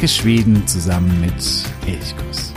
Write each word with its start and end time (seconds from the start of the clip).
Entdecke 0.00 0.22
Schweden 0.22 0.66
zusammen 0.66 1.20
mit 1.20 1.34
Elchkuss. 1.86 2.54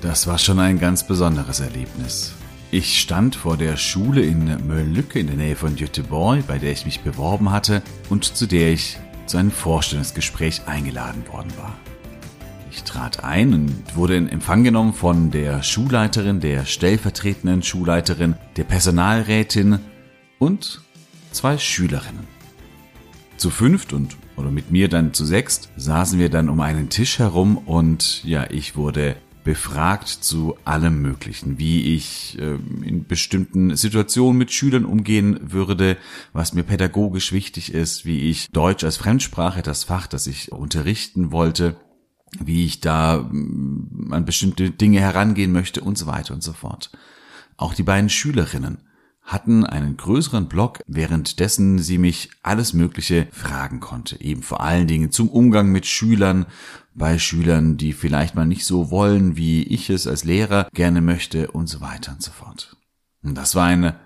Das 0.00 0.26
war 0.26 0.36
schon 0.36 0.58
ein 0.58 0.80
ganz 0.80 1.06
besonderes 1.06 1.60
Erlebnis. 1.60 2.37
Ich 2.70 3.00
stand 3.00 3.34
vor 3.34 3.56
der 3.56 3.78
Schule 3.78 4.20
in 4.20 4.44
Mölnlycke 4.66 5.18
in 5.18 5.26
der 5.26 5.36
Nähe 5.36 5.56
von 5.56 5.74
Göteborg, 5.74 6.46
bei 6.46 6.58
der 6.58 6.70
ich 6.70 6.84
mich 6.84 7.00
beworben 7.00 7.50
hatte 7.50 7.82
und 8.10 8.24
zu 8.24 8.46
der 8.46 8.74
ich 8.74 8.98
zu 9.24 9.38
einem 9.38 9.50
Vorstellungsgespräch 9.50 10.66
eingeladen 10.66 11.26
worden 11.28 11.50
war. 11.56 11.74
Ich 12.70 12.82
trat 12.82 13.24
ein 13.24 13.54
und 13.54 13.96
wurde 13.96 14.16
in 14.16 14.28
Empfang 14.28 14.64
genommen 14.64 14.92
von 14.92 15.30
der 15.30 15.62
Schulleiterin, 15.62 16.40
der 16.40 16.66
stellvertretenden 16.66 17.62
Schulleiterin, 17.62 18.34
der 18.58 18.64
Personalrätin 18.64 19.78
und 20.38 20.82
zwei 21.32 21.56
Schülerinnen. 21.56 22.26
Zu 23.38 23.48
fünft 23.48 23.94
und 23.94 24.18
oder 24.36 24.50
mit 24.50 24.70
mir 24.70 24.88
dann 24.88 25.14
zu 25.14 25.24
sechst 25.24 25.70
saßen 25.78 26.18
wir 26.18 26.28
dann 26.28 26.50
um 26.50 26.60
einen 26.60 26.90
Tisch 26.90 27.18
herum 27.18 27.56
und 27.56 28.22
ja, 28.24 28.50
ich 28.50 28.76
wurde 28.76 29.16
befragt 29.48 30.08
zu 30.08 30.58
allem 30.66 31.00
Möglichen, 31.00 31.58
wie 31.58 31.94
ich 31.94 32.38
äh, 32.38 32.56
in 32.86 33.06
bestimmten 33.06 33.74
Situationen 33.76 34.36
mit 34.36 34.52
Schülern 34.52 34.84
umgehen 34.84 35.40
würde, 35.50 35.96
was 36.34 36.52
mir 36.52 36.64
pädagogisch 36.64 37.32
wichtig 37.32 37.72
ist, 37.72 38.04
wie 38.04 38.28
ich 38.28 38.50
Deutsch 38.50 38.84
als 38.84 38.98
Fremdsprache, 38.98 39.62
das 39.62 39.84
Fach, 39.84 40.06
das 40.06 40.26
ich 40.26 40.52
unterrichten 40.52 41.32
wollte, 41.32 41.76
wie 42.38 42.66
ich 42.66 42.82
da 42.82 43.22
mm, 43.22 44.12
an 44.12 44.26
bestimmte 44.26 44.70
Dinge 44.70 45.00
herangehen 45.00 45.52
möchte 45.52 45.80
und 45.80 45.96
so 45.96 46.06
weiter 46.06 46.34
und 46.34 46.42
so 46.42 46.52
fort. 46.52 46.90
Auch 47.56 47.72
die 47.72 47.84
beiden 47.84 48.10
Schülerinnen 48.10 48.82
hatten 49.28 49.64
einen 49.64 49.98
größeren 49.98 50.48
Blog, 50.48 50.80
währenddessen 50.86 51.78
sie 51.78 51.98
mich 51.98 52.30
alles 52.42 52.72
Mögliche 52.72 53.28
fragen 53.30 53.78
konnte. 53.78 54.20
Eben 54.22 54.42
vor 54.42 54.62
allen 54.62 54.86
Dingen 54.86 55.12
zum 55.12 55.28
Umgang 55.28 55.70
mit 55.70 55.84
Schülern, 55.84 56.46
bei 56.94 57.18
Schülern, 57.18 57.76
die 57.76 57.92
vielleicht 57.92 58.34
mal 58.34 58.46
nicht 58.46 58.64
so 58.64 58.90
wollen, 58.90 59.36
wie 59.36 59.62
ich 59.62 59.90
es 59.90 60.06
als 60.06 60.24
Lehrer 60.24 60.68
gerne 60.72 61.02
möchte 61.02 61.50
und 61.50 61.68
so 61.68 61.82
weiter 61.82 62.12
und 62.12 62.22
so 62.22 62.32
fort. 62.32 62.76
Und 63.22 63.36
das 63.36 63.54
war 63.54 63.66
eine, 63.66 63.96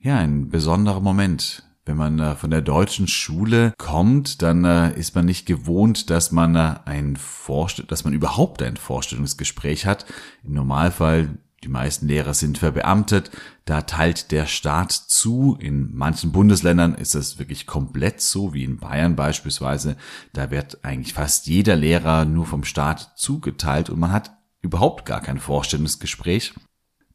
ja, 0.00 0.16
ein 0.18 0.48
besonderer 0.48 1.00
Moment. 1.00 1.62
Wenn 1.86 1.98
man 1.98 2.18
äh, 2.18 2.34
von 2.34 2.50
der 2.50 2.62
deutschen 2.62 3.06
Schule 3.06 3.74
kommt, 3.76 4.40
dann 4.40 4.64
äh, 4.64 4.98
ist 4.98 5.14
man 5.14 5.26
nicht 5.26 5.44
gewohnt, 5.44 6.08
dass 6.08 6.32
man 6.32 6.56
äh, 6.56 6.76
ein 6.86 7.16
Vorstell 7.16 7.84
dass 7.84 8.04
man 8.04 8.14
überhaupt 8.14 8.62
ein 8.62 8.78
Vorstellungsgespräch 8.78 9.84
hat. 9.84 10.06
Im 10.42 10.54
Normalfall 10.54 11.36
die 11.64 11.70
meisten 11.70 12.06
Lehrer 12.06 12.34
sind 12.34 12.58
verbeamtet. 12.58 13.30
Da 13.64 13.82
teilt 13.82 14.30
der 14.30 14.46
Staat 14.46 14.92
zu. 14.92 15.56
In 15.58 15.94
manchen 15.94 16.30
Bundesländern 16.30 16.94
ist 16.94 17.14
das 17.14 17.38
wirklich 17.38 17.66
komplett 17.66 18.20
so, 18.20 18.52
wie 18.52 18.64
in 18.64 18.76
Bayern 18.76 19.16
beispielsweise. 19.16 19.96
Da 20.34 20.50
wird 20.50 20.84
eigentlich 20.84 21.14
fast 21.14 21.46
jeder 21.46 21.74
Lehrer 21.74 22.26
nur 22.26 22.44
vom 22.44 22.64
Staat 22.64 23.12
zugeteilt 23.16 23.88
und 23.88 23.98
man 23.98 24.12
hat 24.12 24.36
überhaupt 24.60 25.06
gar 25.06 25.22
kein 25.22 25.38
Vorstellungsgespräch. 25.38 26.52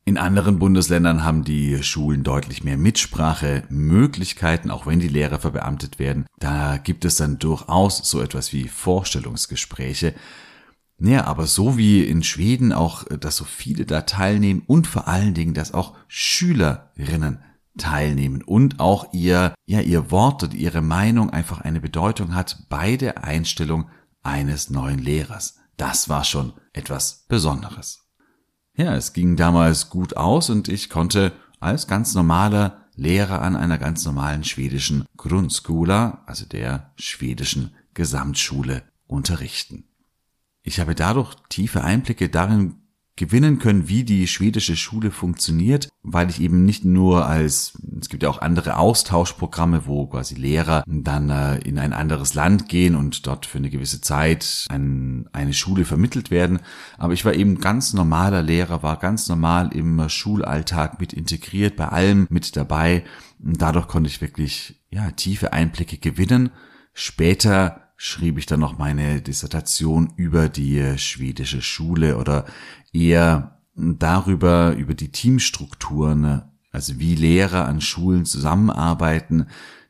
In 0.06 0.18
anderen 0.18 0.58
Bundesländern 0.58 1.24
haben 1.24 1.44
die 1.44 1.84
Schulen 1.84 2.24
deutlich 2.24 2.64
mehr 2.64 2.78
Mitsprachemöglichkeiten, 2.78 4.72
auch 4.72 4.88
wenn 4.88 5.00
die 5.00 5.08
Lehrer 5.08 5.40
verbeamtet 5.40 6.00
werden. 6.00 6.26
Da 6.40 6.78
gibt 6.78 7.06
es 7.06 7.18
dann 7.18 7.38
durchaus 7.38 8.00
so 8.10 8.20
etwas 8.20 8.52
wie 8.52 8.68
Vorstellungsgespräche. 8.68 10.16
Ja, 11.00 11.26
aber 11.26 11.48
so 11.48 11.78
wie 11.78 12.04
in 12.04 12.24
Schweden 12.24 12.74
auch, 12.74 13.08
äh, 13.08 13.18
dass 13.18 13.38
so 13.38 13.46
viele 13.46 13.86
da 13.86 14.02
teilnehmen 14.02 14.64
und 14.68 14.88
vor 14.88 15.08
allen 15.08 15.34
Dingen, 15.34 15.54
dass 15.54 15.74
auch 15.74 15.96
Schülerinnen 16.08 17.40
teilnehmen 17.78 18.42
und 18.44 18.80
auch 18.80 19.14
ihr, 19.14 19.54
ja, 19.66 19.80
ihr 19.80 20.12
Wort 20.12 20.44
und 20.44 20.54
ihre 20.54 20.82
Meinung 20.82 21.30
einfach 21.30 21.62
eine 21.62 21.80
Bedeutung 21.80 22.36
hat 22.36 22.66
bei 22.68 22.98
der 22.98 23.24
Einstellung 23.24 23.90
eines 24.22 24.70
neuen 24.70 25.00
Lehrers. 25.00 25.58
Das 25.78 26.10
war 26.10 26.26
schon 26.26 26.54
etwas 26.74 27.26
Besonderes. 27.30 28.06
Ja, 28.76 28.96
es 28.96 29.14
ging 29.14 29.38
damals 29.38 29.90
gut 29.90 30.18
aus 30.18 30.50
und 30.50 30.68
ich 30.68 30.90
konnte 30.90 31.32
als 31.60 31.88
ganz 31.88 32.14
normaler 32.16 32.86
Lehrer 32.96 33.42
an 33.42 33.56
einer 33.56 33.78
ganz 33.78 34.04
normalen 34.04 34.44
schwedischen 34.44 35.06
Grundskola, 35.16 36.24
also 36.26 36.46
der 36.46 36.92
schwedischen 36.98 37.74
Gesamtschule, 37.94 38.84
unterrichten. 39.08 39.89
Ich 40.70 40.80
habe 40.80 40.94
dadurch 40.94 41.34
tiefe 41.50 41.84
Einblicke 41.84 42.30
darin 42.30 42.76
gewinnen 43.16 43.58
können, 43.58 43.90
wie 43.90 44.04
die 44.04 44.28
schwedische 44.28 44.76
Schule 44.76 45.10
funktioniert, 45.10 45.90
weil 46.04 46.30
ich 46.30 46.40
eben 46.40 46.64
nicht 46.64 46.86
nur 46.86 47.26
als, 47.26 47.74
es 48.00 48.08
gibt 48.08 48.22
ja 48.22 48.30
auch 48.30 48.40
andere 48.40 48.78
Austauschprogramme, 48.78 49.88
wo 49.88 50.06
quasi 50.06 50.36
Lehrer 50.36 50.84
dann 50.86 51.32
äh, 51.32 51.58
in 51.62 51.80
ein 51.80 51.92
anderes 51.92 52.36
Land 52.36 52.70
gehen 52.70 52.96
und 52.96 53.26
dort 53.26 53.48
für 53.48 53.58
eine 53.58 53.72
gewisse 53.72 54.00
Zeit 54.02 54.68
an 54.70 55.28
eine 55.34 55.54
Schule 55.54 55.86
vermittelt 55.86 56.30
werden, 56.30 56.60
aber 57.00 57.14
ich 57.14 57.26
war 57.26 57.34
eben 57.34 57.60
ganz 57.60 57.96
normaler 57.96 58.44
Lehrer, 58.44 58.84
war 58.84 58.98
ganz 58.98 59.28
normal 59.28 59.74
im 59.74 60.08
Schulalltag 60.08 61.00
mit 61.00 61.14
integriert, 61.14 61.78
bei 61.78 61.88
allem 61.88 62.28
mit 62.30 62.56
dabei 62.56 63.04
und 63.44 63.60
dadurch 63.60 63.88
konnte 63.88 64.08
ich 64.08 64.22
wirklich, 64.22 64.84
ja, 64.92 65.10
tiefe 65.10 65.52
Einblicke 65.52 65.98
gewinnen. 65.98 66.52
Später 66.94 67.89
schrieb 68.02 68.38
ich 68.38 68.46
dann 68.46 68.62
noch 68.62 68.78
meine 68.78 69.22
Dissertation 69.22 70.14
über 70.16 70.48
die 70.48 70.98
schwedische 70.98 71.62
Schule 71.62 72.16
oder 72.16 72.46
eher 72.94 73.60
darüber, 73.76 74.74
über 74.78 74.94
die 74.94 75.12
Teamstrukturen, 75.12 76.44
also 76.72 76.98
wie 76.98 77.14
Lehrer 77.14 77.68
an 77.68 77.82
Schulen 77.82 78.24
zusammenarbeiten. 78.24 79.48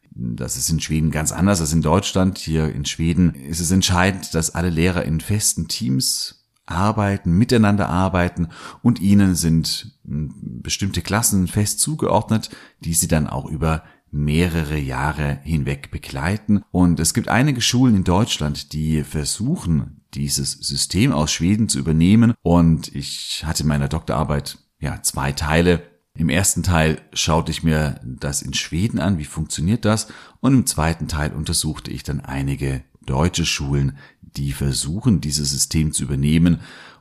Das 0.09 0.57
ist 0.57 0.71
in 0.71 0.79
Schweden 0.79 1.11
ganz 1.11 1.31
anders 1.31 1.61
als 1.61 1.71
in 1.71 1.83
Deutschland. 1.83 2.39
Hier 2.39 2.73
in 2.73 2.83
Schweden 2.83 3.35
ist 3.35 3.59
es 3.59 3.69
entscheidend, 3.69 4.33
dass 4.33 4.55
alle 4.55 4.71
Lehrer 4.71 5.05
in 5.05 5.21
festen 5.21 5.67
Teams 5.67 6.47
arbeiten, 6.65 7.31
miteinander 7.33 7.89
arbeiten 7.89 8.47
und 8.81 8.99
ihnen 8.99 9.35
sind 9.35 9.99
bestimmte 10.03 11.03
Klassen 11.03 11.47
fest 11.47 11.79
zugeordnet, 11.79 12.49
die 12.79 12.95
sie 12.95 13.07
dann 13.07 13.27
auch 13.27 13.45
über 13.45 13.83
mehrere 14.11 14.77
Jahre 14.77 15.39
hinweg 15.43 15.91
begleiten. 15.91 16.63
Und 16.71 16.99
es 16.99 17.13
gibt 17.13 17.27
einige 17.27 17.61
Schulen 17.61 17.95
in 17.95 18.03
Deutschland, 18.03 18.73
die 18.73 19.03
versuchen, 19.03 20.01
dieses 20.13 20.51
System 20.53 21.11
aus 21.11 21.31
Schweden 21.31 21.69
zu 21.69 21.79
übernehmen. 21.79 22.33
Und 22.41 22.93
ich 22.95 23.43
hatte 23.45 23.63
in 23.63 23.69
meiner 23.69 23.87
Doktorarbeit 23.87 24.57
ja 24.79 25.01
zwei 25.01 25.31
Teile. 25.31 25.83
Im 26.15 26.29
ersten 26.29 26.63
Teil 26.63 27.01
schaute 27.13 27.51
ich 27.51 27.63
mir 27.63 27.99
das 28.03 28.41
in 28.41 28.53
Schweden 28.53 28.99
an, 28.99 29.17
wie 29.19 29.25
funktioniert 29.25 29.85
das? 29.85 30.07
Und 30.41 30.53
im 30.53 30.65
zweiten 30.65 31.07
Teil 31.07 31.33
untersuchte 31.33 31.91
ich 31.91 32.03
dann 32.03 32.19
einige 32.19 32.83
deutsche 33.05 33.45
Schulen, 33.45 33.97
die 34.21 34.51
versuchen, 34.51 35.21
dieses 35.21 35.51
System 35.51 35.93
zu 35.93 36.03
übernehmen. 36.03 36.59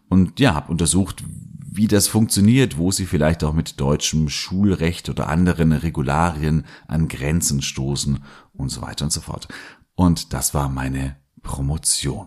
Und 0.08 0.40
ja, 0.40 0.54
habe 0.54 0.70
untersucht, 0.70 1.24
wie 1.78 1.86
das 1.86 2.08
funktioniert, 2.08 2.76
wo 2.76 2.90
sie 2.90 3.06
vielleicht 3.06 3.44
auch 3.44 3.52
mit 3.52 3.78
deutschem 3.78 4.28
Schulrecht 4.28 5.08
oder 5.08 5.28
anderen 5.28 5.70
Regularien 5.70 6.64
an 6.88 7.06
Grenzen 7.06 7.62
stoßen 7.62 8.18
und 8.52 8.68
so 8.70 8.82
weiter 8.82 9.04
und 9.04 9.12
so 9.12 9.20
fort. 9.20 9.46
Und 9.94 10.32
das 10.32 10.54
war 10.54 10.68
meine 10.68 11.16
Promotion. 11.40 12.26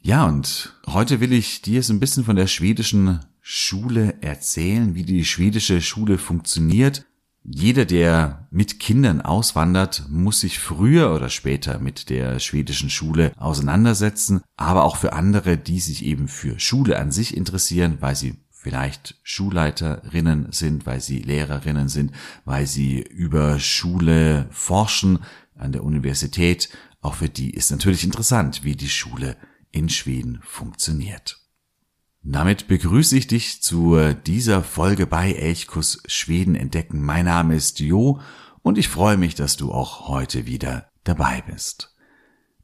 Ja, 0.00 0.26
und 0.26 0.74
heute 0.86 1.20
will 1.20 1.34
ich 1.34 1.60
dir 1.60 1.82
so 1.82 1.92
ein 1.92 2.00
bisschen 2.00 2.24
von 2.24 2.34
der 2.34 2.46
schwedischen 2.46 3.20
Schule 3.42 4.14
erzählen, 4.22 4.94
wie 4.94 5.04
die 5.04 5.26
schwedische 5.26 5.82
Schule 5.82 6.16
funktioniert. 6.16 7.04
Jeder, 7.44 7.84
der 7.84 8.48
mit 8.50 8.80
Kindern 8.80 9.20
auswandert, 9.20 10.06
muss 10.08 10.40
sich 10.40 10.58
früher 10.58 11.14
oder 11.14 11.28
später 11.28 11.78
mit 11.78 12.08
der 12.08 12.38
schwedischen 12.38 12.88
Schule 12.88 13.32
auseinandersetzen, 13.36 14.40
aber 14.56 14.84
auch 14.84 14.96
für 14.96 15.12
andere, 15.12 15.58
die 15.58 15.80
sich 15.80 16.06
eben 16.06 16.26
für 16.26 16.58
Schule 16.58 16.98
an 16.98 17.12
sich 17.12 17.36
interessieren, 17.36 17.98
weil 18.00 18.16
sie 18.16 18.36
vielleicht 18.62 19.16
Schulleiterinnen 19.24 20.52
sind, 20.52 20.86
weil 20.86 21.00
sie 21.00 21.18
Lehrerinnen 21.18 21.88
sind, 21.88 22.12
weil 22.44 22.68
sie 22.68 23.00
über 23.00 23.58
Schule 23.58 24.46
forschen 24.52 25.18
an 25.56 25.72
der 25.72 25.82
Universität. 25.82 26.68
Auch 27.00 27.14
für 27.14 27.28
die 27.28 27.50
ist 27.50 27.72
natürlich 27.72 28.04
interessant, 28.04 28.62
wie 28.62 28.76
die 28.76 28.88
Schule 28.88 29.36
in 29.72 29.88
Schweden 29.88 30.38
funktioniert. 30.44 31.40
Damit 32.22 32.68
begrüße 32.68 33.16
ich 33.16 33.26
dich 33.26 33.62
zu 33.62 33.98
dieser 34.26 34.62
Folge 34.62 35.08
bei 35.08 35.32
Elchkus 35.32 36.00
Schweden 36.06 36.54
entdecken. 36.54 37.02
Mein 37.02 37.24
Name 37.24 37.56
ist 37.56 37.80
Jo 37.80 38.20
und 38.62 38.78
ich 38.78 38.86
freue 38.86 39.16
mich, 39.16 39.34
dass 39.34 39.56
du 39.56 39.72
auch 39.72 40.06
heute 40.06 40.46
wieder 40.46 40.88
dabei 41.02 41.42
bist. 41.42 41.96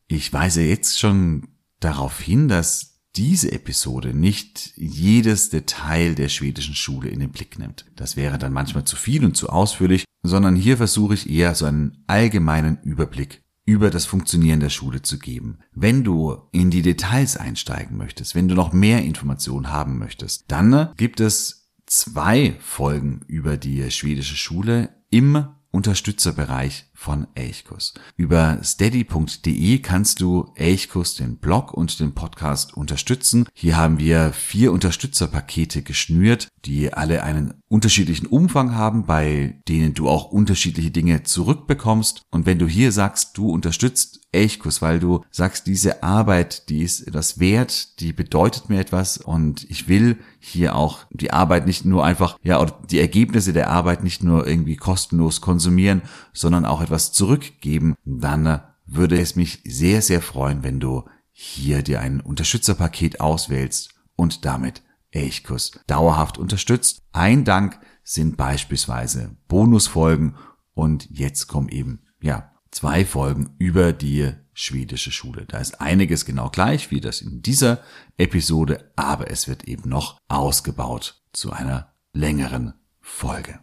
Ich 0.07 0.33
weise 0.33 0.63
jetzt 0.63 1.01
schon 1.01 1.49
darauf 1.81 2.21
hin, 2.21 2.47
dass 2.47 2.98
diese 3.19 3.51
Episode 3.51 4.15
nicht 4.15 4.73
jedes 4.77 5.51
Detail 5.51 6.15
der 6.15 6.29
schwedischen 6.29 6.77
Schule 6.77 7.09
in 7.09 7.19
den 7.19 7.33
Blick 7.33 7.59
nimmt. 7.59 7.85
Das 7.97 8.17
wäre 8.17 8.39
dann 8.39 8.53
manchmal 8.53 8.85
zu 8.85 8.95
viel 8.95 9.25
und 9.25 9.37
zu 9.37 9.49
ausführlich, 9.49 10.05
sondern 10.23 10.55
hier 10.55 10.77
versuche 10.77 11.15
ich 11.15 11.29
eher 11.29 11.57
so 11.57 11.67
einen 11.67 12.05
allgemeinen 12.07 12.79
Überblick 12.85 13.43
über 13.65 13.91
das 13.91 14.07
Funktionieren 14.07 14.61
der 14.61 14.71
Schule 14.71 15.03
zu 15.03 15.19
geben. 15.19 15.59
Wenn 15.75 16.05
du 16.05 16.37
in 16.53 16.71
die 16.71 16.83
Details 16.83 17.37
einsteigen 17.37 17.97
möchtest, 17.97 18.37
wenn 18.37 18.47
du 18.47 18.55
noch 18.55 18.73
mehr 18.73 19.03
Informationen 19.03 19.69
haben 19.69 19.99
möchtest, 19.99 20.45
dann 20.47 20.91
gibt 20.97 21.19
es 21.19 21.73
zwei 21.87 22.57
Folgen 22.61 23.23
über 23.27 23.57
die 23.57 23.91
schwedische 23.91 24.37
Schule 24.37 24.91
im 25.11 25.45
Unterstützerbereich 25.73 26.88
von 26.99 27.29
Elchkus. 27.37 27.95
Über 28.17 28.59
steady.de 28.61 29.79
kannst 29.79 30.21
du 30.21 30.51
Elchkus, 30.57 31.15
den 31.15 31.37
Blog 31.37 31.73
und 31.73 32.01
den 32.01 32.13
Podcast 32.13 32.77
unterstützen. 32.77 33.47
Hier 33.55 33.77
haben 33.77 34.01
wir 34.01 34.33
vier 34.33 34.73
Unterstützerpakete 34.73 35.83
geschnürt, 35.83 36.49
die 36.65 36.93
alle 36.93 37.23
einen 37.23 37.55
unterschiedlichen 37.69 38.27
Umfang 38.27 38.75
haben, 38.75 39.07
bei 39.07 39.61
denen 39.69 39.95
du 39.95 40.09
auch 40.09 40.33
unterschiedliche 40.33 40.91
Dinge 40.91 41.23
zurückbekommst. 41.23 42.23
Und 42.31 42.47
wenn 42.47 42.59
du 42.59 42.67
hier 42.67 42.91
sagst, 42.91 43.39
du 43.39 43.49
unterstützt 43.49 44.21
Elchkus, 44.33 44.83
weil 44.83 45.01
du 45.01 45.25
sagst, 45.31 45.67
diese 45.67 46.03
Arbeit, 46.03 46.69
die 46.69 46.83
ist 46.83 47.07
etwas 47.07 47.39
wert, 47.39 48.01
die 48.01 48.13
bedeutet 48.13 48.69
mir 48.69 48.79
etwas 48.79 49.17
und 49.17 49.65
ich 49.71 49.89
will 49.89 50.19
hier 50.39 50.77
auch 50.77 51.07
die 51.11 51.33
Arbeit 51.33 51.67
nicht 51.67 51.85
nur 51.85 52.05
einfach, 52.05 52.39
ja, 52.43 52.61
oder 52.61 52.79
die 52.91 53.01
Ergebnisse 53.01 53.53
der 53.53 53.71
Arbeit 53.71 54.05
nicht 54.05 54.23
nur 54.23 54.47
irgendwie 54.47 54.77
kostenlos 54.77 55.41
konsumieren, 55.41 56.03
sondern 56.33 56.67
auch 56.67 56.83
etwas 56.89 57.13
zurückgeben, 57.13 57.97
dann 58.05 58.47
äh, 58.47 58.61
würde 58.87 59.21
es 59.21 59.37
mich 59.37 59.61
sehr, 59.65 60.01
sehr 60.01 60.23
freuen, 60.23 60.63
wenn 60.63 60.81
du 60.81 61.05
hier 61.33 61.83
dir 61.83 62.01
ein 62.01 62.21
Unterstützerpaket 62.21 63.21
auswählst 63.21 63.91
und 64.17 64.47
damit 64.47 64.83
Elchkus 65.11 65.73
dauerhaft 65.87 66.39
unterstützt. 66.39 67.03
Ein 67.13 67.45
Dank 67.45 67.79
sind 68.03 68.39
beispielsweise 68.39 69.37
Bonusfolgen 69.49 70.37
und 70.73 71.09
jetzt 71.11 71.47
kommen 71.47 71.69
eben, 71.69 72.01
ja, 72.21 72.53
zwei 72.71 73.05
Folgen 73.05 73.55
über 73.59 73.93
die 73.93 74.33
schwedische 74.55 75.13
Schule. 75.13 75.45
Da 75.47 75.59
ist 75.59 75.81
einiges 75.81 76.25
genau 76.25 76.49
gleich 76.49 76.91
wie 76.91 77.01
das 77.01 77.21
in 77.21 77.43
dieser 77.43 77.83
Episode, 78.17 78.91
aber 78.97 79.31
es 79.31 79.47
wird 79.47 79.65
eben 79.65 79.89
noch 79.89 80.19
ausgebaut 80.29 81.23
zu 81.33 81.53
einer 81.53 81.93
längeren 82.13 82.75
Folge. 83.01 83.61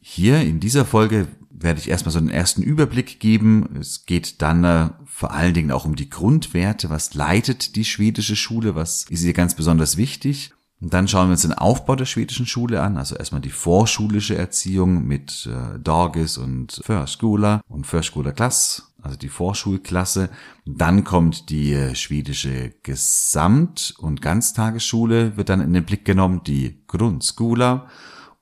Hier 0.00 0.40
in 0.40 0.60
dieser 0.60 0.84
Folge 0.84 1.28
werde 1.58 1.80
ich 1.80 1.88
erstmal 1.88 2.12
so 2.12 2.18
einen 2.18 2.30
ersten 2.30 2.62
Überblick 2.62 3.20
geben. 3.20 3.76
Es 3.80 4.06
geht 4.06 4.42
dann 4.42 4.64
äh, 4.64 4.90
vor 5.04 5.32
allen 5.32 5.54
Dingen 5.54 5.70
auch 5.70 5.84
um 5.84 5.96
die 5.96 6.10
Grundwerte. 6.10 6.90
Was 6.90 7.14
leitet 7.14 7.76
die 7.76 7.84
schwedische 7.84 8.36
Schule? 8.36 8.74
Was 8.74 9.06
ist 9.08 9.22
hier 9.22 9.32
ganz 9.32 9.54
besonders 9.54 9.96
wichtig? 9.96 10.52
Und 10.80 10.92
dann 10.92 11.08
schauen 11.08 11.28
wir 11.28 11.32
uns 11.32 11.42
den 11.42 11.54
Aufbau 11.54 11.96
der 11.96 12.04
schwedischen 12.04 12.44
Schule 12.44 12.82
an, 12.82 12.98
also 12.98 13.16
erstmal 13.16 13.40
die 13.40 13.50
vorschulische 13.50 14.36
Erziehung 14.36 15.06
mit 15.06 15.48
äh, 15.50 15.78
Dagis 15.78 16.36
und 16.36 16.82
Förskola 16.84 17.62
und 17.66 17.86
Förskola-Klass, 17.86 18.92
also 19.00 19.16
die 19.16 19.30
Vorschulklasse. 19.30 20.28
Dann 20.66 21.04
kommt 21.04 21.48
die 21.48 21.72
äh, 21.72 21.94
schwedische 21.94 22.74
Gesamt- 22.82 23.94
und 23.96 24.20
Ganztagesschule, 24.20 25.38
wird 25.38 25.48
dann 25.48 25.62
in 25.62 25.72
den 25.72 25.84
Blick 25.84 26.04
genommen, 26.04 26.42
die 26.46 26.82
Grundskola 26.86 27.88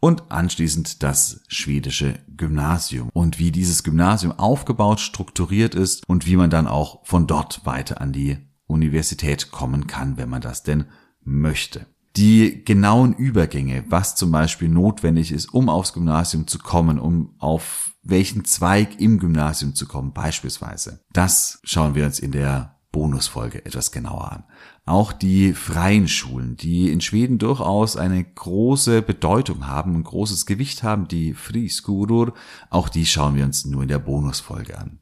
und 0.04 0.30
anschließend 0.30 1.02
das 1.02 1.40
schwedische 1.48 2.18
Gymnasium 2.36 3.08
und 3.14 3.38
wie 3.38 3.50
dieses 3.50 3.84
Gymnasium 3.84 4.38
aufgebaut, 4.38 5.00
strukturiert 5.00 5.74
ist 5.74 6.06
und 6.06 6.26
wie 6.26 6.36
man 6.36 6.50
dann 6.50 6.66
auch 6.66 7.00
von 7.06 7.26
dort 7.26 7.64
weiter 7.64 8.02
an 8.02 8.12
die 8.12 8.36
Universität 8.66 9.50
kommen 9.50 9.86
kann, 9.86 10.18
wenn 10.18 10.28
man 10.28 10.42
das 10.42 10.62
denn 10.62 10.84
möchte 11.22 11.86
die 12.16 12.64
genauen 12.64 13.12
Übergänge, 13.14 13.84
was 13.88 14.14
zum 14.14 14.30
Beispiel 14.30 14.68
notwendig 14.68 15.32
ist, 15.32 15.52
um 15.52 15.68
aufs 15.68 15.94
Gymnasium 15.94 16.46
zu 16.46 16.60
kommen, 16.60 17.00
um 17.00 17.34
auf 17.40 17.90
welchen 18.04 18.44
Zweig 18.44 19.00
im 19.00 19.18
Gymnasium 19.18 19.74
zu 19.74 19.88
kommen, 19.88 20.12
beispielsweise. 20.12 21.00
Das 21.12 21.58
schauen 21.64 21.96
wir 21.96 22.04
uns 22.04 22.20
in 22.20 22.30
der 22.30 22.78
Bonusfolge 22.92 23.64
etwas 23.66 23.90
genauer 23.90 24.30
an. 24.30 24.44
Auch 24.86 25.14
die 25.14 25.54
freien 25.54 26.08
Schulen, 26.08 26.56
die 26.56 26.90
in 26.90 27.00
Schweden 27.00 27.38
durchaus 27.38 27.96
eine 27.96 28.22
große 28.22 29.00
Bedeutung 29.00 29.66
haben, 29.66 29.94
ein 29.94 30.04
großes 30.04 30.44
Gewicht 30.44 30.82
haben, 30.82 31.08
die 31.08 31.32
Friskolor, 31.32 32.34
auch 32.68 32.90
die 32.90 33.06
schauen 33.06 33.34
wir 33.34 33.44
uns 33.44 33.64
nur 33.64 33.82
in 33.82 33.88
der 33.88 33.98
Bonusfolge 33.98 34.78
an. 34.78 34.98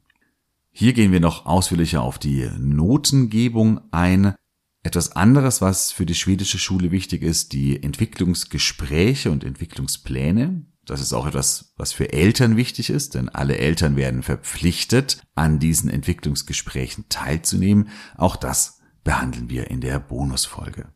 Hier 0.71 0.93
gehen 0.93 1.11
wir 1.11 1.19
noch 1.19 1.45
ausführlicher 1.45 2.01
auf 2.01 2.17
die 2.17 2.49
Notengebung 2.57 3.81
ein. 3.91 4.35
Etwas 4.83 5.15
anderes, 5.15 5.61
was 5.61 5.91
für 5.91 6.05
die 6.05 6.15
schwedische 6.15 6.59
Schule 6.59 6.91
wichtig 6.91 7.21
ist, 7.21 7.51
die 7.53 7.83
Entwicklungsgespräche 7.83 9.31
und 9.31 9.43
Entwicklungspläne. 9.43 10.65
Das 10.85 10.99
ist 10.99 11.13
auch 11.13 11.27
etwas, 11.27 11.73
was 11.77 11.93
für 11.93 12.11
Eltern 12.11 12.57
wichtig 12.57 12.89
ist, 12.89 13.15
denn 13.15 13.29
alle 13.29 13.57
Eltern 13.57 13.95
werden 13.95 14.23
verpflichtet, 14.23 15.21
an 15.35 15.59
diesen 15.59 15.89
Entwicklungsgesprächen 15.89 17.05
teilzunehmen. 17.07 17.89
Auch 18.17 18.35
das 18.35 18.79
behandeln 19.03 19.49
wir 19.49 19.69
in 19.69 19.81
der 19.81 19.99
Bonusfolge. 19.99 20.87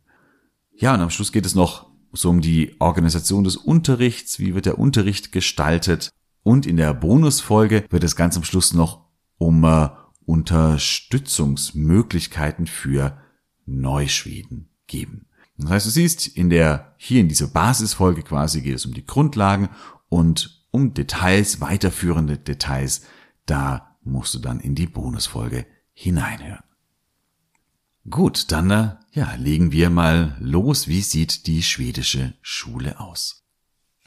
Ja, 0.74 0.94
und 0.94 1.02
am 1.02 1.10
Schluss 1.10 1.32
geht 1.32 1.46
es 1.46 1.56
noch 1.56 1.88
so 2.14 2.30
um 2.30 2.42
die 2.42 2.76
Organisation 2.80 3.44
des 3.44 3.58
Unterrichts, 3.58 4.40
wie 4.40 4.56
wird 4.56 4.66
der 4.66 4.80
Unterricht 4.80 5.32
gestaltet. 5.32 6.10
Und 6.44 6.66
in 6.66 6.78
der 6.78 6.94
Bonusfolge 6.94 7.86
wird 7.90 8.04
es 8.04 8.16
ganz 8.16 8.38
am 8.38 8.44
Schluss 8.44 8.74
noch 8.74 9.06
um 9.38 9.64
äh, 9.64 9.90
Unterstützungsmöglichkeiten 10.26 12.68
für 12.68 13.18
Neuschweden 13.66 14.70
geben. 14.88 15.28
Das 15.58 15.72
heißt, 15.72 15.86
du 15.88 15.90
siehst, 15.90 16.28
in 16.28 16.50
der, 16.50 16.94
hier 16.98 17.22
in 17.22 17.28
dieser 17.28 17.48
Basisfolge 17.48 18.22
quasi 18.22 18.62
geht 18.62 18.76
es 18.76 18.86
um 18.86 18.94
die 18.94 19.06
Grundlagen 19.06 19.70
und 20.10 20.66
um 20.72 20.94
Details, 20.94 21.62
weiterführende 21.62 22.38
Details. 22.38 23.02
Da 23.46 23.98
musst 24.04 24.36
du 24.36 24.40
dann 24.40 24.60
in 24.60 24.76
die 24.76 24.88
Bonusfolge 24.88 25.66
hineinhören. 25.94 26.64
Gut, 28.10 28.52
dann, 28.52 28.72
äh, 28.72 28.90
ja, 29.12 29.34
legen 29.36 29.72
wir 29.72 29.90
mal 29.90 30.38
los. 30.40 30.88
Wie 30.88 31.02
sieht 31.02 31.46
die 31.48 31.62
schwedische 31.62 32.34
Schule 32.42 33.00
aus? 33.00 33.44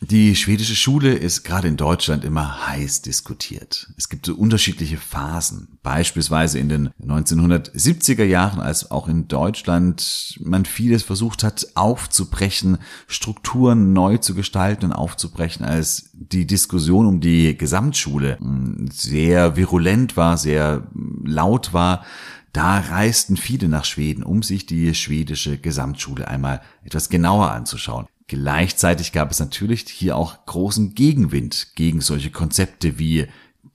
Die 0.02 0.34
schwedische 0.34 0.74
Schule 0.74 1.12
ist 1.12 1.42
gerade 1.44 1.68
in 1.68 1.76
Deutschland 1.76 2.24
immer 2.24 2.66
heiß 2.66 3.02
diskutiert. 3.02 3.92
Es 3.98 4.08
gibt 4.08 4.24
so 4.24 4.34
unterschiedliche 4.34 4.96
Phasen. 4.96 5.78
Beispielsweise 5.82 6.58
in 6.58 6.70
den 6.70 6.88
1970er 7.04 8.24
Jahren, 8.24 8.60
als 8.60 8.90
auch 8.90 9.08
in 9.08 9.28
Deutschland 9.28 10.38
man 10.40 10.64
vieles 10.64 11.02
versucht 11.02 11.44
hat 11.44 11.66
aufzubrechen, 11.74 12.78
Strukturen 13.08 13.92
neu 13.92 14.16
zu 14.16 14.34
gestalten 14.34 14.86
und 14.86 14.92
aufzubrechen, 14.94 15.66
als 15.66 16.08
die 16.14 16.46
Diskussion 16.46 17.04
um 17.04 17.20
die 17.20 17.58
Gesamtschule 17.58 18.38
hm, 18.38 18.88
sehr 18.90 19.56
virulent 19.56 20.16
war, 20.16 20.38
sehr 20.38 20.88
laut 21.24 21.74
war. 21.74 22.06
Da 22.52 22.80
reisten 22.80 23.36
viele 23.36 23.68
nach 23.68 23.84
Schweden, 23.84 24.22
um 24.22 24.42
sich 24.42 24.66
die 24.66 24.94
schwedische 24.94 25.58
Gesamtschule 25.58 26.28
einmal 26.28 26.62
etwas 26.84 27.08
genauer 27.08 27.50
anzuschauen. 27.52 28.06
Gleichzeitig 28.26 29.12
gab 29.12 29.30
es 29.30 29.40
natürlich 29.40 29.82
hier 29.88 30.16
auch 30.16 30.46
großen 30.46 30.94
Gegenwind 30.94 31.72
gegen 31.74 32.00
solche 32.00 32.30
Konzepte 32.30 32.98
wie 32.98 33.26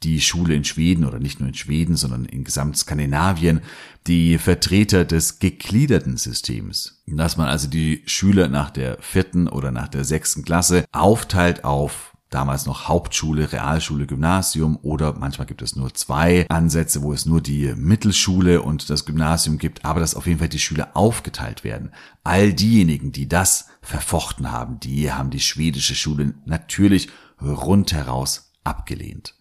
die 0.03 0.21
Schule 0.21 0.55
in 0.55 0.63
Schweden 0.63 1.05
oder 1.05 1.19
nicht 1.19 1.39
nur 1.39 1.49
in 1.49 1.55
Schweden, 1.55 1.95
sondern 1.95 2.25
in 2.25 2.43
gesamt 2.43 2.77
Skandinavien, 2.77 3.61
die 4.07 4.37
Vertreter 4.37 5.03
des 5.03 5.39
gegliederten 5.39 6.17
Systems. 6.17 7.01
Dass 7.07 7.37
man 7.37 7.47
also 7.47 7.67
die 7.67 8.03
Schüler 8.05 8.47
nach 8.47 8.69
der 8.69 8.97
vierten 9.01 9.47
oder 9.47 9.71
nach 9.71 9.87
der 9.87 10.03
sechsten 10.03 10.43
Klasse 10.43 10.85
aufteilt 10.91 11.63
auf 11.63 12.14
damals 12.35 12.65
noch 12.65 12.89
Hauptschule, 12.89 13.53
Realschule, 13.53 14.05
Gymnasium 14.05 14.77
oder 14.81 15.13
manchmal 15.13 15.47
gibt 15.47 15.61
es 15.61 15.77
nur 15.77 15.93
zwei 15.93 16.45
Ansätze, 16.49 17.01
wo 17.01 17.13
es 17.13 17.25
nur 17.25 17.39
die 17.39 17.73
Mittelschule 17.77 18.61
und 18.61 18.89
das 18.89 19.05
Gymnasium 19.05 19.57
gibt, 19.57 19.85
aber 19.85 20.01
dass 20.01 20.15
auf 20.15 20.27
jeden 20.27 20.39
Fall 20.39 20.49
die 20.49 20.59
Schüler 20.59 20.89
aufgeteilt 20.95 21.63
werden. 21.63 21.91
All 22.25 22.53
diejenigen, 22.53 23.13
die 23.13 23.29
das 23.29 23.67
verfochten 23.81 24.51
haben, 24.51 24.81
die 24.81 25.13
haben 25.13 25.29
die 25.29 25.39
schwedische 25.39 25.95
Schule 25.95 26.33
natürlich 26.45 27.07
rundheraus 27.41 28.51
abgelehnt. 28.65 29.35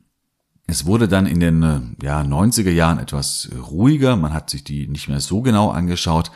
Es 0.68 0.86
wurde 0.86 1.08
dann 1.08 1.26
in 1.26 1.40
den 1.40 1.96
ja, 2.00 2.20
90er 2.20 2.70
Jahren 2.70 3.00
etwas 3.00 3.50
ruhiger, 3.70 4.14
man 4.14 4.32
hat 4.32 4.50
sich 4.50 4.62
die 4.62 4.86
nicht 4.86 5.08
mehr 5.08 5.20
so 5.20 5.42
genau 5.42 5.70
angeschaut. 5.70 6.30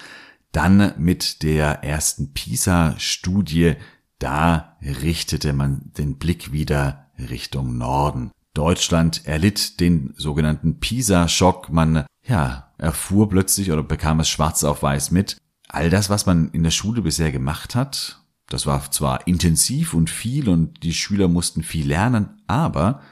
Dann 0.50 0.94
mit 0.98 1.44
der 1.44 1.84
ersten 1.84 2.32
PISA-Studie 2.32 3.76
da 4.18 4.76
richtete 4.82 5.52
man 5.52 5.92
den 5.96 6.18
Blick 6.18 6.52
wieder 6.52 7.06
Richtung 7.18 7.78
Norden. 7.78 8.30
Deutschland 8.54 9.26
erlitt 9.26 9.80
den 9.80 10.14
sogenannten 10.16 10.80
Pisa-Schock. 10.80 11.70
Man, 11.70 12.06
ja, 12.26 12.72
erfuhr 12.78 13.28
plötzlich 13.28 13.70
oder 13.70 13.82
bekam 13.82 14.20
es 14.20 14.28
schwarz 14.28 14.64
auf 14.64 14.82
weiß 14.82 15.10
mit. 15.10 15.36
All 15.68 15.90
das, 15.90 16.10
was 16.10 16.26
man 16.26 16.50
in 16.50 16.62
der 16.62 16.70
Schule 16.70 17.02
bisher 17.02 17.30
gemacht 17.30 17.74
hat, 17.74 18.24
das 18.48 18.66
war 18.66 18.90
zwar 18.90 19.26
intensiv 19.26 19.94
und 19.94 20.08
viel 20.08 20.48
und 20.48 20.82
die 20.82 20.94
Schüler 20.94 21.28
mussten 21.28 21.62
viel 21.62 21.86
lernen, 21.86 22.40
aber 22.46 23.02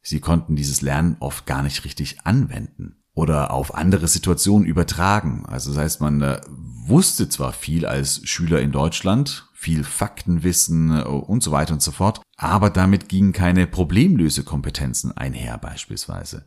sie 0.00 0.20
konnten 0.20 0.56
dieses 0.56 0.80
Lernen 0.80 1.16
oft 1.20 1.46
gar 1.46 1.62
nicht 1.62 1.84
richtig 1.84 2.20
anwenden 2.24 2.96
oder 3.12 3.50
auf 3.50 3.74
andere 3.74 4.08
Situationen 4.08 4.66
übertragen. 4.66 5.44
Also 5.46 5.70
das 5.72 5.80
heißt, 5.80 6.00
man 6.00 6.22
äh, 6.22 6.40
wusste 6.48 7.28
zwar 7.28 7.52
viel 7.52 7.84
als 7.84 8.26
Schüler 8.26 8.60
in 8.60 8.72
Deutschland, 8.72 9.47
viel 9.60 9.82
Faktenwissen 9.82 11.00
äh, 11.00 11.02
und 11.02 11.42
so 11.42 11.50
weiter 11.50 11.74
und 11.74 11.82
so 11.82 11.90
fort. 11.90 12.22
Aber 12.36 12.70
damit 12.70 13.08
gingen 13.08 13.32
keine 13.32 13.66
Problemlösekompetenzen 13.66 15.16
einher 15.16 15.58
beispielsweise. 15.58 16.46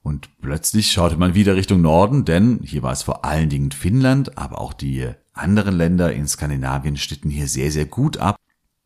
Und 0.00 0.30
plötzlich 0.40 0.92
schaute 0.92 1.16
man 1.16 1.34
wieder 1.34 1.56
Richtung 1.56 1.80
Norden, 1.80 2.24
denn 2.24 2.60
hier 2.62 2.84
war 2.84 2.92
es 2.92 3.02
vor 3.02 3.24
allen 3.24 3.48
Dingen 3.48 3.72
Finnland, 3.72 4.38
aber 4.38 4.60
auch 4.60 4.72
die 4.72 5.08
anderen 5.32 5.76
Länder 5.76 6.12
in 6.12 6.28
Skandinavien 6.28 6.96
schnitten 6.96 7.30
hier 7.30 7.48
sehr, 7.48 7.72
sehr 7.72 7.86
gut 7.86 8.18
ab. 8.18 8.36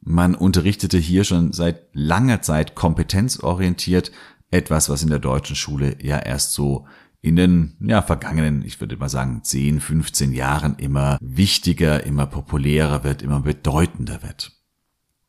Man 0.01 0.35
unterrichtete 0.35 0.97
hier 0.97 1.25
schon 1.25 1.53
seit 1.53 1.83
langer 1.93 2.41
Zeit 2.41 2.75
kompetenzorientiert, 2.75 4.11
etwas, 4.51 4.89
was 4.89 5.03
in 5.03 5.11
der 5.11 5.19
deutschen 5.19 5.57
Schule 5.57 6.03
ja 6.03 6.19
erst 6.19 6.53
so 6.53 6.87
in 7.27 7.35
den 7.35 7.77
ja, 7.81 8.03
vergangenen, 8.03 8.65
ich 8.65 8.79
würde 8.81 8.97
mal 8.97 9.09
sagen, 9.09 9.43
10, 9.43 9.81
15 9.81 10.33
Jahren 10.33 10.77
immer 10.77 11.19
wichtiger, 11.21 12.05
immer 12.05 12.25
populärer 12.27 13.03
wird, 13.03 13.21
immer 13.21 13.41
bedeutender 13.41 14.23
wird. 14.23 14.53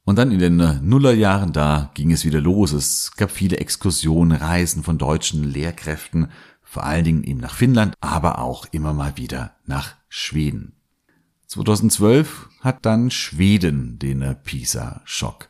Und 0.03 0.19
dann 0.19 0.31
in 0.31 0.37
den 0.37 0.87
Nullerjahren, 0.87 1.53
da 1.53 1.89
ging 1.95 2.11
es 2.11 2.23
wieder 2.23 2.39
los. 2.39 2.71
Es 2.71 3.13
gab 3.17 3.31
viele 3.31 3.57
Exkursionen, 3.57 4.37
Reisen 4.37 4.83
von 4.83 4.99
deutschen 4.99 5.43
Lehrkräften, 5.43 6.27
vor 6.61 6.83
allen 6.83 7.03
Dingen 7.03 7.23
eben 7.23 7.39
nach 7.39 7.55
Finnland, 7.55 7.95
aber 7.99 8.39
auch 8.39 8.67
immer 8.71 8.93
mal 8.93 9.17
wieder 9.17 9.55
nach 9.65 9.95
Schweden. 10.07 10.73
2012 11.47 12.47
hat 12.59 12.85
dann 12.85 13.09
Schweden 13.09 13.97
den 13.97 14.23
PISA-Schock. 14.43 15.49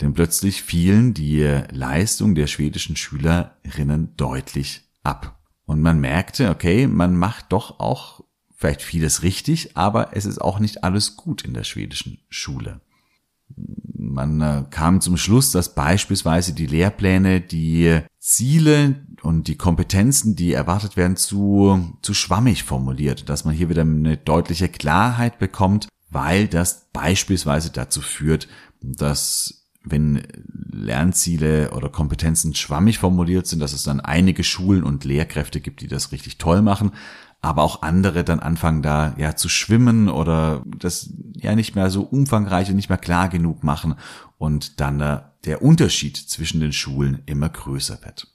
Denn 0.00 0.14
plötzlich 0.14 0.62
fielen 0.62 1.12
die 1.12 1.42
Leistung 1.72 2.36
der 2.36 2.46
schwedischen 2.46 2.94
Schülerinnen 2.94 4.14
deutlich 4.16 4.88
ab. 5.02 5.37
Und 5.68 5.82
man 5.82 6.00
merkte, 6.00 6.48
okay, 6.48 6.86
man 6.86 7.14
macht 7.14 7.52
doch 7.52 7.78
auch 7.78 8.24
vielleicht 8.56 8.80
vieles 8.80 9.22
richtig, 9.22 9.76
aber 9.76 10.16
es 10.16 10.24
ist 10.24 10.40
auch 10.40 10.60
nicht 10.60 10.82
alles 10.82 11.14
gut 11.14 11.44
in 11.44 11.52
der 11.52 11.64
schwedischen 11.64 12.20
Schule. 12.30 12.80
Man 13.94 14.40
äh, 14.40 14.64
kam 14.70 15.02
zum 15.02 15.18
Schluss, 15.18 15.52
dass 15.52 15.74
beispielsweise 15.74 16.54
die 16.54 16.66
Lehrpläne 16.66 17.42
die 17.42 18.00
Ziele 18.18 19.04
und 19.20 19.46
die 19.46 19.58
Kompetenzen, 19.58 20.36
die 20.36 20.54
erwartet 20.54 20.96
werden, 20.96 21.16
zu, 21.16 21.98
zu 22.00 22.14
schwammig 22.14 22.64
formuliert, 22.64 23.28
dass 23.28 23.44
man 23.44 23.54
hier 23.54 23.68
wieder 23.68 23.82
eine 23.82 24.16
deutliche 24.16 24.70
Klarheit 24.70 25.38
bekommt, 25.38 25.88
weil 26.08 26.48
das 26.48 26.88
beispielsweise 26.94 27.70
dazu 27.70 28.00
führt, 28.00 28.48
dass 28.80 29.67
wenn 29.90 30.22
Lernziele 30.70 31.72
oder 31.72 31.88
Kompetenzen 31.88 32.54
schwammig 32.54 32.98
formuliert 32.98 33.46
sind, 33.46 33.60
dass 33.60 33.72
es 33.72 33.82
dann 33.82 34.00
einige 34.00 34.44
Schulen 34.44 34.84
und 34.84 35.04
Lehrkräfte 35.04 35.60
gibt, 35.60 35.80
die 35.80 35.88
das 35.88 36.12
richtig 36.12 36.38
toll 36.38 36.62
machen, 36.62 36.92
aber 37.40 37.62
auch 37.62 37.82
andere 37.82 38.24
dann 38.24 38.40
anfangen 38.40 38.82
da 38.82 39.14
ja 39.16 39.36
zu 39.36 39.48
schwimmen 39.48 40.08
oder 40.08 40.62
das 40.66 41.12
ja 41.34 41.54
nicht 41.54 41.76
mehr 41.76 41.90
so 41.90 42.02
umfangreich 42.02 42.68
und 42.70 42.76
nicht 42.76 42.88
mehr 42.88 42.98
klar 42.98 43.28
genug 43.28 43.62
machen 43.62 43.94
und 44.38 44.80
dann 44.80 45.00
äh, 45.00 45.20
der 45.44 45.62
Unterschied 45.62 46.16
zwischen 46.16 46.60
den 46.60 46.72
Schulen 46.72 47.22
immer 47.26 47.48
größer 47.48 48.00
wird. 48.04 48.28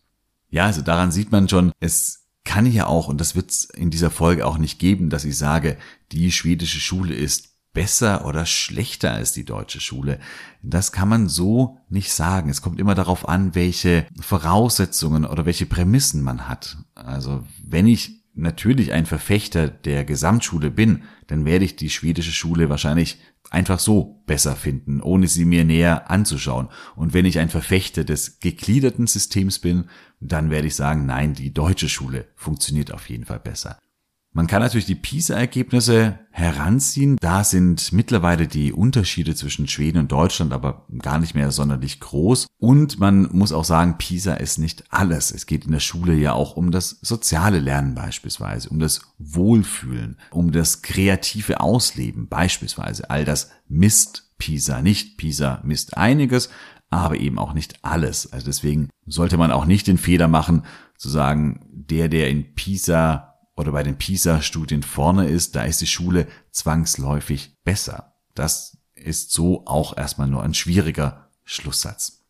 Ja, 0.50 0.66
also 0.66 0.82
daran 0.82 1.12
sieht 1.12 1.32
man 1.32 1.50
schon, 1.50 1.72
es 1.80 2.28
kann 2.46 2.66
ja 2.66 2.88
auch, 2.88 3.08
und 3.08 3.20
das 3.20 3.36
wird 3.36 3.52
es 3.52 3.66
in 3.66 3.90
dieser 3.90 4.12
Folge 4.12 4.46
auch 4.46 4.58
nicht 4.58 4.80
geben, 4.80 5.10
dass 5.10 5.26
ich 5.26 5.38
sage, 5.38 5.78
die 6.12 6.32
schwedische 6.32 6.80
Schule 6.80 7.14
ist 7.14 7.53
besser 7.74 8.26
oder 8.26 8.46
schlechter 8.46 9.14
als 9.14 9.34
die 9.34 9.46
deutsche 9.46 9.80
Schule. 9.80 10.20
Das 10.62 10.92
kann 10.92 11.10
man 11.10 11.28
so 11.28 11.80
nicht 11.90 12.12
sagen. 12.12 12.50
Es 12.50 12.62
kommt 12.62 12.80
immer 12.80 12.96
darauf 12.96 13.28
an, 13.28 13.56
welche 13.56 14.06
Voraussetzungen 14.20 15.26
oder 15.26 15.46
welche 15.46 15.66
Prämissen 15.66 16.22
man 16.22 16.48
hat. 16.48 16.78
Also 16.96 17.44
wenn 17.64 17.88
ich 17.88 18.24
natürlich 18.36 18.94
ein 18.94 19.06
Verfechter 19.06 19.68
der 19.68 20.06
Gesamtschule 20.06 20.72
bin, 20.72 21.04
dann 21.28 21.46
werde 21.46 21.66
ich 21.66 21.76
die 21.76 21.90
schwedische 21.90 22.32
Schule 22.32 22.70
wahrscheinlich 22.70 23.20
einfach 23.50 23.80
so 23.80 24.24
besser 24.26 24.56
finden, 24.56 25.02
ohne 25.02 25.28
sie 25.28 25.46
mir 25.46 25.64
näher 25.64 26.10
anzuschauen. 26.10 26.70
Und 26.96 27.14
wenn 27.14 27.26
ich 27.26 27.38
ein 27.40 27.50
Verfechter 27.50 28.04
des 28.04 28.40
gegliederten 28.40 29.06
Systems 29.06 29.60
bin, 29.60 29.86
dann 30.20 30.50
werde 30.50 30.68
ich 30.68 30.76
sagen, 30.76 31.06
nein, 31.06 31.34
die 31.34 31.54
deutsche 31.54 31.90
Schule 31.90 32.28
funktioniert 32.36 32.92
auf 32.92 33.10
jeden 33.10 33.26
Fall 33.26 33.40
besser. 33.40 33.78
Man 34.36 34.48
kann 34.48 34.64
natürlich 34.64 34.88
die 34.88 34.96
PISA-Ergebnisse 34.96 36.18
heranziehen. 36.32 37.18
Da 37.22 37.44
sind 37.44 37.94
mittlerweile 37.94 38.48
die 38.48 38.74
Unterschiede 38.74 39.36
zwischen 39.36 39.68
Schweden 39.68 40.00
und 40.00 40.12
Deutschland 40.12 40.54
aber 40.54 40.88
gar 40.98 41.20
nicht 41.20 41.36
mehr 41.36 41.52
sonderlich 41.52 42.00
groß. 42.00 42.48
Und 42.58 43.00
man 43.00 43.30
muss 43.32 43.52
auch 43.52 43.64
sagen, 43.64 44.00
PISA 44.00 44.34
ist 44.34 44.58
nicht 44.58 44.86
alles. 44.90 45.30
Es 45.30 45.46
geht 45.46 45.66
in 45.66 45.72
der 45.72 45.80
Schule 45.80 46.16
ja 46.16 46.34
auch 46.34 46.58
um 46.58 46.72
das 46.72 46.98
soziale 47.02 47.60
Lernen 47.60 47.94
beispielsweise, 47.94 48.70
um 48.70 48.80
das 48.80 49.02
Wohlfühlen, 49.20 50.18
um 50.32 50.52
das 50.52 50.82
kreative 50.82 51.60
Ausleben 51.60 52.28
beispielsweise. 52.28 53.12
All 53.12 53.26
das 53.26 53.52
misst 53.68 54.32
PISA 54.40 54.82
nicht. 54.82 55.18
PISA 55.18 55.62
misst 55.64 55.96
einiges, 55.96 56.50
aber 56.90 57.18
eben 57.18 57.38
auch 57.38 57.54
nicht 57.54 57.76
alles. 57.84 58.34
Also 58.34 58.48
deswegen 58.48 58.90
sollte 59.06 59.38
man 59.38 59.52
auch 59.52 59.66
nicht 59.66 59.86
den 59.86 60.00
Fehler 60.00 60.28
machen, 60.28 60.64
zu 60.98 61.10
sagen, 61.10 61.68
der, 61.72 62.10
der 62.10 62.30
in 62.30 62.56
PISA 62.56 63.33
oder 63.56 63.72
bei 63.72 63.84
den 63.84 63.98
PISA-Studien 63.98 64.84
vorne 64.84 65.28
ist, 65.28 65.56
da 65.56 65.64
ist 65.64 65.82
die 65.82 65.88
Schule 65.88 66.28
zwangsläufig 66.52 67.58
besser. 67.64 68.16
Das 68.34 68.78
ist 68.96 69.32
so 69.32 69.66
auch 69.66 69.96
erstmal 69.98 70.28
nur 70.28 70.44
ein 70.44 70.54
schwieriger 70.54 71.30
Schlusssatz. 71.44 72.24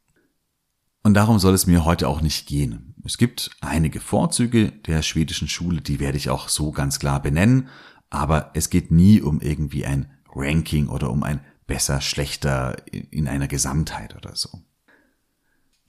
Und 1.04 1.14
darum 1.16 1.40
soll 1.40 1.54
es 1.54 1.68
mir 1.68 1.86
heute 1.86 2.08
auch 2.08 2.22
nicht 2.22 2.48
gehen. 2.48 2.96
Es 3.06 3.18
gibt 3.18 3.52
einige 3.62 4.00
Vorzüge 4.00 4.72
der 4.72 5.02
schwedischen 5.02 5.50
Schule, 5.50 5.82
die 5.82 6.00
werde 6.00 6.18
ich 6.18 6.30
auch 6.30 6.48
so 6.48 6.72
ganz 6.72 7.00
klar 7.00 7.22
benennen, 7.22 7.68
aber 8.10 8.52
es 8.54 8.70
geht 8.70 8.92
nie 8.92 9.22
um 9.22 9.42
irgendwie 9.42 9.86
ein 9.86 10.12
Ranking 10.34 10.88
oder 10.88 11.10
um 11.10 11.24
ein 11.24 11.42
besser, 11.68 12.02
schlechter 12.02 12.76
in 12.92 13.28
einer 13.28 13.48
Gesamtheit 13.48 14.16
oder 14.16 14.36
so. 14.36 14.62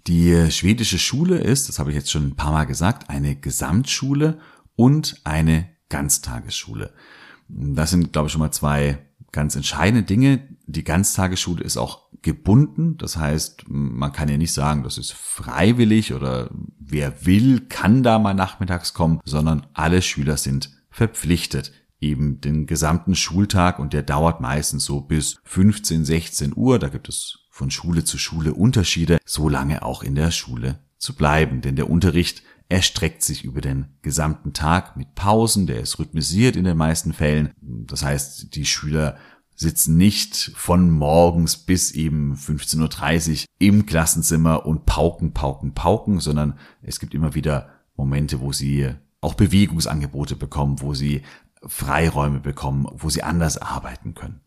Die 0.06 0.50
schwedische 0.50 0.98
Schule 0.98 1.38
ist, 1.38 1.68
das 1.68 1.78
habe 1.78 1.90
ich 1.90 1.96
jetzt 1.96 2.10
schon 2.10 2.26
ein 2.26 2.36
paar 2.36 2.52
Mal 2.52 2.64
gesagt, 2.64 3.08
eine 3.08 3.36
Gesamtschule 3.36 4.38
und 4.76 5.21
eine 5.25 5.69
Ganztagesschule. 5.88 6.93
Das 7.49 7.90
sind, 7.90 8.12
glaube 8.12 8.26
ich, 8.26 8.33
schon 8.33 8.40
mal 8.40 8.50
zwei 8.50 8.99
ganz 9.33 9.57
entscheidende 9.57 10.04
Dinge. 10.04 10.49
Die 10.66 10.85
Ganztagesschule 10.85 11.62
ist 11.62 11.76
auch 11.76 12.11
gebunden. 12.23 12.97
Das 12.97 13.16
heißt, 13.16 13.64
man 13.69 14.12
kann 14.12 14.28
ja 14.28 14.37
nicht 14.37 14.52
sagen, 14.52 14.83
das 14.83 14.97
ist 14.97 15.12
freiwillig 15.12 16.14
oder 16.14 16.50
wer 16.78 17.26
will, 17.26 17.61
kann 17.69 18.02
da 18.02 18.19
mal 18.19 18.35
nachmittags 18.35 18.95
kommen, 18.95 19.21
sondern 19.25 19.66
alle 19.75 20.00
Schüler 20.02 20.37
sind 20.37 20.71
verpflichtet, 20.90 21.73
eben 22.00 22.40
den 22.40 22.66
gesamten 22.66 23.14
Schultag 23.14 23.78
und 23.78 23.93
der 23.93 24.02
dauert 24.02 24.40
meistens 24.40 24.85
so 24.85 25.00
bis 25.00 25.38
15, 25.45 26.04
16 26.04 26.52
Uhr. 26.57 26.78
Da 26.78 26.88
gibt 26.88 27.09
es 27.09 27.40
von 27.50 27.71
Schule 27.71 28.04
zu 28.04 28.19
Schule 28.19 28.54
Unterschiede, 28.54 29.19
so 29.25 29.49
lange 29.49 29.83
auch 29.83 30.02
in 30.02 30.14
der 30.14 30.31
Schule 30.31 30.81
zu 30.99 31.14
bleiben. 31.14 31.61
Denn 31.61 31.76
der 31.76 31.90
Unterricht 31.90 32.43
erstreckt 32.68 33.23
sich 33.23 33.44
über 33.44 33.61
den 33.61 33.87
gesamten 34.02 34.52
Tag 34.52 34.97
mit 34.97 35.14
Pausen, 35.14 35.66
der 35.66 35.80
ist 35.80 35.99
rhythmisiert 35.99 36.56
in 36.56 36.64
den 36.64 36.76
meisten 36.76 37.12
Fällen. 37.12 37.50
Das 37.61 38.04
heißt, 38.04 38.54
die 38.54 38.64
Schüler 38.64 39.16
sitzen 39.56 39.97
nicht 39.97 40.52
von 40.56 40.90
morgens 40.90 41.56
bis 41.56 41.92
eben 41.92 42.35
15.30 42.35 43.30
Uhr 43.30 43.47
im 43.59 43.87
Klassenzimmer 43.87 44.66
und 44.66 44.87
pauken, 44.87 45.33
pauken, 45.33 45.75
pauken, 45.75 46.21
sondern 46.21 46.59
es 46.83 46.99
gibt 46.99 47.14
immer 47.14 47.35
wieder 47.35 47.71
Momente, 47.97 48.40
wo 48.40 48.52
sie 48.52 48.90
auch 49.21 49.35
Bewegungsangebote 49.35 50.37
bekommen, 50.37 50.80
wo 50.80 50.94
sie 50.94 51.23
Freiräume 51.66 52.40
bekommen, 52.40 52.87
wo 52.92 53.09
sie 53.09 53.23
anders 53.23 53.59
arbeiten 53.59 54.14
können. 54.14 54.40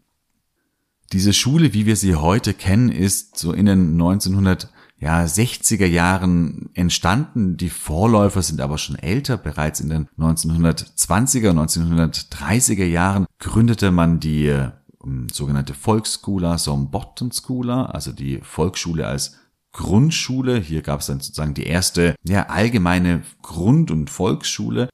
Diese 1.13 1.33
Schule, 1.33 1.73
wie 1.73 1.85
wir 1.85 1.95
sie 1.95 2.15
heute 2.15 2.53
kennen, 2.53 2.89
ist 2.89 3.37
so 3.37 3.53
in 3.53 3.65
den 3.65 3.93
1900 3.93 4.69
ja, 4.99 5.23
60er 5.23 5.85
Jahren 5.85 6.69
entstanden. 6.73 7.57
Die 7.57 7.69
Vorläufer 7.69 8.41
sind 8.41 8.61
aber 8.61 8.77
schon 8.77 8.95
älter. 8.95 9.37
Bereits 9.37 9.79
in 9.79 9.89
den 9.89 10.07
1920er, 10.17 11.51
1930er 11.51 12.85
Jahren 12.85 13.25
gründete 13.37 13.91
man 13.91 14.19
die 14.19 14.55
um, 14.97 15.29
sogenannte 15.29 15.75
Volksschula 15.75 16.57
som 16.57 16.89
Bottenskola, 16.89 17.85
also 17.85 18.11
die 18.11 18.39
Volksschule 18.41 19.05
als 19.07 19.35
Grundschule. 19.71 20.57
Hier 20.57 20.81
gab 20.81 21.01
es 21.01 21.05
dann 21.05 21.19
sozusagen 21.19 21.53
die 21.53 21.67
erste 21.67 22.15
ja, 22.23 22.47
allgemeine 22.47 23.21
Grund- 23.43 23.91
und 23.91 24.09
Volksschule. 24.09 24.89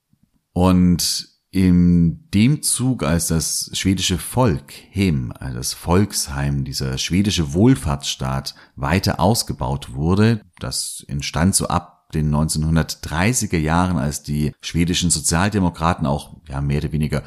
Und 0.52 1.33
in 1.54 2.32
dem 2.34 2.64
Zug, 2.64 3.04
als 3.04 3.28
das 3.28 3.70
schwedische 3.74 4.18
Volk, 4.18 4.74
Hem, 4.90 5.32
also 5.40 5.58
das 5.58 5.74
Volksheim, 5.74 6.64
dieser 6.64 6.98
schwedische 6.98 7.54
Wohlfahrtsstaat 7.54 8.56
weiter 8.76 9.20
ausgebaut 9.20 9.94
wurde, 9.94 10.42
das 10.58 11.06
entstand 11.08 11.54
so 11.54 11.68
ab 11.68 12.10
den 12.16 12.34
1930er 12.34 13.60
Jahren, 13.60 13.98
als 13.98 14.24
die 14.24 14.54
schwedischen 14.62 15.12
Sozialdemokraten 15.12 16.08
auch 16.08 16.38
ja 16.50 16.60
mehr 16.60 16.80
oder 16.80 16.92
weniger 16.92 17.22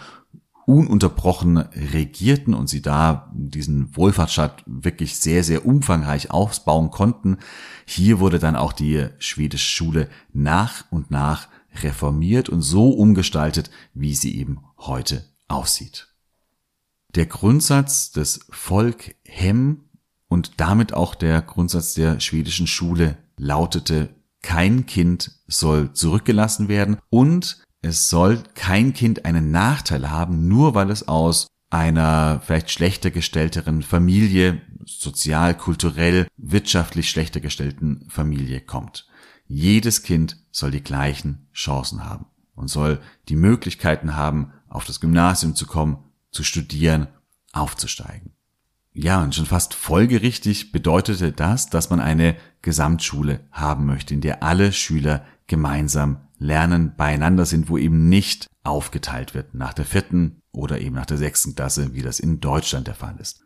ununterbrochen 0.67 1.59
regierten 1.59 2.53
und 2.53 2.69
sie 2.69 2.83
da 2.83 3.31
diesen 3.33 3.97
Wohlfahrtsstaat 3.97 4.65
wirklich 4.67 5.21
sehr, 5.21 5.45
sehr 5.45 5.65
umfangreich 5.65 6.33
ausbauen 6.33 6.91
konnten. 6.91 7.39
Hier 7.85 8.19
wurde 8.19 8.41
dann 8.41 8.57
auch 8.57 8.73
die 8.73 9.07
schwedische 9.21 9.71
Schule 9.71 10.09
nach 10.33 10.85
und 10.91 11.13
nach 11.13 11.47
reformiert 11.83 12.49
und 12.49 12.63
so 12.63 12.91
umgestaltet, 12.91 13.71
wie 13.95 14.15
sie 14.15 14.37
eben 14.39 14.61
heute 14.79 15.25
aussieht. 15.49 16.09
Der 17.15 17.27
Grundsatz 17.27 18.11
des 18.13 18.41
Volkhem 18.51 19.85
und 20.29 20.61
damit 20.61 20.93
auch 20.93 21.15
der 21.15 21.41
Grundsatz 21.43 21.95
der 21.95 22.21
schwedischen 22.21 22.67
Schule 22.67 23.17
lautete 23.37 24.15
kein 24.43 24.87
Kind 24.87 25.33
soll 25.47 25.93
zurückgelassen 25.93 26.69
werden 26.69 26.99
und 27.11 27.63
es 27.83 28.09
soll 28.09 28.43
kein 28.55 28.93
Kind 28.95 29.25
einen 29.25 29.51
Nachteil 29.51 30.11
haben, 30.11 30.49
nur 30.49 30.75
weil 30.75 30.91
es 30.91 31.09
aus 31.09 31.47
einer 31.71 32.41
vielleicht 32.45 32.71
schlechter 32.71 33.11
gestellteren 33.11 33.83
Familie, 33.83 34.61
sozial, 34.85 35.57
kulturell, 35.57 36.27
wirtschaftlich 36.37 37.11
schlechter 37.11 37.41
gestellten 37.41 38.07
Familie 38.09 38.61
kommt. 38.61 39.09
Jedes 39.49 40.03
Kind 40.03 40.37
soll 40.51 40.71
die 40.71 40.83
gleichen 40.83 41.49
Chancen 41.53 42.05
haben 42.05 42.27
und 42.55 42.69
soll 42.69 43.01
die 43.29 43.37
Möglichkeiten 43.37 44.17
haben, 44.17 44.53
auf 44.69 44.85
das 44.85 45.01
Gymnasium 45.01 45.55
zu 45.55 45.67
kommen, 45.67 45.99
zu 46.31 46.43
studieren, 46.43 47.09
aufzusteigen. 47.53 48.33
Ja, 48.93 49.23
und 49.23 49.35
schon 49.35 49.47
fast 49.47 49.75
folgerichtig 49.75 50.73
bedeutete 50.73 51.31
das, 51.31 51.69
dass 51.69 51.91
man 51.91 52.01
eine 52.01 52.35
Gesamtschule 52.63 53.41
haben 53.53 53.85
möchte, 53.85 54.15
in 54.15 54.23
der 54.23 54.43
alle 54.43 54.73
Schüler 54.73 55.25
gemeinsam 55.47 56.29
lernen, 56.39 56.95
beieinander 56.97 57.45
sind, 57.45 57.69
wo 57.69 57.79
eben 57.79 58.09
nicht 58.09 58.47
aufgeteilt 58.63 59.35
wird 59.35 59.55
nach 59.55 59.75
der 59.75 59.85
vierten 59.85 60.41
oder 60.51 60.81
eben 60.81 60.95
nach 60.95 61.07
der 61.07 61.19
sechsten 61.19 61.55
Klasse, 61.55 61.95
wie 61.95 62.03
das 62.03 62.21
in 62.21 62.41
Deutschland 62.41 62.87
der 62.87 62.95
Fall 62.95 63.17
ist. 63.21 63.43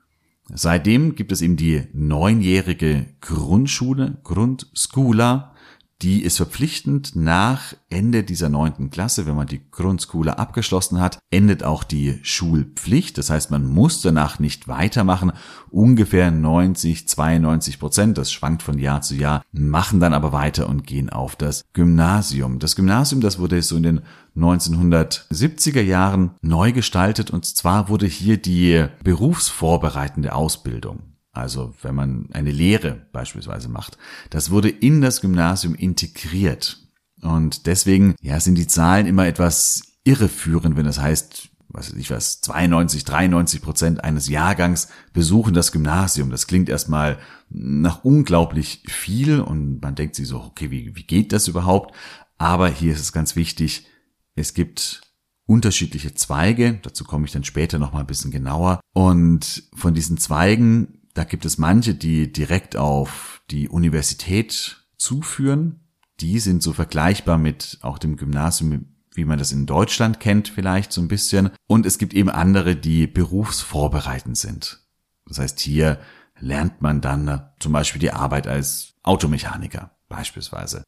Seitdem 0.52 1.14
gibt 1.14 1.32
es 1.32 1.42
eben 1.42 1.56
die 1.56 1.86
neunjährige 1.92 3.06
Grundschule, 3.20 4.18
Grundschula, 4.24 5.54
die 6.02 6.22
ist 6.22 6.38
verpflichtend 6.38 7.14
nach 7.14 7.74
Ende 7.90 8.22
dieser 8.22 8.48
neunten 8.48 8.90
Klasse, 8.90 9.26
wenn 9.26 9.36
man 9.36 9.46
die 9.46 9.60
Grundschule 9.70 10.38
abgeschlossen 10.38 10.98
hat, 11.00 11.18
endet 11.30 11.62
auch 11.62 11.84
die 11.84 12.18
Schulpflicht. 12.22 13.18
Das 13.18 13.28
heißt, 13.28 13.50
man 13.50 13.66
muss 13.66 14.00
danach 14.00 14.38
nicht 14.38 14.66
weitermachen. 14.66 15.32
Ungefähr 15.70 16.30
90, 16.30 17.06
92 17.06 17.78
Prozent, 17.78 18.16
das 18.16 18.32
schwankt 18.32 18.62
von 18.62 18.78
Jahr 18.78 19.02
zu 19.02 19.14
Jahr, 19.14 19.42
machen 19.52 20.00
dann 20.00 20.14
aber 20.14 20.32
weiter 20.32 20.68
und 20.68 20.86
gehen 20.86 21.10
auf 21.10 21.36
das 21.36 21.64
Gymnasium. 21.74 22.58
Das 22.58 22.76
Gymnasium, 22.76 23.20
das 23.20 23.38
wurde 23.38 23.60
so 23.60 23.76
in 23.76 23.82
den 23.82 24.00
1970er 24.36 25.82
Jahren 25.82 26.30
neu 26.40 26.72
gestaltet 26.72 27.30
und 27.30 27.44
zwar 27.44 27.88
wurde 27.88 28.06
hier 28.06 28.38
die 28.38 28.86
berufsvorbereitende 29.02 30.34
Ausbildung 30.34 31.09
also 31.32 31.74
wenn 31.82 31.94
man 31.94 32.28
eine 32.32 32.50
Lehre 32.50 33.06
beispielsweise 33.12 33.68
macht, 33.68 33.98
das 34.30 34.50
wurde 34.50 34.68
in 34.68 35.00
das 35.00 35.20
Gymnasium 35.20 35.74
integriert. 35.74 36.78
Und 37.22 37.66
deswegen, 37.66 38.14
ja, 38.20 38.40
sind 38.40 38.56
die 38.56 38.66
Zahlen 38.66 39.06
immer 39.06 39.26
etwas 39.26 39.82
irreführend, 40.04 40.76
wenn 40.76 40.86
das 40.86 41.00
heißt, 41.00 41.50
was 41.68 41.92
weiß 41.92 41.98
ich 42.00 42.10
was, 42.10 42.40
92, 42.40 43.04
93 43.04 43.62
Prozent 43.62 44.04
eines 44.04 44.28
Jahrgangs 44.28 44.88
besuchen 45.12 45.54
das 45.54 45.70
Gymnasium. 45.70 46.30
Das 46.30 46.46
klingt 46.46 46.68
erstmal 46.68 47.18
nach 47.48 48.04
unglaublich 48.04 48.82
viel 48.88 49.40
und 49.40 49.80
man 49.80 49.94
denkt 49.94 50.16
sich 50.16 50.26
so, 50.26 50.40
okay, 50.40 50.70
wie, 50.70 50.96
wie 50.96 51.04
geht 51.04 51.32
das 51.32 51.46
überhaupt? 51.46 51.94
Aber 52.38 52.68
hier 52.68 52.92
ist 52.92 53.00
es 53.00 53.12
ganz 53.12 53.36
wichtig, 53.36 53.86
es 54.34 54.54
gibt 54.54 55.02
unterschiedliche 55.46 56.14
Zweige, 56.14 56.78
dazu 56.82 57.04
komme 57.04 57.26
ich 57.26 57.32
dann 57.32 57.44
später 57.44 57.78
nochmal 57.78 58.02
ein 58.02 58.06
bisschen 58.06 58.30
genauer. 58.30 58.80
Und 58.94 59.64
von 59.74 59.94
diesen 59.94 60.16
Zweigen 60.16 60.99
da 61.20 61.24
gibt 61.24 61.44
es 61.44 61.58
manche, 61.58 61.94
die 61.94 62.32
direkt 62.32 62.78
auf 62.78 63.42
die 63.50 63.68
Universität 63.68 64.86
zuführen. 64.96 65.80
Die 66.18 66.38
sind 66.38 66.62
so 66.62 66.72
vergleichbar 66.72 67.36
mit 67.36 67.78
auch 67.82 67.98
dem 67.98 68.16
Gymnasium, 68.16 68.86
wie 69.12 69.26
man 69.26 69.38
das 69.38 69.52
in 69.52 69.66
Deutschland 69.66 70.18
kennt, 70.18 70.48
vielleicht 70.48 70.94
so 70.94 71.02
ein 71.02 71.08
bisschen. 71.08 71.50
Und 71.66 71.84
es 71.84 71.98
gibt 71.98 72.14
eben 72.14 72.30
andere, 72.30 72.74
die 72.74 73.06
berufsvorbereitend 73.06 74.38
sind. 74.38 74.80
Das 75.26 75.38
heißt, 75.38 75.60
hier 75.60 76.00
lernt 76.38 76.80
man 76.80 77.02
dann 77.02 77.50
zum 77.58 77.72
Beispiel 77.72 78.00
die 78.00 78.12
Arbeit 78.12 78.46
als 78.46 78.94
Automechaniker 79.02 79.90
beispielsweise. 80.08 80.84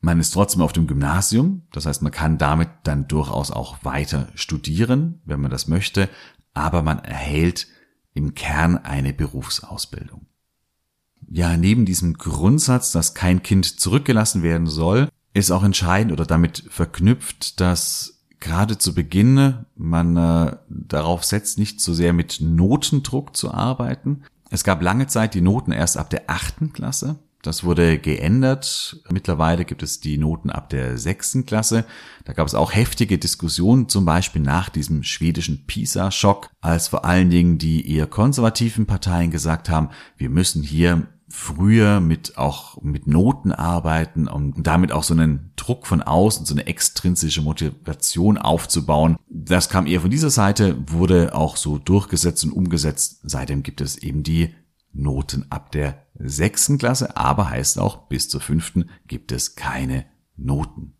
Man 0.00 0.18
ist 0.18 0.32
trotzdem 0.32 0.62
auf 0.62 0.72
dem 0.72 0.88
Gymnasium, 0.88 1.68
das 1.70 1.86
heißt, 1.86 2.02
man 2.02 2.10
kann 2.10 2.36
damit 2.36 2.68
dann 2.82 3.06
durchaus 3.06 3.52
auch 3.52 3.84
weiter 3.84 4.26
studieren, 4.34 5.22
wenn 5.24 5.40
man 5.40 5.52
das 5.52 5.68
möchte, 5.68 6.08
aber 6.52 6.82
man 6.82 6.98
erhält 6.98 7.68
im 8.18 8.34
Kern 8.34 8.76
eine 8.76 9.14
Berufsausbildung. 9.14 10.26
Ja, 11.30 11.56
neben 11.56 11.86
diesem 11.86 12.14
Grundsatz, 12.14 12.90
dass 12.90 13.14
kein 13.14 13.44
Kind 13.44 13.80
zurückgelassen 13.80 14.42
werden 14.42 14.66
soll, 14.66 15.08
ist 15.34 15.52
auch 15.52 15.62
entscheidend 15.62 16.12
oder 16.12 16.26
damit 16.26 16.64
verknüpft, 16.68 17.60
dass 17.60 18.24
gerade 18.40 18.76
zu 18.76 18.92
Beginn 18.92 19.66
man 19.76 20.16
äh, 20.16 20.56
darauf 20.68 21.24
setzt, 21.24 21.58
nicht 21.58 21.80
so 21.80 21.94
sehr 21.94 22.12
mit 22.12 22.40
Notendruck 22.40 23.36
zu 23.36 23.54
arbeiten. 23.54 24.24
Es 24.50 24.64
gab 24.64 24.82
lange 24.82 25.06
Zeit 25.06 25.34
die 25.34 25.40
Noten 25.40 25.70
erst 25.70 25.96
ab 25.96 26.10
der 26.10 26.24
achten 26.28 26.72
Klasse. 26.72 27.20
Das 27.42 27.62
wurde 27.62 27.98
geändert. 27.98 29.00
Mittlerweile 29.10 29.64
gibt 29.64 29.82
es 29.82 30.00
die 30.00 30.18
Noten 30.18 30.50
ab 30.50 30.70
der 30.70 30.98
sechsten 30.98 31.46
Klasse. 31.46 31.84
Da 32.24 32.32
gab 32.32 32.46
es 32.46 32.54
auch 32.54 32.74
heftige 32.74 33.16
Diskussionen, 33.16 33.88
zum 33.88 34.04
Beispiel 34.04 34.42
nach 34.42 34.68
diesem 34.68 35.04
schwedischen 35.04 35.66
PISA-Schock, 35.66 36.50
als 36.60 36.88
vor 36.88 37.04
allen 37.04 37.30
Dingen 37.30 37.58
die 37.58 37.94
eher 37.94 38.06
konservativen 38.06 38.86
Parteien 38.86 39.30
gesagt 39.30 39.68
haben, 39.68 39.90
wir 40.16 40.30
müssen 40.30 40.62
hier 40.62 41.06
früher 41.30 42.00
mit 42.00 42.38
auch 42.38 42.80
mit 42.82 43.06
Noten 43.06 43.52
arbeiten 43.52 44.28
um 44.28 44.62
damit 44.62 44.92
auch 44.92 45.02
so 45.02 45.12
einen 45.12 45.52
Druck 45.56 45.86
von 45.86 46.02
außen, 46.02 46.46
so 46.46 46.54
eine 46.54 46.66
extrinsische 46.66 47.42
Motivation 47.42 48.38
aufzubauen. 48.38 49.16
Das 49.28 49.68
kam 49.68 49.86
eher 49.86 50.00
von 50.00 50.10
dieser 50.10 50.30
Seite, 50.30 50.76
wurde 50.90 51.34
auch 51.34 51.56
so 51.56 51.78
durchgesetzt 51.78 52.44
und 52.44 52.52
umgesetzt. 52.52 53.20
Seitdem 53.24 53.62
gibt 53.62 53.80
es 53.80 53.98
eben 53.98 54.22
die 54.22 54.54
Noten 54.92 55.46
ab 55.50 55.70
der 55.70 56.07
sechsten 56.18 56.78
Klasse, 56.78 57.16
aber 57.16 57.50
heißt 57.50 57.78
auch, 57.78 58.08
bis 58.08 58.28
zur 58.28 58.40
fünften 58.40 58.90
gibt 59.06 59.32
es 59.32 59.56
keine 59.56 60.06
Noten. 60.36 60.94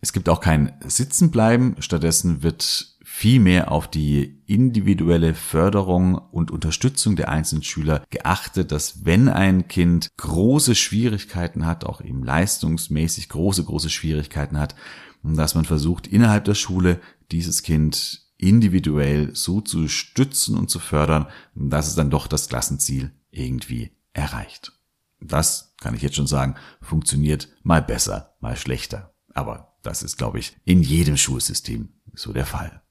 Es 0.00 0.12
gibt 0.12 0.28
auch 0.28 0.40
kein 0.40 0.72
Sitzenbleiben, 0.86 1.76
stattdessen 1.78 2.42
wird 2.42 2.94
viel 3.02 3.40
mehr 3.40 3.72
auf 3.72 3.88
die 3.88 4.42
individuelle 4.44 5.34
Förderung 5.34 6.16
und 6.16 6.50
Unterstützung 6.50 7.16
der 7.16 7.30
einzelnen 7.30 7.62
Schüler 7.62 8.04
geachtet, 8.10 8.70
dass 8.70 9.06
wenn 9.06 9.28
ein 9.28 9.68
Kind 9.68 10.10
große 10.16 10.74
Schwierigkeiten 10.74 11.64
hat, 11.64 11.84
auch 11.84 12.00
eben 12.00 12.22
leistungsmäßig 12.22 13.28
große, 13.30 13.64
große 13.64 13.88
Schwierigkeiten 13.88 14.58
hat, 14.58 14.74
dass 15.22 15.54
man 15.54 15.64
versucht, 15.64 16.06
innerhalb 16.06 16.44
der 16.44 16.54
Schule 16.54 17.00
dieses 17.30 17.62
Kind 17.62 18.26
individuell 18.36 19.34
so 19.34 19.60
zu 19.60 19.88
stützen 19.88 20.58
und 20.58 20.68
zu 20.68 20.80
fördern, 20.80 21.28
dass 21.54 21.88
es 21.88 21.94
dann 21.94 22.10
doch 22.10 22.26
das 22.26 22.48
Klassenziel 22.48 23.10
irgendwie 23.30 23.90
erreicht. 24.14 24.72
Das 25.20 25.74
kann 25.80 25.94
ich 25.94 26.02
jetzt 26.02 26.16
schon 26.16 26.26
sagen, 26.26 26.54
funktioniert 26.80 27.48
mal 27.62 27.82
besser, 27.82 28.34
mal 28.40 28.56
schlechter. 28.56 29.14
Aber 29.34 29.76
das 29.82 30.02
ist, 30.02 30.16
glaube 30.16 30.38
ich, 30.38 30.56
in 30.64 30.82
jedem 30.82 31.16
Schulsystem 31.16 31.90
so 32.14 32.32
der 32.32 32.46
Fall. 32.46 32.82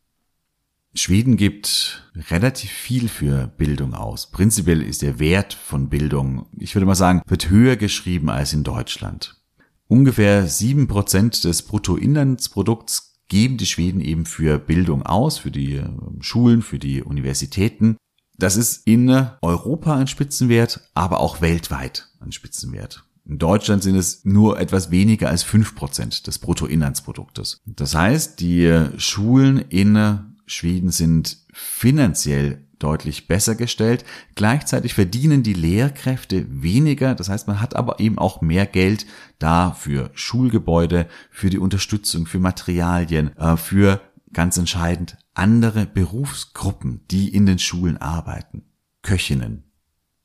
Schweden 0.96 1.38
gibt 1.38 2.12
relativ 2.30 2.70
viel 2.70 3.10
für 3.10 3.48
Bildung 3.48 3.96
aus. 3.96 4.30
Prinzipiell 4.30 4.82
ist 4.82 5.02
der 5.02 5.18
Wert 5.18 5.54
von 5.54 5.90
Bildung, 5.90 6.46
ich 6.56 6.76
würde 6.76 6.86
mal 6.86 6.94
sagen, 6.94 7.24
wird 7.26 7.50
höher 7.50 7.78
geschrieben 7.78 8.30
als 8.30 8.54
in 8.54 8.64
Deutschland. 8.64 9.42
Ungefähr 9.88 10.48
sieben 10.48 10.88
Prozent 10.88 11.44
des 11.44 11.64
Bruttoinlandsprodukts 11.64 13.22
geben 13.28 13.58
die 13.58 13.66
Schweden 13.66 14.02
eben 14.02 14.26
für 14.26 14.60
Bildung 14.60 15.04
aus, 15.04 15.40
für 15.40 15.50
die 15.50 15.76
ähm, 15.76 16.22
Schulen, 16.22 16.62
für 16.62 16.78
die 16.78 17.02
Universitäten. 17.02 17.98
Das 18.38 18.58
ist 18.58 18.88
in 18.88 19.10
Europa 19.42 19.96
ein 19.96 20.08
Spitzenwert, 20.08 20.90
aber 20.94 21.20
auch 21.20 21.42
weltweit 21.42 22.10
ein 22.20 22.32
Spitzenwert. 22.32 23.04
In 23.26 23.40
Deutschland 23.40 23.84
sind 23.84 23.96
es 23.96 24.26
nur 24.26 24.60
etwas 24.60 24.92
weniger 24.92 25.30
als 25.30 25.44
fünf 25.44 25.76
Prozent 25.76 26.28
des 26.28 26.40
Bruttoinlandsproduktes. 26.40 27.62
Das 27.66 27.96
heißt, 27.96 28.40
die 28.40 28.90
Schulen 28.98 29.60
in 29.70 30.20
Schweden 30.46 30.92
sind 30.92 31.38
finanziell 31.54 32.66
deutlich 32.80 33.28
besser 33.28 33.56
gestellt. 33.56 34.04
Gleichzeitig 34.36 34.94
verdienen 34.94 35.42
die 35.42 35.54
Lehrkräfte 35.54 36.46
weniger. 36.50 37.16
Das 37.16 37.30
heißt, 37.30 37.48
man 37.48 37.62
hat 37.62 37.78
aber 37.78 38.02
eben 38.02 38.18
auch 38.18 38.42
mehr 38.42 38.66
Geld 38.66 39.06
da 39.40 39.72
für 39.72 40.12
Schulgebäude, 40.14 41.08
für 41.32 41.50
die 41.50 41.60
Unterstützung, 41.60 42.26
für 42.26 42.40
Materialien, 42.40 43.38
äh, 43.38 43.56
für 43.56 44.02
ganz 44.34 44.58
entscheidend 44.58 45.18
andere 45.34 45.86
Berufsgruppen, 45.86 47.06
die 47.10 47.34
in 47.34 47.46
den 47.46 47.60
Schulen 47.60 47.98
arbeiten. 47.98 48.64
Köchinnen, 49.02 49.64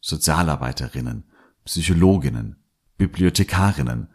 Sozialarbeiterinnen, 0.01 1.25
Psychologinnen, 1.65 2.57
Bibliothekarinnen, 2.97 4.09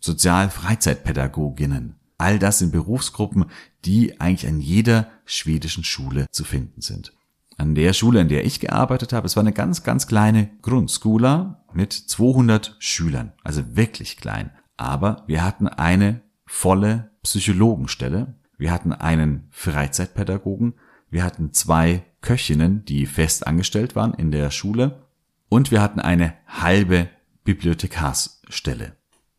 Sozialfreizeitpädagoginnen. 0.00 1.96
All 2.18 2.38
das 2.38 2.58
sind 2.58 2.72
Berufsgruppen, 2.72 3.46
die 3.84 4.20
eigentlich 4.20 4.48
an 4.48 4.60
jeder 4.60 5.10
schwedischen 5.24 5.84
Schule 5.84 6.26
zu 6.30 6.44
finden 6.44 6.80
sind 6.80 7.12
an 7.60 7.74
der 7.74 7.92
Schule, 7.92 8.20
an 8.20 8.28
der 8.28 8.44
ich 8.46 8.58
gearbeitet 8.58 9.12
habe, 9.12 9.26
es 9.26 9.36
war 9.36 9.42
eine 9.42 9.52
ganz, 9.52 9.82
ganz 9.82 10.06
kleine 10.06 10.50
Grundschule 10.62 11.58
mit 11.74 11.92
200 11.92 12.74
Schülern, 12.78 13.32
also 13.44 13.76
wirklich 13.76 14.16
klein. 14.16 14.50
Aber 14.78 15.24
wir 15.26 15.44
hatten 15.44 15.68
eine 15.68 16.22
volle 16.46 17.10
Psychologenstelle, 17.22 18.34
wir 18.60 18.70
hatten 18.70 18.92
einen 18.92 19.48
Freizeitpädagogen, 19.50 20.74
wir 21.08 21.24
hatten 21.24 21.54
zwei 21.54 22.04
Köchinnen, 22.20 22.84
die 22.84 23.06
fest 23.06 23.46
angestellt 23.46 23.96
waren 23.96 24.12
in 24.12 24.30
der 24.30 24.50
Schule 24.50 25.06
und 25.48 25.70
wir 25.70 25.80
hatten 25.80 25.98
eine 25.98 26.34
halbe 26.46 27.08
Bibliothekarsstelle. 27.42 28.92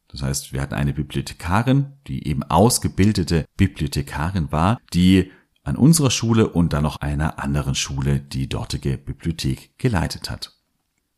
Das 0.08 0.24
heißt, 0.24 0.54
wir 0.54 0.62
hatten 0.62 0.74
eine 0.74 0.94
Bibliothekarin, 0.94 1.94
die 2.08 2.28
eben 2.28 2.42
ausgebildete 2.42 3.46
Bibliothekarin 3.58 4.52
war, 4.52 4.80
die 4.92 5.32
an 5.64 5.76
unserer 5.76 6.10
Schule 6.10 6.50
und 6.50 6.74
dann 6.74 6.84
noch 6.84 6.98
einer 6.98 7.38
anderen 7.42 7.76
Schule 7.76 8.20
die 8.20 8.50
dortige 8.50 8.98
Bibliothek 8.98 9.78
geleitet 9.78 10.32
hat. 10.32 10.58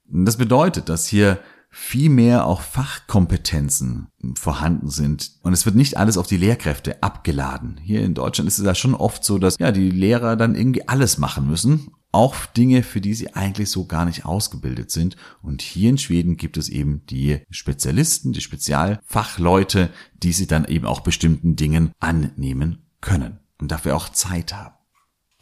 Das 0.10 0.38
bedeutet, 0.38 0.90
dass 0.90 1.08
hier 1.08 1.40
viel 1.76 2.12
mehr 2.12 2.46
auch 2.46 2.62
Fachkompetenzen 2.62 4.08
vorhanden 4.36 4.92
sind. 4.92 5.32
Und 5.42 5.54
es 5.54 5.66
wird 5.66 5.76
nicht 5.76 5.98
alles 5.98 6.18
auf 6.18 6.28
die 6.28 6.38
Lehrkräfte 6.38 7.02
abgeladen. 7.02 7.80
Hier 7.84 8.04
in 8.04 8.14
Deutschland 8.14 8.48
ist 8.48 8.60
es 8.60 8.66
ja 8.66 8.76
schon 8.76 8.94
oft 8.94 9.24
so, 9.24 9.40
dass 9.40 9.58
ja 9.58 9.72
die 9.72 9.90
Lehrer 9.90 10.36
dann 10.36 10.54
irgendwie 10.54 10.88
alles 10.88 11.18
machen 11.18 11.48
müssen. 11.48 11.88
Auch 12.12 12.46
Dinge, 12.46 12.84
für 12.84 13.02
die 13.02 13.16
sie 13.16 13.34
eigentlich 13.34 13.72
so 13.72 13.86
gar 13.86 14.06
nicht 14.06 14.24
ausgebildet 14.24 14.92
sind. 14.92 15.18
Und 15.42 15.64
hier 15.64 15.90
in 15.90 15.98
Schweden 15.98 16.38
gibt 16.38 16.58
es 16.58 16.70
eben 16.70 17.02
die 17.08 17.40
Spezialisten, 17.50 18.34
die 18.34 18.42
Spezialfachleute, 18.42 19.90
die 20.22 20.32
sie 20.32 20.46
dann 20.46 20.66
eben 20.66 20.86
auch 20.86 21.00
bestimmten 21.00 21.56
Dingen 21.56 21.92
annehmen 22.00 22.84
können 23.02 23.40
und 23.60 23.72
dafür 23.72 23.96
auch 23.96 24.10
Zeit 24.10 24.54
haben. 24.54 24.76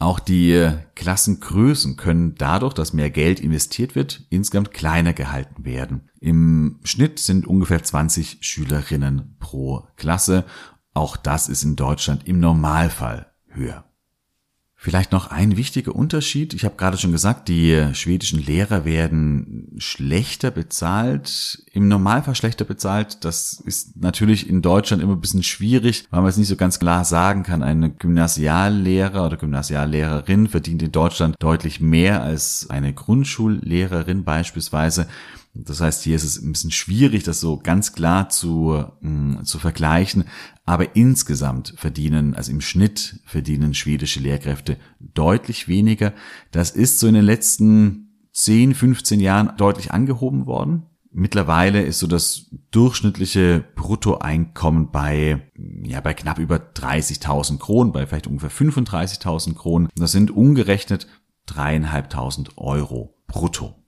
Auch 0.01 0.19
die 0.19 0.67
Klassengrößen 0.95 1.95
können 1.95 2.33
dadurch, 2.33 2.73
dass 2.73 2.91
mehr 2.91 3.11
Geld 3.11 3.39
investiert 3.39 3.93
wird, 3.93 4.25
insgesamt 4.31 4.71
kleiner 4.71 5.13
gehalten 5.13 5.63
werden. 5.63 6.09
Im 6.19 6.79
Schnitt 6.83 7.19
sind 7.19 7.45
ungefähr 7.45 7.83
20 7.83 8.39
Schülerinnen 8.41 9.35
pro 9.39 9.85
Klasse. 9.97 10.45
Auch 10.95 11.17
das 11.17 11.47
ist 11.49 11.61
in 11.61 11.75
Deutschland 11.75 12.27
im 12.27 12.39
Normalfall 12.39 13.31
höher. 13.49 13.90
Vielleicht 14.83 15.11
noch 15.11 15.29
ein 15.29 15.57
wichtiger 15.57 15.95
Unterschied. 15.95 16.55
Ich 16.55 16.65
habe 16.65 16.75
gerade 16.75 16.97
schon 16.97 17.11
gesagt, 17.11 17.49
die 17.49 17.89
schwedischen 17.93 18.43
Lehrer 18.43 18.83
werden 18.83 19.75
schlechter 19.77 20.49
bezahlt, 20.49 21.63
im 21.71 21.87
Normalfall 21.87 22.33
schlechter 22.33 22.65
bezahlt. 22.65 23.23
Das 23.23 23.61
ist 23.63 24.01
natürlich 24.01 24.49
in 24.49 24.63
Deutschland 24.63 25.03
immer 25.03 25.13
ein 25.13 25.21
bisschen 25.21 25.43
schwierig, 25.43 26.05
weil 26.09 26.21
man 26.21 26.31
es 26.31 26.37
nicht 26.37 26.47
so 26.47 26.55
ganz 26.55 26.79
klar 26.79 27.05
sagen 27.05 27.43
kann. 27.43 27.61
Eine 27.61 27.91
Gymnasiallehrer 27.91 29.23
oder 29.23 29.37
Gymnasiallehrerin 29.37 30.47
verdient 30.47 30.81
in 30.81 30.91
Deutschland 30.91 31.35
deutlich 31.37 31.79
mehr 31.79 32.23
als 32.23 32.67
eine 32.71 32.91
Grundschullehrerin 32.91 34.23
beispielsweise. 34.23 35.05
Das 35.53 35.81
heißt, 35.81 36.03
hier 36.03 36.15
ist 36.15 36.23
es 36.23 36.41
ein 36.41 36.51
bisschen 36.51 36.71
schwierig, 36.71 37.23
das 37.23 37.41
so 37.41 37.57
ganz 37.57 37.91
klar 37.93 38.29
zu, 38.29 38.85
mh, 39.01 39.41
mm, 39.41 39.45
zu 39.45 39.59
vergleichen. 39.59 40.25
Aber 40.65 40.95
insgesamt 40.95 41.73
verdienen, 41.75 42.35
also 42.35 42.51
im 42.51 42.61
Schnitt 42.61 43.19
verdienen 43.25 43.73
schwedische 43.73 44.21
Lehrkräfte 44.21 44.77
deutlich 44.99 45.67
weniger. 45.67 46.13
Das 46.51 46.71
ist 46.71 46.99
so 46.99 47.07
in 47.07 47.15
den 47.15 47.25
letzten 47.25 48.11
10, 48.33 48.75
15 48.75 49.19
Jahren 49.19 49.53
deutlich 49.57 49.91
angehoben 49.91 50.45
worden. 50.45 50.83
Mittlerweile 51.13 51.81
ist 51.81 51.99
so 51.99 52.07
das 52.07 52.49
durchschnittliche 52.71 53.65
Bruttoeinkommen 53.75 54.91
bei, 54.91 55.51
ja, 55.83 55.99
bei 55.99 56.13
knapp 56.13 56.39
über 56.39 56.55
30.000 56.55 57.57
Kronen, 57.59 57.91
bei 57.91 58.07
vielleicht 58.07 58.27
ungefähr 58.27 58.49
35.000 58.49 59.55
Kronen. 59.55 59.89
Das 59.95 60.13
sind 60.13 60.31
umgerechnet 60.31 61.07
dreieinhalbtausend 61.47 62.57
Euro 62.57 63.17
brutto. 63.27 63.80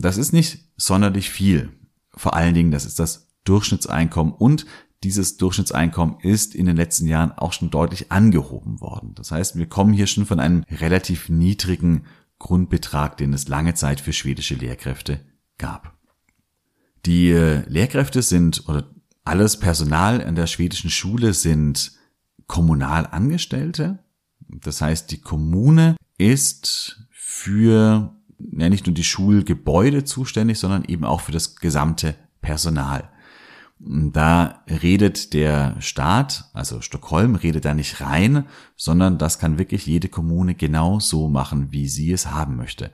Das 0.00 0.16
ist 0.16 0.32
nicht 0.32 0.68
sonderlich 0.76 1.30
viel. 1.30 1.70
Vor 2.14 2.34
allen 2.34 2.54
Dingen, 2.54 2.70
das 2.70 2.84
ist 2.84 2.98
das 2.98 3.28
Durchschnittseinkommen 3.44 4.32
und 4.32 4.66
dieses 5.02 5.36
Durchschnittseinkommen 5.36 6.20
ist 6.20 6.54
in 6.54 6.66
den 6.66 6.76
letzten 6.76 7.06
Jahren 7.06 7.32
auch 7.32 7.52
schon 7.52 7.70
deutlich 7.70 8.12
angehoben 8.12 8.80
worden. 8.80 9.14
Das 9.14 9.32
heißt, 9.32 9.56
wir 9.56 9.66
kommen 9.66 9.92
hier 9.92 10.06
schon 10.06 10.26
von 10.26 10.38
einem 10.38 10.64
relativ 10.70 11.28
niedrigen 11.28 12.06
Grundbetrag, 12.38 13.16
den 13.16 13.32
es 13.32 13.48
lange 13.48 13.74
Zeit 13.74 14.00
für 14.00 14.12
schwedische 14.12 14.54
Lehrkräfte 14.54 15.20
gab. 15.58 15.96
Die 17.04 17.30
äh, 17.30 17.68
Lehrkräfte 17.68 18.22
sind 18.22 18.68
oder 18.68 18.90
alles 19.24 19.58
Personal 19.58 20.24
an 20.24 20.34
der 20.34 20.46
schwedischen 20.46 20.90
Schule 20.90 21.34
sind 21.34 21.92
kommunal 22.46 23.06
Angestellte. 23.06 24.00
Das 24.48 24.80
heißt, 24.80 25.10
die 25.10 25.20
Kommune 25.20 25.96
ist 26.18 27.06
für 27.10 28.14
ja 28.50 28.68
nicht 28.68 28.86
nur 28.86 28.94
die 28.94 29.04
Schulgebäude 29.04 30.04
zuständig, 30.04 30.58
sondern 30.58 30.84
eben 30.84 31.04
auch 31.04 31.20
für 31.20 31.32
das 31.32 31.56
gesamte 31.56 32.14
Personal. 32.40 33.08
Da 33.78 34.62
redet 34.68 35.34
der 35.34 35.74
Staat, 35.80 36.50
also 36.52 36.80
Stockholm, 36.80 37.34
redet 37.34 37.64
da 37.64 37.74
nicht 37.74 38.00
rein, 38.00 38.46
sondern 38.76 39.18
das 39.18 39.40
kann 39.40 39.58
wirklich 39.58 39.86
jede 39.86 40.08
Kommune 40.08 40.54
genau 40.54 41.00
so 41.00 41.28
machen, 41.28 41.72
wie 41.72 41.88
sie 41.88 42.12
es 42.12 42.30
haben 42.30 42.56
möchte. 42.56 42.92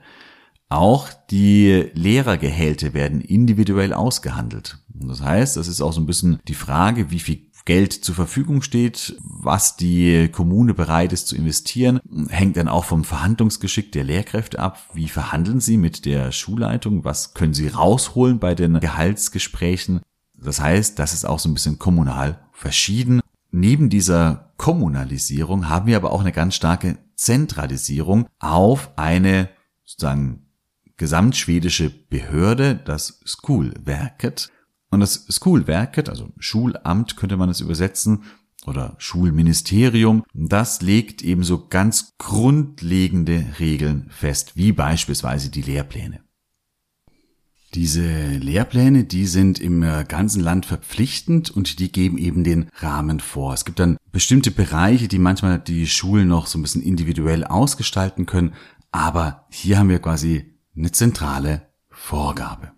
Auch 0.67 1.09
die 1.29 1.89
Lehrergehälter 1.93 2.93
werden 2.93 3.21
individuell 3.21 3.93
ausgehandelt. 3.93 4.79
Das 4.89 5.21
heißt, 5.21 5.57
das 5.57 5.67
ist 5.67 5.81
auch 5.81 5.93
so 5.93 6.01
ein 6.01 6.05
bisschen 6.05 6.39
die 6.47 6.53
Frage, 6.53 7.11
wie 7.11 7.19
viel 7.19 7.48
Geld 7.69 7.93
zur 7.93 8.15
Verfügung 8.15 8.63
steht, 8.63 9.15
was 9.21 9.77
die 9.77 10.27
Kommune 10.29 10.73
bereit 10.73 11.13
ist 11.13 11.27
zu 11.27 11.35
investieren, 11.35 11.99
hängt 12.29 12.57
dann 12.57 12.67
auch 12.67 12.83
vom 12.83 13.03
Verhandlungsgeschick 13.03 13.91
der 13.91 14.03
Lehrkräfte 14.03 14.57
ab. 14.57 14.79
Wie 14.95 15.07
verhandeln 15.07 15.59
sie 15.59 15.77
mit 15.77 16.05
der 16.05 16.31
Schulleitung? 16.31 17.05
Was 17.05 17.35
können 17.35 17.53
sie 17.53 17.67
rausholen 17.67 18.39
bei 18.39 18.55
den 18.55 18.79
Gehaltsgesprächen? 18.79 20.01
Das 20.33 20.59
heißt, 20.59 20.97
das 20.97 21.13
ist 21.13 21.25
auch 21.25 21.37
so 21.37 21.47
ein 21.47 21.53
bisschen 21.53 21.77
kommunal 21.77 22.39
verschieden. 22.53 23.21
Neben 23.51 23.91
dieser 23.91 24.51
Kommunalisierung 24.57 25.69
haben 25.69 25.85
wir 25.85 25.97
aber 25.97 26.11
auch 26.11 26.21
eine 26.21 26.31
ganz 26.31 26.55
starke 26.55 26.97
Zentralisierung 27.13 28.25
auf 28.39 28.89
eine 28.95 29.47
sozusagen 29.85 30.47
gesamtschwedische 30.97 31.91
Behörde, 31.91 32.81
das 32.83 33.21
Schoolverket. 33.25 34.49
Und 34.89 35.01
das 35.01 35.25
Schoolverket, 35.29 36.09
also 36.09 36.29
Schulamt 36.39 37.15
könnte 37.15 37.37
man 37.37 37.49
es 37.49 37.61
übersetzen, 37.61 38.23
oder 38.65 38.95
Schulministerium, 38.97 40.23
das 40.33 40.81
legt 40.81 41.21
ebenso 41.21 41.67
ganz 41.67 42.13
grundlegende 42.17 43.45
Regeln 43.59 44.07
fest, 44.09 44.53
wie 44.55 44.71
beispielsweise 44.71 45.49
die 45.49 45.61
Lehrpläne. 45.61 46.21
Diese 47.75 48.01
Lehrpläne, 48.37 49.03
die 49.03 49.27
sind 49.27 49.59
im 49.59 49.83
äh, 49.83 50.03
ganzen 50.07 50.41
Land 50.41 50.65
verpflichtend 50.65 51.51
und 51.51 51.77
die 51.77 51.91
geben 51.91 52.17
eben 52.17 52.43
den 52.43 52.69
Rahmen 52.79 53.19
vor. 53.19 53.53
Es 53.53 53.63
gibt 53.63 53.79
dann 53.79 53.97
bestimmte 54.11 54.49
Bereiche, 54.49 55.07
die 55.07 55.19
manchmal 55.19 55.59
die 55.59 55.85
Schulen 55.85 56.27
noch 56.27 56.47
so 56.47 56.57
ein 56.57 56.63
bisschen 56.63 56.81
individuell 56.81 57.43
ausgestalten 57.43 58.25
können, 58.25 58.53
aber 58.91 59.45
hier 59.51 59.77
haben 59.77 59.89
wir 59.89 59.99
quasi 59.99 60.57
eine 60.75 60.91
zentrale 60.91 61.67
Vorgabe. 61.89 62.71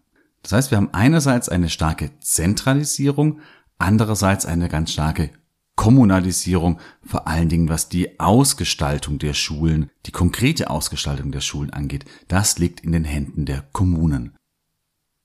Das 0.43 0.53
heißt, 0.53 0.71
wir 0.71 0.77
haben 0.77 0.93
einerseits 0.93 1.49
eine 1.49 1.69
starke 1.69 2.11
Zentralisierung, 2.19 3.39
andererseits 3.77 4.45
eine 4.45 4.69
ganz 4.69 4.91
starke 4.91 5.29
Kommunalisierung, 5.75 6.79
vor 7.03 7.27
allen 7.27 7.49
Dingen 7.49 7.69
was 7.69 7.89
die 7.89 8.19
Ausgestaltung 8.19 9.19
der 9.19 9.33
Schulen, 9.33 9.89
die 10.05 10.11
konkrete 10.11 10.69
Ausgestaltung 10.69 11.31
der 11.31 11.41
Schulen 11.41 11.71
angeht. 11.71 12.05
Das 12.27 12.59
liegt 12.59 12.81
in 12.81 12.91
den 12.91 13.05
Händen 13.05 13.45
der 13.45 13.63
Kommunen 13.71 14.35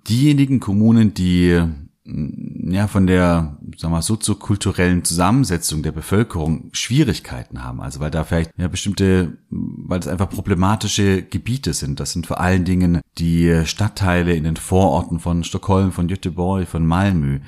diejenigen 0.09 0.61
Kommunen, 0.61 1.15
die 1.15 1.63
ja 2.07 2.87
von 2.87 3.07
der 3.07 3.59
sagen 3.77 3.95
wir, 3.95 4.03
soziokulturellen 4.03 5.05
Zusammensetzung 5.05 5.83
der 5.83 5.93
Bevölkerung 5.93 6.71
Schwierigkeiten 6.73 7.63
haben. 7.63 7.81
Also 7.81 8.01
weil 8.01 8.11
da 8.11 8.25
vielleicht 8.25 8.53
ja 8.57 8.69
bestimmte, 8.69 9.39
weil 9.51 10.01
es 10.01 10.09
einfach 10.09 10.29
problematische 10.29 11.23
Gebiete 11.23 11.75
sind. 11.75 12.01
Das 12.01 12.13
sind 12.13 12.27
vor 12.27 12.41
allen 12.41 12.65
Dingen 12.65 13.01
die 13.19 13.63
Stadtteile 13.65 14.35
in 14.35 14.45
den 14.45 14.57
Vororten 14.57 15.21
von 15.21 15.45
Stockholm, 15.45 15.93
von 15.93 16.09
Göteborg, 16.09 16.69
von 16.69 16.87
Malmö. 16.87 17.41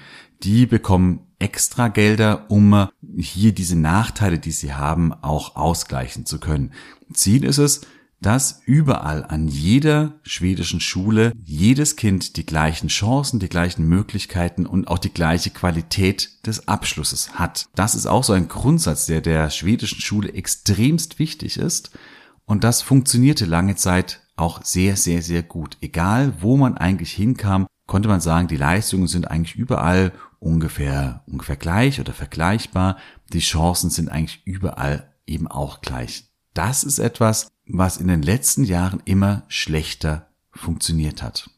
Die 0.42 0.66
bekommen 0.66 1.20
extra 1.38 1.88
Gelder, 1.88 2.46
um 2.48 2.88
hier 3.16 3.52
diese 3.52 3.78
Nachteile, 3.78 4.38
die 4.38 4.50
sie 4.50 4.74
haben, 4.74 5.12
auch 5.12 5.56
ausgleichen 5.56 6.26
zu 6.26 6.38
können. 6.40 6.72
Ziel 7.12 7.44
ist 7.44 7.58
es, 7.58 7.82
dass 8.20 8.62
überall 8.64 9.24
an 9.24 9.46
jeder 9.46 10.14
schwedischen 10.22 10.80
Schule 10.80 11.32
jedes 11.44 11.96
Kind 11.96 12.36
die 12.36 12.46
gleichen 12.46 12.88
Chancen, 12.88 13.38
die 13.38 13.48
gleichen 13.48 13.86
Möglichkeiten 13.86 14.66
und 14.66 14.88
auch 14.88 14.98
die 14.98 15.12
gleiche 15.12 15.50
Qualität 15.50 16.46
des 16.46 16.66
Abschlusses 16.66 17.34
hat. 17.34 17.66
Das 17.74 17.94
ist 17.94 18.06
auch 18.06 18.24
so 18.24 18.32
ein 18.32 18.48
Grundsatz, 18.48 19.06
der 19.06 19.20
der 19.20 19.50
schwedischen 19.50 20.00
Schule 20.00 20.32
extremst 20.32 21.18
wichtig 21.18 21.58
ist. 21.58 21.90
Und 22.44 22.64
das 22.64 22.82
funktionierte 22.82 23.44
lange 23.44 23.76
Zeit 23.76 24.20
auch 24.36 24.64
sehr, 24.64 24.96
sehr, 24.96 25.22
sehr 25.22 25.42
gut. 25.42 25.76
Egal, 25.80 26.32
wo 26.40 26.56
man 26.56 26.76
eigentlich 26.76 27.12
hinkam, 27.12 27.66
konnte 27.86 28.08
man 28.08 28.20
sagen, 28.20 28.48
die 28.48 28.56
Leistungen 28.56 29.06
sind 29.06 29.30
eigentlich 29.30 29.56
überall 29.56 30.12
ungefähr, 30.38 31.22
ungefähr 31.26 31.56
gleich 31.56 32.00
oder 32.00 32.12
vergleichbar. 32.12 32.96
Die 33.32 33.40
Chancen 33.40 33.90
sind 33.90 34.08
eigentlich 34.08 34.42
überall 34.44 35.12
eben 35.26 35.46
auch 35.48 35.80
gleich. 35.80 36.27
Das 36.54 36.84
ist 36.84 36.98
etwas, 36.98 37.48
was 37.66 37.98
in 37.98 38.08
den 38.08 38.22
letzten 38.22 38.64
Jahren 38.64 39.02
immer 39.04 39.44
schlechter 39.48 40.28
funktioniert 40.50 41.22
hat. 41.22 41.50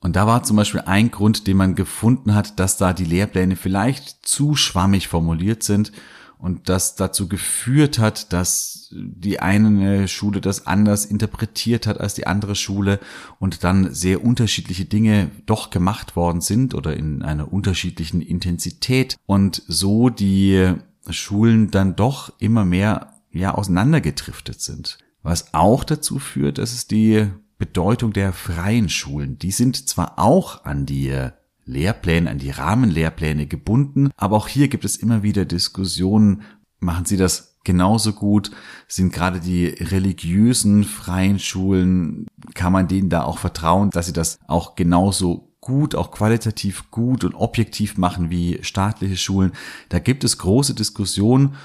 Und 0.00 0.14
da 0.14 0.26
war 0.26 0.42
zum 0.42 0.56
Beispiel 0.56 0.82
ein 0.82 1.10
Grund, 1.10 1.46
den 1.46 1.56
man 1.56 1.74
gefunden 1.74 2.34
hat, 2.34 2.60
dass 2.60 2.76
da 2.76 2.92
die 2.92 3.04
Lehrpläne 3.04 3.56
vielleicht 3.56 4.26
zu 4.26 4.54
schwammig 4.54 5.08
formuliert 5.08 5.62
sind. 5.62 5.92
und 6.38 6.68
das 6.68 6.96
dazu 6.96 7.28
geführt 7.28 7.98
hat, 7.98 8.32
dass 8.32 8.88
die 8.92 9.40
eine 9.40 10.06
Schule 10.06 10.40
das 10.40 10.66
anders 10.66 11.06
interpretiert 11.06 11.86
hat 11.86 11.98
als 11.98 12.14
die 12.14 12.26
andere 12.26 12.54
Schule 12.54 13.00
und 13.38 13.64
dann 13.64 13.94
sehr 13.94 14.22
unterschiedliche 14.22 14.84
Dinge 14.84 15.30
doch 15.46 15.70
gemacht 15.70 16.14
worden 16.14 16.42
sind 16.42 16.74
oder 16.74 16.94
in 16.94 17.22
einer 17.22 17.52
unterschiedlichen 17.52 18.20
Intensität 18.20 19.16
und 19.24 19.62
so 19.66 20.10
die 20.10 20.74
Schulen 21.08 21.70
dann 21.70 21.96
doch 21.96 22.32
immer 22.38 22.64
mehr 22.64 23.14
ja 23.38 23.54
auseinandergetriftet 23.54 24.60
sind. 24.60 24.98
Was 25.22 25.54
auch 25.54 25.84
dazu 25.84 26.18
führt, 26.18 26.58
dass 26.58 26.72
es 26.72 26.86
die 26.86 27.28
Bedeutung 27.58 28.12
der 28.12 28.32
freien 28.32 28.88
Schulen, 28.88 29.38
die 29.38 29.50
sind 29.50 29.88
zwar 29.88 30.18
auch 30.18 30.64
an 30.64 30.86
die 30.86 31.30
Lehrpläne, 31.64 32.30
an 32.30 32.38
die 32.38 32.50
Rahmenlehrpläne 32.50 33.46
gebunden. 33.46 34.10
Aber 34.16 34.36
auch 34.36 34.48
hier 34.48 34.68
gibt 34.68 34.84
es 34.84 34.96
immer 34.96 35.22
wieder 35.22 35.44
Diskussionen. 35.44 36.42
Machen 36.78 37.04
Sie 37.04 37.16
das 37.16 37.58
genauso 37.64 38.12
gut? 38.12 38.50
Sind 38.88 39.12
gerade 39.12 39.40
die 39.40 39.66
religiösen 39.66 40.84
freien 40.84 41.38
Schulen, 41.38 42.26
kann 42.54 42.72
man 42.72 42.88
denen 42.88 43.10
da 43.10 43.24
auch 43.24 43.38
vertrauen, 43.38 43.90
dass 43.90 44.06
sie 44.06 44.12
das 44.12 44.38
auch 44.46 44.76
genauso 44.76 45.52
gut, 45.60 45.96
auch 45.96 46.12
qualitativ 46.12 46.90
gut 46.92 47.24
und 47.24 47.34
objektiv 47.34 47.98
machen 47.98 48.30
wie 48.30 48.62
staatliche 48.62 49.16
Schulen? 49.16 49.52
Da 49.88 49.98
gibt 49.98 50.22
es 50.22 50.38
große 50.38 50.74
Diskussionen 50.74 51.56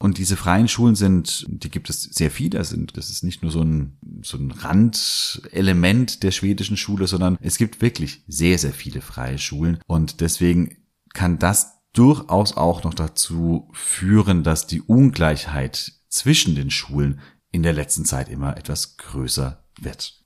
und 0.00 0.18
diese 0.18 0.36
freien 0.36 0.68
Schulen 0.68 0.94
sind, 0.94 1.44
die 1.48 1.70
gibt 1.70 1.90
es 1.90 2.02
sehr 2.02 2.30
viele, 2.30 2.62
sind, 2.64 2.96
das 2.96 3.10
ist 3.10 3.24
nicht 3.24 3.42
nur 3.42 3.50
so 3.50 3.62
ein, 3.62 3.98
so 4.22 4.38
ein 4.38 4.52
Randelement 4.52 6.22
der 6.22 6.30
schwedischen 6.30 6.76
Schule, 6.76 7.08
sondern 7.08 7.36
es 7.40 7.58
gibt 7.58 7.82
wirklich 7.82 8.22
sehr, 8.28 8.58
sehr 8.58 8.72
viele 8.72 9.00
freie 9.00 9.38
Schulen. 9.38 9.80
Und 9.86 10.20
deswegen 10.20 10.76
kann 11.14 11.40
das 11.40 11.80
durchaus 11.92 12.56
auch 12.56 12.84
noch 12.84 12.94
dazu 12.94 13.68
führen, 13.72 14.44
dass 14.44 14.68
die 14.68 14.82
Ungleichheit 14.82 15.94
zwischen 16.08 16.54
den 16.54 16.70
Schulen 16.70 17.20
in 17.50 17.64
der 17.64 17.72
letzten 17.72 18.04
Zeit 18.04 18.28
immer 18.28 18.56
etwas 18.56 18.98
größer 18.98 19.64
wird. 19.80 20.24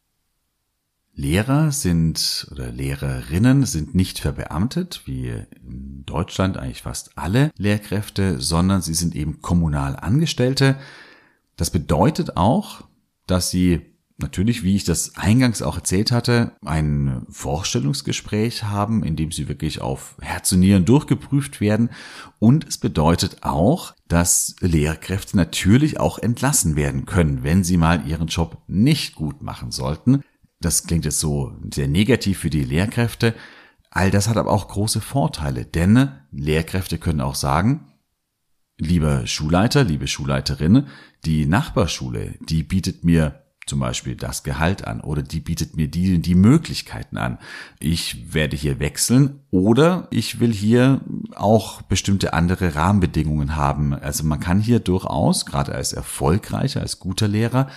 Lehrer 1.15 1.73
sind 1.73 2.49
oder 2.51 2.73
Lehrerinnen 2.73 3.67
sind 3.67 3.95
nicht 3.95 4.19
verbeamtet, 4.19 5.03
wie 5.05 5.29
in 5.67 6.05
Deutschland 6.07 6.57
eigentlich 6.57 6.83
fast 6.83 7.19
alle 7.19 7.51
Lehrkräfte, 7.57 8.41
sondern 8.41 8.81
sie 8.81 8.95
sind 8.95 9.15
eben 9.15 9.43
kommunal 9.43 9.97
Angestellte. 9.97 10.77
Das 11.57 11.71
bedeutet 11.71 12.37
auch, 12.37 12.85
dass 13.27 13.51
sie 13.51 13.83
natürlich, 14.19 14.63
wie 14.63 14.77
ich 14.77 14.85
das 14.85 15.17
eingangs 15.17 15.61
auch 15.61 15.77
erzählt 15.77 16.13
hatte, 16.13 16.53
ein 16.65 17.27
Vorstellungsgespräch 17.29 18.65
haben, 18.65 19.03
in 19.05 19.17
dem 19.17 19.33
sie 19.33 19.49
wirklich 19.49 19.83
auf 19.83 20.17
Herz 20.21 20.53
und 20.53 20.61
Nieren 20.61 20.85
durchgeprüft 20.87 21.61
werden. 21.61 21.91
Und 22.39 22.67
es 22.67 22.79
bedeutet 22.79 23.43
auch, 23.43 23.95
dass 24.09 24.57
Lehrkräfte 24.61 25.37
natürlich 25.37 26.01
auch 26.01 26.19
entlassen 26.19 26.77
werden 26.77 27.05
können, 27.05 27.43
wenn 27.43 27.65
sie 27.65 27.77
mal 27.77 28.07
ihren 28.07 28.29
Job 28.29 28.59
nicht 28.67 29.15
gut 29.15 29.43
machen 29.43 29.71
sollten. 29.71 30.23
Das 30.63 30.85
klingt 30.85 31.05
jetzt 31.05 31.21
so 31.21 31.53
sehr 31.73 31.89
negativ 31.89 32.39
für 32.39 32.51
die 32.51 32.65
Lehrkräfte. 32.65 33.35
All 33.91 34.11
das 34.11 34.29
hat 34.29 34.37
aber 34.37 34.51
auch 34.51 34.69
große 34.69 35.01
Vorteile, 35.01 35.67
denn 35.67 36.11
Lehrkräfte 36.31 36.99
können 36.99 37.21
auch 37.21 37.35
sagen, 37.35 37.93
lieber 38.79 39.27
Schulleiter, 39.27 39.85
liebe 39.85 40.07
Schulleiterin, 40.07 40.87
die 41.25 41.47
Nachbarschule, 41.47 42.35
die 42.41 42.63
bietet 42.63 43.05
mir 43.05 43.43
zum 43.67 43.81
Beispiel 43.81 44.17
das 44.17 44.43
Gehalt 44.43 44.87
an 44.87 45.01
oder 45.01 45.23
die 45.23 45.41
bietet 45.41 45.77
mir 45.77 45.89
die, 45.89 46.21
die 46.21 46.35
Möglichkeiten 46.35 47.17
an. 47.17 47.39
Ich 47.79 48.35
werde 48.35 48.57
hier 48.57 48.81
wechseln 48.81 49.41
oder 49.51 50.09
ich 50.11 50.41
will 50.41 50.53
hier 50.53 51.01
auch 51.35 51.83
bestimmte 51.83 52.33
andere 52.33 52.75
Rahmenbedingungen 52.75 53.55
haben. 53.55 53.95
Also 53.95 54.25
man 54.25 54.41
kann 54.41 54.61
hier 54.61 54.81
durchaus, 54.81 55.47
gerade 55.47 55.75
als 55.75 55.93
erfolgreicher, 55.93 56.81
als 56.81 56.99
guter 56.99 57.29
Lehrer, 57.29 57.69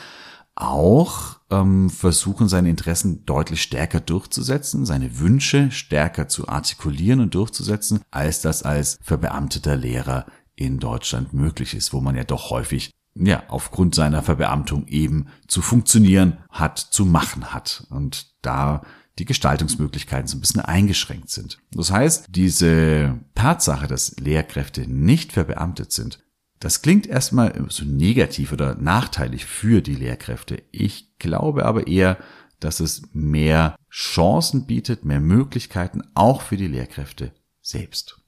auch 0.56 1.40
ähm, 1.52 1.90
versuchen, 1.90 2.48
seine 2.48 2.70
Interessen 2.70 3.26
deutlich 3.26 3.62
stärker 3.62 4.00
durchzusetzen, 4.00 4.86
seine 4.86 5.20
Wünsche 5.20 5.70
stärker 5.72 6.28
zu 6.28 6.48
artikulieren 6.48 7.20
und 7.20 7.36
durchzusetzen, 7.36 8.00
als 8.12 8.42
das 8.42 8.64
als 8.64 8.98
verbeamteter 9.02 9.76
Lehrer 9.76 10.26
in 10.56 10.80
Deutschland 10.80 11.34
möglich 11.34 11.74
ist, 11.76 11.94
wo 11.94 12.00
man 12.00 12.16
ja 12.16 12.24
doch 12.24 12.50
häufig 12.50 12.92
ja, 13.18 13.44
aufgrund 13.48 13.96
seiner 13.96 14.24
Verbeamtung 14.24 14.88
eben 14.88 15.28
zu 15.48 15.62
funktionieren 15.62 16.38
hat, 16.50 16.80
zu 16.80 17.06
machen 17.06 17.54
hat 17.54 17.88
und 17.90 18.34
da 18.42 18.82
die 19.20 19.26
Gestaltungsmöglichkeiten 19.26 20.28
so 20.28 20.38
ein 20.38 20.42
bisschen 20.42 20.62
eingeschränkt 20.62 21.30
sind. 21.30 21.60
Das 21.72 21.92
heißt, 21.92 22.28
diese 22.30 23.20
Tatsache, 23.34 23.88
dass 23.88 24.18
Lehrkräfte 24.20 24.82
nicht 24.90 25.32
verbeamtet 25.32 25.94
sind, 25.94 26.20
das 26.60 26.82
klingt 26.82 27.06
erstmal 27.08 27.66
so 27.70 27.86
negativ 27.86 28.52
oder 28.52 28.76
nachteilig 28.76 29.46
für 29.46 29.82
die 29.82 29.96
Lehrkräfte. 29.96 30.64
Ich 30.72 31.18
glaube 31.20 31.66
aber 31.66 31.88
eher, 31.88 32.18
dass 32.60 32.80
es 32.80 33.04
mehr 33.14 33.76
Chancen 33.92 34.66
bietet, 34.66 35.06
mehr 35.06 35.20
Möglichkeiten 35.20 36.02
auch 36.16 36.42
für 36.42 36.58
die 36.58 36.68
Lehrkräfte 36.68 37.34
selbst. 37.62 38.22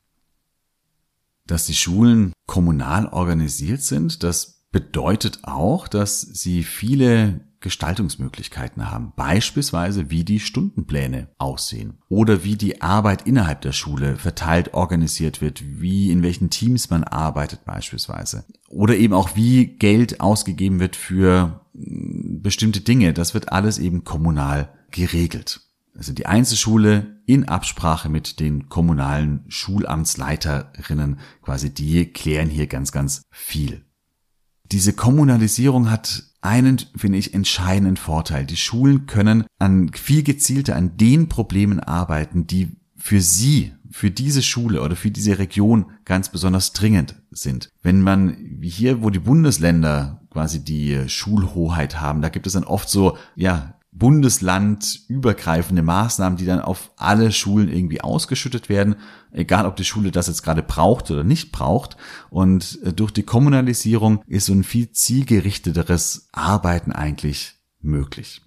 Dass 1.45 1.65
die 1.65 1.75
Schulen 1.75 2.33
kommunal 2.45 3.07
organisiert 3.07 3.81
sind, 3.81 4.23
das 4.23 4.65
bedeutet 4.71 5.39
auch, 5.43 5.87
dass 5.87 6.21
sie 6.21 6.63
viele 6.63 7.46
Gestaltungsmöglichkeiten 7.59 8.91
haben, 8.91 9.13
beispielsweise 9.15 10.09
wie 10.09 10.23
die 10.23 10.39
Stundenpläne 10.39 11.29
aussehen 11.37 11.97
oder 12.07 12.43
wie 12.43 12.55
die 12.55 12.81
Arbeit 12.81 13.27
innerhalb 13.27 13.61
der 13.61 13.71
Schule 13.71 14.15
verteilt 14.15 14.73
organisiert 14.73 15.41
wird, 15.41 15.63
wie 15.65 16.11
in 16.11 16.23
welchen 16.23 16.49
Teams 16.49 16.89
man 16.89 17.03
arbeitet 17.03 17.65
beispielsweise 17.65 18.45
oder 18.69 18.95
eben 18.95 19.13
auch 19.13 19.35
wie 19.35 19.65
Geld 19.65 20.21
ausgegeben 20.21 20.79
wird 20.79 20.95
für 20.95 21.61
mm, 21.73 22.41
bestimmte 22.41 22.81
Dinge. 22.81 23.13
Das 23.13 23.33
wird 23.33 23.51
alles 23.51 23.79
eben 23.79 24.03
kommunal 24.03 24.69
geregelt. 24.91 25.61
Also 25.97 26.13
die 26.13 26.27
Einzelschule 26.27 27.21
in 27.25 27.47
Absprache 27.47 28.07
mit 28.07 28.39
den 28.39 28.69
kommunalen 28.69 29.45
Schulamtsleiterinnen 29.47 31.19
quasi, 31.41 31.73
die 31.73 32.05
klären 32.13 32.49
hier 32.49 32.67
ganz, 32.67 32.91
ganz 32.91 33.23
viel. 33.31 33.83
Diese 34.71 34.93
Kommunalisierung 34.93 35.89
hat 35.89 36.23
einen, 36.41 36.79
finde 36.95 37.17
ich, 37.17 37.33
entscheidenden 37.33 37.97
Vorteil. 37.97 38.45
Die 38.45 38.57
Schulen 38.57 39.05
können 39.05 39.45
an 39.59 39.91
viel 39.93 40.23
gezielter 40.23 40.75
an 40.75 40.97
den 40.97 41.29
Problemen 41.29 41.79
arbeiten, 41.79 42.47
die 42.47 42.77
für 42.97 43.21
sie, 43.21 43.73
für 43.91 44.11
diese 44.11 44.41
Schule 44.41 44.81
oder 44.81 44.95
für 44.95 45.11
diese 45.11 45.39
Region 45.39 45.91
ganz 46.03 46.29
besonders 46.29 46.73
dringend 46.73 47.15
sind. 47.31 47.69
Wenn 47.81 48.01
man, 48.01 48.59
hier, 48.61 49.01
wo 49.01 49.09
die 49.09 49.19
Bundesländer 49.19 50.21
quasi 50.29 50.63
die 50.63 51.07
Schulhoheit 51.07 52.01
haben, 52.01 52.21
da 52.21 52.29
gibt 52.29 52.47
es 52.47 52.53
dann 52.53 52.63
oft 52.63 52.89
so, 52.89 53.17
ja, 53.35 53.76
bundeslandübergreifende 53.97 55.81
Maßnahmen, 55.81 56.37
die 56.37 56.45
dann 56.45 56.61
auf 56.61 56.91
alle 56.97 57.31
Schulen 57.31 57.69
irgendwie 57.69 58.01
ausgeschüttet 58.01 58.69
werden, 58.69 58.95
egal 59.31 59.65
ob 59.65 59.75
die 59.75 59.85
Schule 59.85 60.11
das 60.11 60.27
jetzt 60.27 60.43
gerade 60.43 60.63
braucht 60.63 61.09
oder 61.11 61.23
nicht 61.23 61.51
braucht. 61.51 61.97
Und 62.29 62.79
äh, 62.83 62.93
durch 62.93 63.11
die 63.11 63.23
Kommunalisierung 63.23 64.23
ist 64.27 64.45
so 64.45 64.53
ein 64.53 64.63
viel 64.63 64.91
zielgerichteteres 64.91 66.29
Arbeiten 66.31 66.91
eigentlich 66.91 67.55
möglich. 67.81 68.41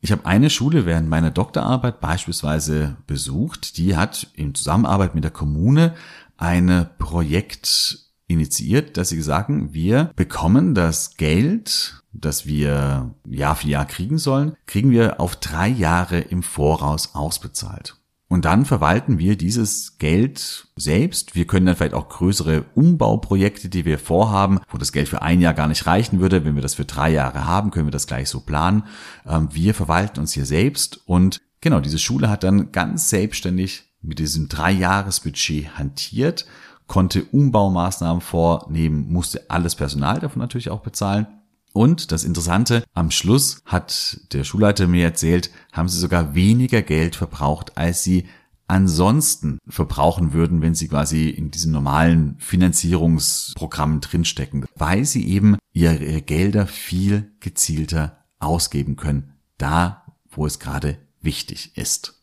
Ich 0.00 0.10
habe 0.10 0.26
eine 0.26 0.50
Schule 0.50 0.84
während 0.84 1.08
meiner 1.08 1.30
Doktorarbeit 1.30 2.00
beispielsweise 2.00 2.96
besucht, 3.06 3.76
die 3.76 3.96
hat 3.96 4.26
in 4.34 4.54
Zusammenarbeit 4.54 5.14
mit 5.14 5.22
der 5.22 5.30
Kommune 5.30 5.94
ein 6.36 6.88
Projekt 6.98 8.11
initiiert, 8.32 8.96
dass 8.96 9.10
sie 9.10 9.22
sagen, 9.22 9.72
wir 9.72 10.10
bekommen 10.16 10.74
das 10.74 11.16
Geld 11.16 12.02
das 12.12 12.46
wir 12.46 13.14
Jahr 13.26 13.56
für 13.56 13.68
Jahr 13.68 13.86
kriegen 13.86 14.18
sollen, 14.18 14.54
kriegen 14.66 14.90
wir 14.90 15.20
auf 15.20 15.36
drei 15.36 15.68
Jahre 15.68 16.20
im 16.20 16.42
Voraus 16.42 17.14
ausbezahlt. 17.14 17.96
Und 18.28 18.46
dann 18.46 18.64
verwalten 18.64 19.18
wir 19.18 19.36
dieses 19.36 19.98
Geld 19.98 20.66
selbst. 20.74 21.34
Wir 21.34 21.46
können 21.46 21.66
dann 21.66 21.76
vielleicht 21.76 21.92
auch 21.92 22.08
größere 22.08 22.64
Umbauprojekte, 22.74 23.68
die 23.68 23.84
wir 23.84 23.98
vorhaben, 23.98 24.60
wo 24.70 24.78
das 24.78 24.92
Geld 24.92 25.10
für 25.10 25.20
ein 25.20 25.42
Jahr 25.42 25.52
gar 25.52 25.68
nicht 25.68 25.86
reichen 25.86 26.18
würde. 26.18 26.42
Wenn 26.42 26.54
wir 26.54 26.62
das 26.62 26.76
für 26.76 26.86
drei 26.86 27.10
Jahre 27.10 27.44
haben, 27.44 27.70
können 27.70 27.88
wir 27.88 27.92
das 27.92 28.06
gleich 28.06 28.30
so 28.30 28.40
planen. 28.40 28.84
Ähm, 29.26 29.48
wir 29.52 29.74
verwalten 29.74 30.20
uns 30.20 30.32
hier 30.32 30.46
selbst 30.46 31.02
und 31.04 31.42
genau, 31.60 31.80
diese 31.80 31.98
Schule 31.98 32.30
hat 32.30 32.42
dann 32.42 32.72
ganz 32.72 33.10
selbstständig 33.10 33.92
mit 34.00 34.18
diesem 34.18 34.48
Drei-Jahres-Budget 34.48 35.76
hantiert, 35.76 36.46
konnte 36.92 37.24
Umbaumaßnahmen 37.24 38.20
vornehmen, 38.20 39.10
musste 39.10 39.48
alles 39.48 39.74
Personal 39.74 40.20
davon 40.20 40.40
natürlich 40.40 40.68
auch 40.68 40.80
bezahlen 40.80 41.26
und 41.72 42.12
das 42.12 42.24
Interessante, 42.24 42.84
am 42.92 43.10
Schluss 43.10 43.62
hat 43.64 44.20
der 44.32 44.44
Schulleiter 44.44 44.86
mir 44.86 45.04
erzählt, 45.04 45.50
haben 45.72 45.88
sie 45.88 45.98
sogar 45.98 46.34
weniger 46.34 46.82
Geld 46.82 47.16
verbraucht, 47.16 47.78
als 47.78 48.04
sie 48.04 48.26
ansonsten 48.66 49.58
verbrauchen 49.66 50.32
würden, 50.34 50.60
wenn 50.60 50.74
sie 50.74 50.88
quasi 50.88 51.28
in 51.30 51.50
diesem 51.50 51.72
normalen 51.72 52.36
Finanzierungsprogramm 52.38 54.00
drinstecken, 54.00 54.66
weil 54.76 55.04
sie 55.04 55.26
eben 55.26 55.56
ihre 55.72 56.20
Gelder 56.20 56.66
viel 56.66 57.32
gezielter 57.40 58.18
ausgeben 58.38 58.96
können, 58.96 59.32
da 59.56 60.04
wo 60.30 60.46
es 60.46 60.58
gerade 60.58 60.98
wichtig 61.20 61.76
ist. 61.76 62.22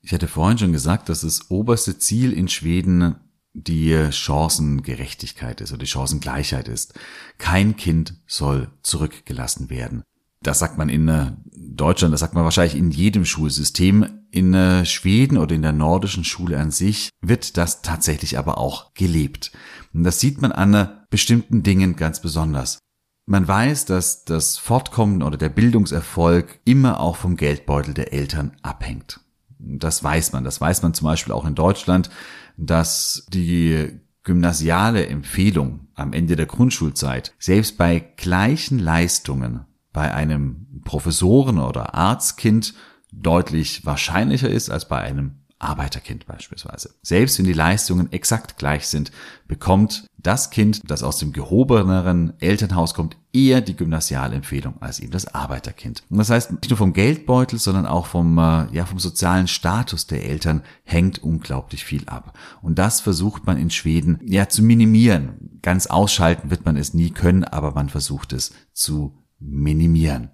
Ich 0.00 0.12
hatte 0.12 0.26
vorhin 0.26 0.58
schon 0.58 0.72
gesagt, 0.72 1.08
dass 1.08 1.20
das 1.20 1.50
oberste 1.50 1.96
Ziel 1.98 2.32
in 2.32 2.48
Schweden 2.48 3.14
die 3.54 4.10
Chancengerechtigkeit 4.10 5.60
ist 5.60 5.72
oder 5.72 5.80
die 5.80 5.86
Chancengleichheit 5.86 6.68
ist. 6.68 6.94
Kein 7.38 7.76
Kind 7.76 8.14
soll 8.26 8.70
zurückgelassen 8.82 9.70
werden. 9.70 10.02
Das 10.42 10.58
sagt 10.58 10.76
man 10.76 10.88
in 10.88 11.08
äh, 11.08 11.32
Deutschland, 11.54 12.12
das 12.12 12.20
sagt 12.20 12.34
man 12.34 12.44
wahrscheinlich 12.44 12.76
in 12.76 12.90
jedem 12.90 13.24
Schulsystem. 13.24 14.24
In 14.30 14.54
äh, 14.54 14.84
Schweden 14.84 15.38
oder 15.38 15.54
in 15.54 15.62
der 15.62 15.72
nordischen 15.72 16.24
Schule 16.24 16.58
an 16.58 16.70
sich 16.70 17.10
wird 17.20 17.56
das 17.56 17.82
tatsächlich 17.82 18.38
aber 18.38 18.58
auch 18.58 18.92
gelebt. 18.94 19.52
Und 19.92 20.04
das 20.04 20.20
sieht 20.20 20.40
man 20.40 20.50
an 20.50 20.74
äh, 20.74 20.88
bestimmten 21.10 21.62
Dingen 21.62 21.96
ganz 21.96 22.20
besonders. 22.20 22.78
Man 23.26 23.46
weiß, 23.46 23.84
dass 23.84 24.24
das 24.24 24.58
Fortkommen 24.58 25.22
oder 25.22 25.36
der 25.36 25.48
Bildungserfolg 25.48 26.58
immer 26.64 26.98
auch 26.98 27.16
vom 27.16 27.36
Geldbeutel 27.36 27.94
der 27.94 28.12
Eltern 28.12 28.56
abhängt. 28.62 29.20
Das 29.58 30.02
weiß 30.02 30.32
man. 30.32 30.42
Das 30.42 30.60
weiß 30.60 30.82
man 30.82 30.92
zum 30.92 31.04
Beispiel 31.04 31.32
auch 31.32 31.44
in 31.44 31.54
Deutschland, 31.54 32.10
dass 32.56 33.26
die 33.32 34.00
gymnasiale 34.24 35.06
Empfehlung 35.06 35.88
am 35.94 36.12
Ende 36.12 36.36
der 36.36 36.46
Grundschulzeit 36.46 37.34
selbst 37.38 37.76
bei 37.76 38.00
gleichen 38.16 38.78
Leistungen 38.78 39.66
bei 39.92 40.14
einem 40.14 40.80
Professoren- 40.84 41.58
oder 41.58 41.94
Arztkind 41.94 42.74
deutlich 43.12 43.84
wahrscheinlicher 43.84 44.48
ist 44.48 44.70
als 44.70 44.88
bei 44.88 44.98
einem 44.98 45.41
Arbeiterkind 45.62 46.26
beispielsweise. 46.26 46.94
Selbst 47.02 47.38
wenn 47.38 47.46
die 47.46 47.52
Leistungen 47.52 48.12
exakt 48.12 48.58
gleich 48.58 48.88
sind, 48.88 49.12
bekommt 49.46 50.06
das 50.18 50.50
Kind, 50.50 50.82
das 50.88 51.02
aus 51.02 51.18
dem 51.18 51.32
gehobeneren 51.32 52.34
Elternhaus 52.40 52.94
kommt, 52.94 53.16
eher 53.32 53.60
die 53.60 53.76
Gymnasialempfehlung 53.76 54.80
als 54.80 55.00
eben 55.00 55.10
das 55.10 55.34
Arbeiterkind. 55.34 56.04
Und 56.10 56.18
das 56.18 56.30
heißt, 56.30 56.52
nicht 56.52 56.70
nur 56.70 56.76
vom 56.76 56.92
Geldbeutel, 56.92 57.58
sondern 57.58 57.86
auch 57.86 58.06
vom, 58.06 58.38
äh, 58.38 58.66
ja, 58.72 58.86
vom 58.86 58.98
sozialen 58.98 59.48
Status 59.48 60.06
der 60.06 60.24
Eltern 60.24 60.62
hängt 60.84 61.22
unglaublich 61.22 61.84
viel 61.84 62.04
ab. 62.06 62.38
Und 62.60 62.78
das 62.78 63.00
versucht 63.00 63.46
man 63.46 63.56
in 63.56 63.70
Schweden 63.70 64.20
ja 64.24 64.48
zu 64.48 64.62
minimieren. 64.62 65.58
Ganz 65.62 65.86
ausschalten 65.86 66.50
wird 66.50 66.64
man 66.64 66.76
es 66.76 66.94
nie 66.94 67.10
können, 67.10 67.44
aber 67.44 67.72
man 67.72 67.88
versucht 67.88 68.32
es 68.32 68.52
zu 68.72 69.18
minimieren. 69.38 70.30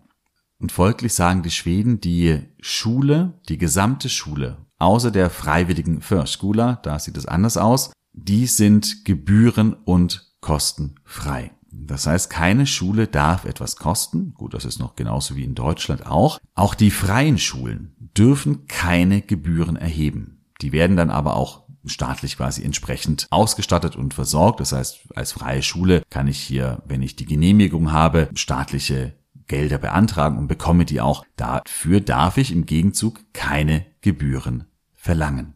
Und 0.59 0.73
folglich 0.73 1.15
sagen 1.15 1.43
die 1.43 1.51
Schweden, 1.51 2.01
die 2.01 2.41
Schule, 2.61 3.35
die 3.49 3.59
gesamte 3.59 4.09
Schule, 4.09 4.59
außer 4.79 5.11
der 5.11 5.31
freiwilligen 5.31 6.01
Förskola, 6.01 6.81
da 6.83 6.99
sieht 6.99 7.17
es 7.17 7.27
anders 7.27 7.57
aus, 7.57 7.93
die 8.13 8.47
sind 8.47 9.05
gebühren- 9.05 9.77
und 9.85 10.33
kostenfrei. 10.41 11.53
Das 11.71 12.07
heißt, 12.07 12.31
keine 12.31 12.67
Schule 12.67 13.07
darf 13.07 13.45
etwas 13.45 13.77
kosten. 13.77 14.35
Gut, 14.35 14.55
das 14.55 14.65
ist 14.65 14.79
noch 14.79 14.97
genauso 14.97 15.37
wie 15.37 15.45
in 15.45 15.55
Deutschland 15.55 16.07
auch. 16.07 16.39
Auch 16.55 16.75
die 16.75 16.91
freien 16.91 17.39
Schulen 17.39 17.95
dürfen 18.17 18.67
keine 18.67 19.23
Gebühren 19.23 19.77
erheben. 19.77 20.45
Die 20.61 20.73
werden 20.73 20.97
dann 20.97 21.11
aber 21.11 21.37
auch 21.37 21.65
staatlich 21.85 22.37
quasi 22.37 22.65
entsprechend 22.65 23.27
ausgestattet 23.31 23.97
und 23.97 24.15
versorgt. 24.15 24.61
Das 24.61 24.73
heißt, 24.73 25.09
als 25.15 25.33
freie 25.33 25.63
Schule 25.63 26.03
kann 26.11 26.27
ich 26.27 26.41
hier, 26.41 26.83
wenn 26.87 27.03
ich 27.03 27.17
die 27.17 27.27
Genehmigung 27.27 27.93
habe, 27.93 28.29
staatliche 28.35 29.15
Gelder 29.47 29.79
beantragen 29.79 30.37
und 30.37 30.49
bekomme 30.49 30.85
die 30.85 31.01
auch. 31.01 31.25
Dafür 31.37 32.01
darf 32.01 32.37
ich 32.37 32.53
im 32.53 32.67
Gegenzug 32.67 33.21
keine 33.33 33.87
Gebühren 34.01 34.68
verlangen. 34.99 35.55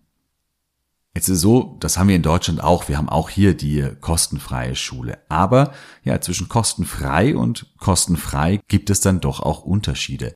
Jetzt 1.14 1.28
ist 1.28 1.36
es 1.36 1.40
so, 1.42 1.76
das 1.80 1.98
haben 1.98 2.08
wir 2.08 2.16
in 2.16 2.22
Deutschland 2.22 2.62
auch. 2.62 2.88
Wir 2.88 2.96
haben 2.96 3.10
auch 3.10 3.28
hier 3.28 3.54
die 3.54 3.86
kostenfreie 4.00 4.74
Schule. 4.74 5.18
Aber 5.28 5.72
ja, 6.04 6.18
zwischen 6.22 6.48
kostenfrei 6.48 7.36
und 7.36 7.66
kostenfrei 7.76 8.60
gibt 8.68 8.88
es 8.88 9.02
dann 9.02 9.20
doch 9.20 9.40
auch 9.40 9.62
Unterschiede. 9.62 10.34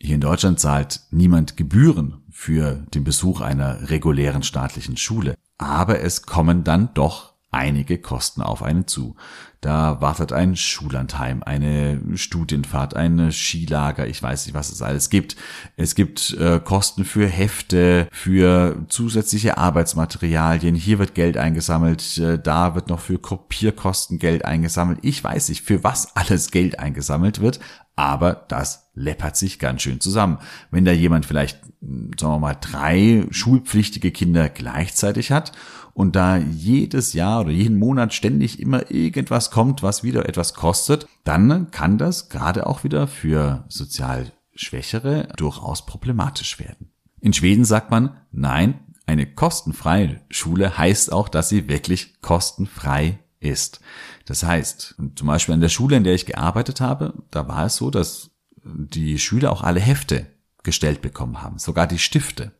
Hier 0.00 0.14
in 0.14 0.22
Deutschland 0.22 0.60
zahlt 0.60 1.02
niemand 1.10 1.58
Gebühren 1.58 2.22
für 2.30 2.86
den 2.94 3.04
Besuch 3.04 3.42
einer 3.42 3.90
regulären 3.90 4.42
staatlichen 4.42 4.96
Schule. 4.96 5.34
Aber 5.58 6.00
es 6.00 6.22
kommen 6.22 6.64
dann 6.64 6.94
doch 6.94 7.33
einige 7.54 7.98
Kosten 7.98 8.42
auf 8.42 8.62
einen 8.62 8.86
zu. 8.86 9.14
Da 9.60 10.02
wartet 10.02 10.30
ein 10.32 10.56
Schullandheim, 10.56 11.42
eine 11.42 11.98
Studienfahrt, 12.16 12.94
ein 12.96 13.32
Skilager, 13.32 14.06
ich 14.06 14.22
weiß 14.22 14.44
nicht, 14.44 14.54
was 14.54 14.70
es 14.70 14.82
alles 14.82 15.08
gibt. 15.08 15.36
Es 15.76 15.94
gibt 15.94 16.36
äh, 16.38 16.60
Kosten 16.62 17.06
für 17.06 17.26
Hefte, 17.26 18.08
für 18.12 18.84
zusätzliche 18.88 19.56
Arbeitsmaterialien. 19.56 20.74
Hier 20.74 20.98
wird 20.98 21.14
Geld 21.14 21.38
eingesammelt, 21.38 22.18
äh, 22.18 22.38
da 22.38 22.74
wird 22.74 22.90
noch 22.90 23.00
für 23.00 23.18
Kopierkosten 23.18 24.18
Geld 24.18 24.44
eingesammelt. 24.44 24.98
Ich 25.00 25.24
weiß 25.24 25.48
nicht, 25.48 25.62
für 25.62 25.82
was 25.82 26.14
alles 26.14 26.50
Geld 26.50 26.78
eingesammelt 26.78 27.40
wird, 27.40 27.60
aber 27.96 28.44
das 28.48 28.90
läppert 28.94 29.36
sich 29.36 29.58
ganz 29.58 29.80
schön 29.80 30.00
zusammen. 30.00 30.38
Wenn 30.70 30.84
da 30.84 30.92
jemand 30.92 31.24
vielleicht, 31.24 31.60
sagen 31.80 32.34
wir 32.34 32.38
mal, 32.38 32.56
drei 32.60 33.26
schulpflichtige 33.30 34.10
Kinder 34.10 34.50
gleichzeitig 34.50 35.32
hat 35.32 35.52
und 35.94 36.16
da 36.16 36.36
jedes 36.36 37.12
Jahr 37.12 37.40
oder 37.40 37.50
jeden 37.50 37.78
Monat 37.78 38.12
ständig 38.12 38.60
immer 38.60 38.90
irgendwas 38.90 39.50
kommt, 39.50 39.82
was 39.82 40.02
wieder 40.02 40.28
etwas 40.28 40.54
kostet, 40.54 41.06
dann 41.22 41.70
kann 41.70 41.98
das 41.98 42.28
gerade 42.28 42.66
auch 42.66 42.84
wieder 42.84 43.06
für 43.06 43.64
sozial 43.68 44.32
Schwächere 44.54 45.28
durchaus 45.36 45.86
problematisch 45.86 46.58
werden. 46.58 46.90
In 47.20 47.32
Schweden 47.32 47.64
sagt 47.64 47.90
man, 47.90 48.16
nein, 48.32 48.80
eine 49.06 49.26
kostenfreie 49.26 50.20
Schule 50.30 50.76
heißt 50.76 51.12
auch, 51.12 51.28
dass 51.28 51.48
sie 51.48 51.68
wirklich 51.68 52.20
kostenfrei 52.20 53.18
ist. 53.40 53.80
Das 54.24 54.42
heißt, 54.42 54.96
zum 55.14 55.26
Beispiel 55.26 55.54
an 55.54 55.60
der 55.60 55.68
Schule, 55.68 55.96
in 55.96 56.04
der 56.04 56.14
ich 56.14 56.26
gearbeitet 56.26 56.80
habe, 56.80 57.14
da 57.30 57.46
war 57.46 57.66
es 57.66 57.76
so, 57.76 57.90
dass 57.90 58.30
die 58.64 59.18
Schüler 59.18 59.52
auch 59.52 59.62
alle 59.62 59.80
Hefte 59.80 60.26
gestellt 60.62 61.02
bekommen 61.02 61.42
haben, 61.42 61.58
sogar 61.58 61.86
die 61.86 61.98
Stifte. 61.98 62.52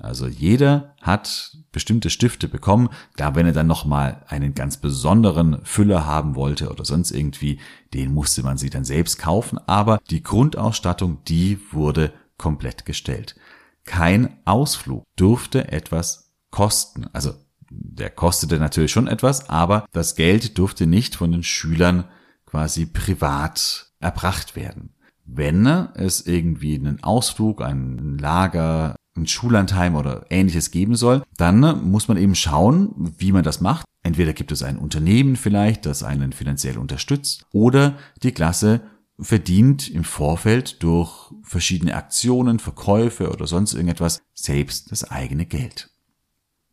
Also 0.00 0.26
jeder 0.26 0.94
hat 1.00 1.56
bestimmte 1.70 2.10
Stifte 2.10 2.48
bekommen. 2.48 2.88
Da, 3.16 3.34
wenn 3.34 3.46
er 3.46 3.52
dann 3.52 3.66
nochmal 3.66 4.22
einen 4.28 4.54
ganz 4.54 4.76
besonderen 4.76 5.64
Füller 5.64 6.04
haben 6.04 6.34
wollte 6.34 6.70
oder 6.70 6.84
sonst 6.84 7.12
irgendwie, 7.12 7.60
den 7.92 8.12
musste 8.12 8.42
man 8.42 8.58
sich 8.58 8.70
dann 8.70 8.84
selbst 8.84 9.18
kaufen. 9.18 9.58
Aber 9.66 9.98
die 10.10 10.22
Grundausstattung, 10.22 11.22
die 11.28 11.60
wurde 11.70 12.12
komplett 12.38 12.84
gestellt. 12.84 13.36
Kein 13.84 14.38
Ausflug 14.44 15.04
durfte 15.16 15.70
etwas 15.70 16.32
kosten. 16.50 17.06
Also 17.12 17.34
der 17.70 18.10
kostete 18.10 18.58
natürlich 18.58 18.92
schon 18.92 19.08
etwas, 19.08 19.48
aber 19.48 19.86
das 19.92 20.14
Geld 20.16 20.58
durfte 20.58 20.86
nicht 20.86 21.16
von 21.16 21.32
den 21.32 21.42
Schülern 21.42 22.04
quasi 22.46 22.86
privat 22.86 23.92
erbracht 24.00 24.56
werden. 24.56 24.94
Wenn 25.24 25.66
es 25.66 26.26
irgendwie 26.26 26.74
einen 26.74 27.02
Ausflug, 27.02 27.62
ein 27.62 28.18
Lager, 28.18 28.94
ein 29.16 29.26
Schullandheim 29.26 29.94
oder 29.94 30.26
ähnliches 30.30 30.70
geben 30.70 30.96
soll, 30.96 31.22
dann 31.36 31.90
muss 31.90 32.08
man 32.08 32.16
eben 32.16 32.34
schauen, 32.34 33.14
wie 33.18 33.32
man 33.32 33.44
das 33.44 33.60
macht. 33.60 33.86
Entweder 34.02 34.32
gibt 34.32 34.52
es 34.52 34.62
ein 34.62 34.78
Unternehmen 34.78 35.36
vielleicht, 35.36 35.86
das 35.86 36.02
einen 36.02 36.32
finanziell 36.32 36.78
unterstützt, 36.78 37.46
oder 37.52 37.96
die 38.22 38.32
Klasse 38.32 38.82
verdient 39.18 39.88
im 39.88 40.04
Vorfeld 40.04 40.82
durch 40.82 41.32
verschiedene 41.42 41.94
Aktionen, 41.94 42.58
Verkäufe 42.58 43.30
oder 43.30 43.46
sonst 43.46 43.72
irgendetwas 43.72 44.20
selbst 44.34 44.90
das 44.90 45.10
eigene 45.10 45.46
Geld. 45.46 45.90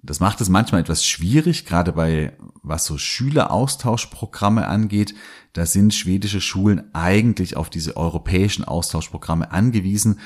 Das 0.04 0.20
macht 0.20 0.42
es 0.42 0.50
manchmal 0.50 0.82
etwas 0.82 1.06
schwierig, 1.06 1.66
gerade 1.66 1.92
bei 1.92 2.34
was 2.64 2.86
so 2.86 2.98
Schüleraustauschprogramme 2.98 4.68
angeht. 4.68 5.14
Da 5.54 5.66
sind 5.66 5.94
schwedische 5.94 6.42
Schulen 6.42 6.84
eigentlich 6.94 7.56
auf 7.56 7.70
diese 7.70 7.98
europäischen 7.98 8.64
Austauschprogramme 8.64 9.52
angewiesen. 9.52 10.20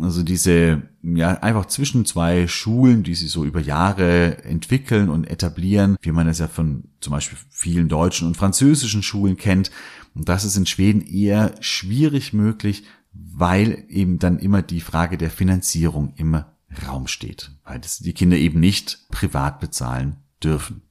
Also 0.00 0.22
diese, 0.22 0.82
ja, 1.02 1.38
einfach 1.40 1.66
zwischen 1.66 2.04
zwei 2.04 2.46
Schulen, 2.46 3.02
die 3.02 3.14
sie 3.14 3.28
so 3.28 3.44
über 3.44 3.60
Jahre 3.60 4.44
entwickeln 4.44 5.08
und 5.08 5.24
etablieren, 5.24 5.96
wie 6.02 6.12
man 6.12 6.28
es 6.28 6.38
ja 6.38 6.48
von 6.48 6.84
zum 7.00 7.12
Beispiel 7.12 7.38
vielen 7.50 7.88
deutschen 7.88 8.28
und 8.28 8.36
französischen 8.36 9.02
Schulen 9.02 9.36
kennt. 9.36 9.70
Und 10.14 10.28
das 10.28 10.44
ist 10.44 10.56
in 10.56 10.66
Schweden 10.66 11.00
eher 11.00 11.54
schwierig 11.60 12.32
möglich, 12.32 12.84
weil 13.12 13.84
eben 13.88 14.18
dann 14.18 14.38
immer 14.38 14.62
die 14.62 14.80
Frage 14.80 15.16
der 15.16 15.30
Finanzierung 15.30 16.12
immer 16.16 16.54
Raum 16.86 17.06
steht, 17.06 17.50
weil 17.68 17.78
das 17.78 17.98
die 17.98 18.14
Kinder 18.14 18.36
eben 18.36 18.60
nicht 18.60 19.08
privat 19.10 19.60
bezahlen 19.60 20.16
dürfen. 20.42 20.82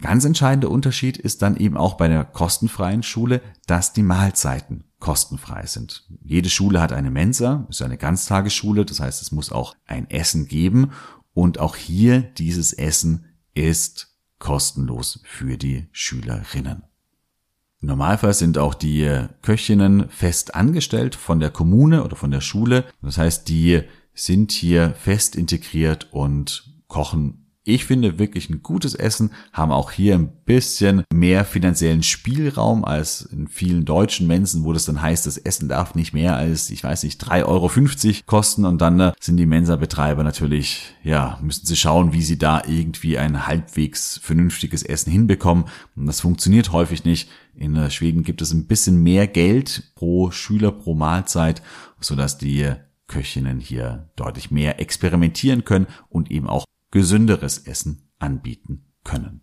Ganz 0.00 0.24
entscheidender 0.24 0.70
Unterschied 0.70 1.16
ist 1.16 1.42
dann 1.42 1.56
eben 1.56 1.76
auch 1.76 1.94
bei 1.94 2.06
der 2.06 2.24
kostenfreien 2.24 3.02
Schule, 3.02 3.40
dass 3.66 3.92
die 3.92 4.04
Mahlzeiten 4.04 4.84
kostenfrei 5.00 5.66
sind. 5.66 6.06
Jede 6.22 6.50
Schule 6.50 6.80
hat 6.80 6.92
eine 6.92 7.10
Mensa, 7.10 7.66
ist 7.68 7.82
eine 7.82 7.98
Ganztagesschule, 7.98 8.84
das 8.84 9.00
heißt, 9.00 9.22
es 9.22 9.32
muss 9.32 9.50
auch 9.50 9.74
ein 9.86 10.08
Essen 10.10 10.46
geben 10.46 10.92
und 11.34 11.58
auch 11.58 11.74
hier 11.74 12.20
dieses 12.20 12.72
Essen 12.72 13.26
ist 13.54 14.14
kostenlos 14.38 15.20
für 15.24 15.56
die 15.56 15.88
Schülerinnen. 15.90 16.84
Im 17.80 17.88
Normalfall 17.88 18.34
sind 18.34 18.58
auch 18.58 18.74
die 18.74 19.26
Köchinnen 19.42 20.08
fest 20.10 20.54
angestellt 20.54 21.14
von 21.14 21.40
der 21.40 21.50
Kommune 21.50 22.04
oder 22.04 22.16
von 22.16 22.30
der 22.30 22.40
Schule. 22.40 22.84
Das 23.02 23.18
heißt, 23.18 23.48
die 23.48 23.82
sind 24.22 24.52
hier 24.52 24.94
fest 24.94 25.36
integriert 25.36 26.08
und 26.12 26.64
kochen 26.88 27.48
ich 27.68 27.84
finde 27.84 28.18
wirklich 28.18 28.48
ein 28.48 28.62
gutes 28.62 28.94
Essen, 28.94 29.30
haben 29.52 29.72
auch 29.72 29.90
hier 29.90 30.14
ein 30.14 30.32
bisschen 30.46 31.04
mehr 31.12 31.44
finanziellen 31.44 32.02
Spielraum 32.02 32.82
als 32.82 33.20
in 33.20 33.46
vielen 33.46 33.84
deutschen 33.84 34.26
Mensen, 34.26 34.64
wo 34.64 34.72
das 34.72 34.86
dann 34.86 35.02
heißt, 35.02 35.26
das 35.26 35.36
Essen 35.36 35.68
darf 35.68 35.94
nicht 35.94 36.14
mehr 36.14 36.34
als, 36.34 36.70
ich 36.70 36.82
weiß 36.82 37.02
nicht, 37.02 37.22
3,50 37.22 37.44
Euro 37.44 38.22
kosten 38.24 38.64
und 38.64 38.80
dann 38.80 38.98
äh, 39.00 39.12
sind 39.20 39.36
die 39.36 39.44
Mensa-Betreiber 39.44 40.24
natürlich, 40.24 40.94
ja, 41.02 41.38
müssen 41.42 41.66
sie 41.66 41.76
schauen, 41.76 42.14
wie 42.14 42.22
sie 42.22 42.38
da 42.38 42.62
irgendwie 42.66 43.18
ein 43.18 43.46
halbwegs 43.46 44.18
vernünftiges 44.22 44.82
Essen 44.82 45.12
hinbekommen. 45.12 45.66
Und 45.94 46.06
das 46.06 46.22
funktioniert 46.22 46.72
häufig 46.72 47.04
nicht. 47.04 47.28
In 47.54 47.76
äh, 47.76 47.90
Schweden 47.90 48.22
gibt 48.22 48.40
es 48.40 48.50
ein 48.54 48.66
bisschen 48.66 49.02
mehr 49.02 49.26
Geld 49.26 49.92
pro 49.94 50.30
Schüler 50.30 50.72
pro 50.72 50.94
Mahlzeit, 50.94 51.60
sodass 52.00 52.38
die 52.38 52.72
Köchinnen 53.08 53.58
hier 53.58 54.10
deutlich 54.14 54.50
mehr 54.50 54.80
experimentieren 54.80 55.64
können 55.64 55.88
und 56.08 56.30
eben 56.30 56.46
auch 56.46 56.64
gesünderes 56.90 57.58
Essen 57.58 58.10
anbieten 58.18 58.84
können. 59.04 59.42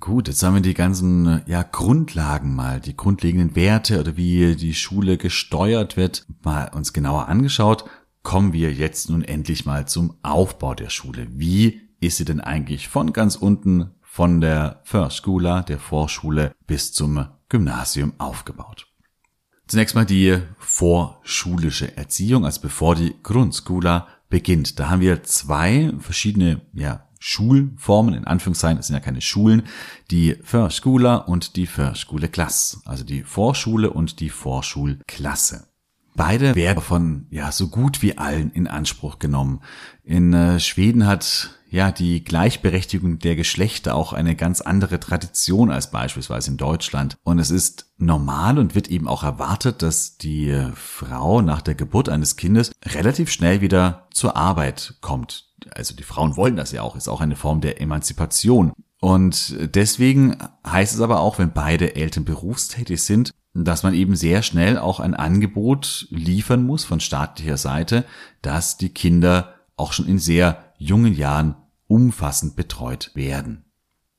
Gut, 0.00 0.28
jetzt 0.28 0.42
haben 0.42 0.54
wir 0.54 0.60
die 0.60 0.74
ganzen 0.74 1.42
ja, 1.46 1.64
Grundlagen 1.64 2.54
mal, 2.54 2.78
die 2.78 2.96
grundlegenden 2.96 3.56
Werte 3.56 3.98
oder 3.98 4.16
wie 4.16 4.54
die 4.54 4.74
Schule 4.74 5.16
gesteuert 5.18 5.96
wird, 5.96 6.24
mal 6.42 6.70
uns 6.72 6.92
genauer 6.92 7.28
angeschaut. 7.28 7.84
Kommen 8.22 8.52
wir 8.52 8.72
jetzt 8.72 9.10
nun 9.10 9.24
endlich 9.24 9.66
mal 9.66 9.88
zum 9.88 10.14
Aufbau 10.22 10.74
der 10.74 10.90
Schule. 10.90 11.26
Wie 11.30 11.80
ist 12.00 12.18
sie 12.18 12.24
denn 12.24 12.40
eigentlich 12.40 12.88
von 12.88 13.12
ganz 13.12 13.34
unten, 13.34 13.90
von 14.02 14.40
der 14.40 14.82
Förskula, 14.84 15.62
der 15.62 15.80
Vorschule, 15.80 16.52
bis 16.66 16.92
zum 16.92 17.26
Gymnasium 17.48 18.12
aufgebaut? 18.18 18.87
Zunächst 19.68 19.94
mal 19.94 20.06
die 20.06 20.38
vorschulische 20.58 21.94
Erziehung, 21.96 22.46
also 22.46 22.62
bevor 22.62 22.94
die 22.94 23.14
Grundschula 23.22 24.08
beginnt. 24.30 24.80
Da 24.80 24.88
haben 24.88 25.02
wir 25.02 25.22
zwei 25.24 25.92
verschiedene 25.98 26.62
ja, 26.72 27.06
Schulformen, 27.20 28.14
in 28.14 28.24
Anführungszeichen, 28.24 28.78
es 28.78 28.86
sind 28.86 28.94
ja 28.94 29.00
keine 29.00 29.20
Schulen, 29.20 29.64
die 30.10 30.36
Förskula 30.42 31.16
und 31.16 31.56
die 31.56 31.66
Förskule 31.66 32.28
Klasse, 32.28 32.78
also 32.86 33.04
die 33.04 33.22
Vorschule 33.22 33.90
und 33.90 34.20
die 34.20 34.30
Vorschulklasse. 34.30 35.68
Beide 36.14 36.54
werden 36.54 36.82
von 36.82 37.26
ja 37.30 37.52
so 37.52 37.68
gut 37.68 38.00
wie 38.00 38.16
allen 38.16 38.50
in 38.50 38.66
Anspruch 38.66 39.18
genommen. 39.18 39.60
In 40.02 40.32
äh, 40.32 40.58
Schweden 40.58 41.06
hat 41.06 41.57
ja 41.70 41.92
die 41.92 42.24
Gleichberechtigung 42.24 43.18
der 43.18 43.36
Geschlechter 43.36 43.94
auch 43.94 44.12
eine 44.12 44.34
ganz 44.34 44.60
andere 44.60 45.00
Tradition 45.00 45.70
als 45.70 45.90
beispielsweise 45.90 46.50
in 46.50 46.56
Deutschland. 46.56 47.16
Und 47.22 47.38
es 47.38 47.50
ist 47.50 47.86
normal 47.98 48.58
und 48.58 48.74
wird 48.74 48.88
eben 48.88 49.08
auch 49.08 49.22
erwartet, 49.22 49.82
dass 49.82 50.16
die 50.18 50.56
Frau 50.74 51.42
nach 51.42 51.62
der 51.62 51.74
Geburt 51.74 52.08
eines 52.08 52.36
Kindes 52.36 52.72
relativ 52.84 53.30
schnell 53.30 53.60
wieder 53.60 54.06
zur 54.10 54.36
Arbeit 54.36 54.94
kommt. 55.00 55.48
Also 55.72 55.94
die 55.94 56.04
Frauen 56.04 56.36
wollen 56.36 56.56
das 56.56 56.72
ja 56.72 56.82
auch, 56.82 56.96
ist 56.96 57.08
auch 57.08 57.20
eine 57.20 57.36
Form 57.36 57.60
der 57.60 57.80
Emanzipation. 57.80 58.72
Und 59.00 59.56
deswegen 59.74 60.36
heißt 60.66 60.94
es 60.94 61.00
aber 61.00 61.20
auch, 61.20 61.38
wenn 61.38 61.52
beide 61.52 61.94
Eltern 61.94 62.24
berufstätig 62.24 63.02
sind, 63.02 63.32
dass 63.54 63.82
man 63.82 63.94
eben 63.94 64.16
sehr 64.16 64.42
schnell 64.42 64.78
auch 64.78 65.00
ein 65.00 65.14
Angebot 65.14 66.06
liefern 66.10 66.64
muss 66.64 66.84
von 66.84 67.00
staatlicher 67.00 67.56
Seite, 67.56 68.04
dass 68.42 68.76
die 68.76 68.90
Kinder 68.90 69.54
auch 69.78 69.92
schon 69.92 70.06
in 70.06 70.18
sehr 70.18 70.72
jungen 70.76 71.14
Jahren 71.14 71.56
umfassend 71.86 72.56
betreut 72.56 73.10
werden. 73.14 73.64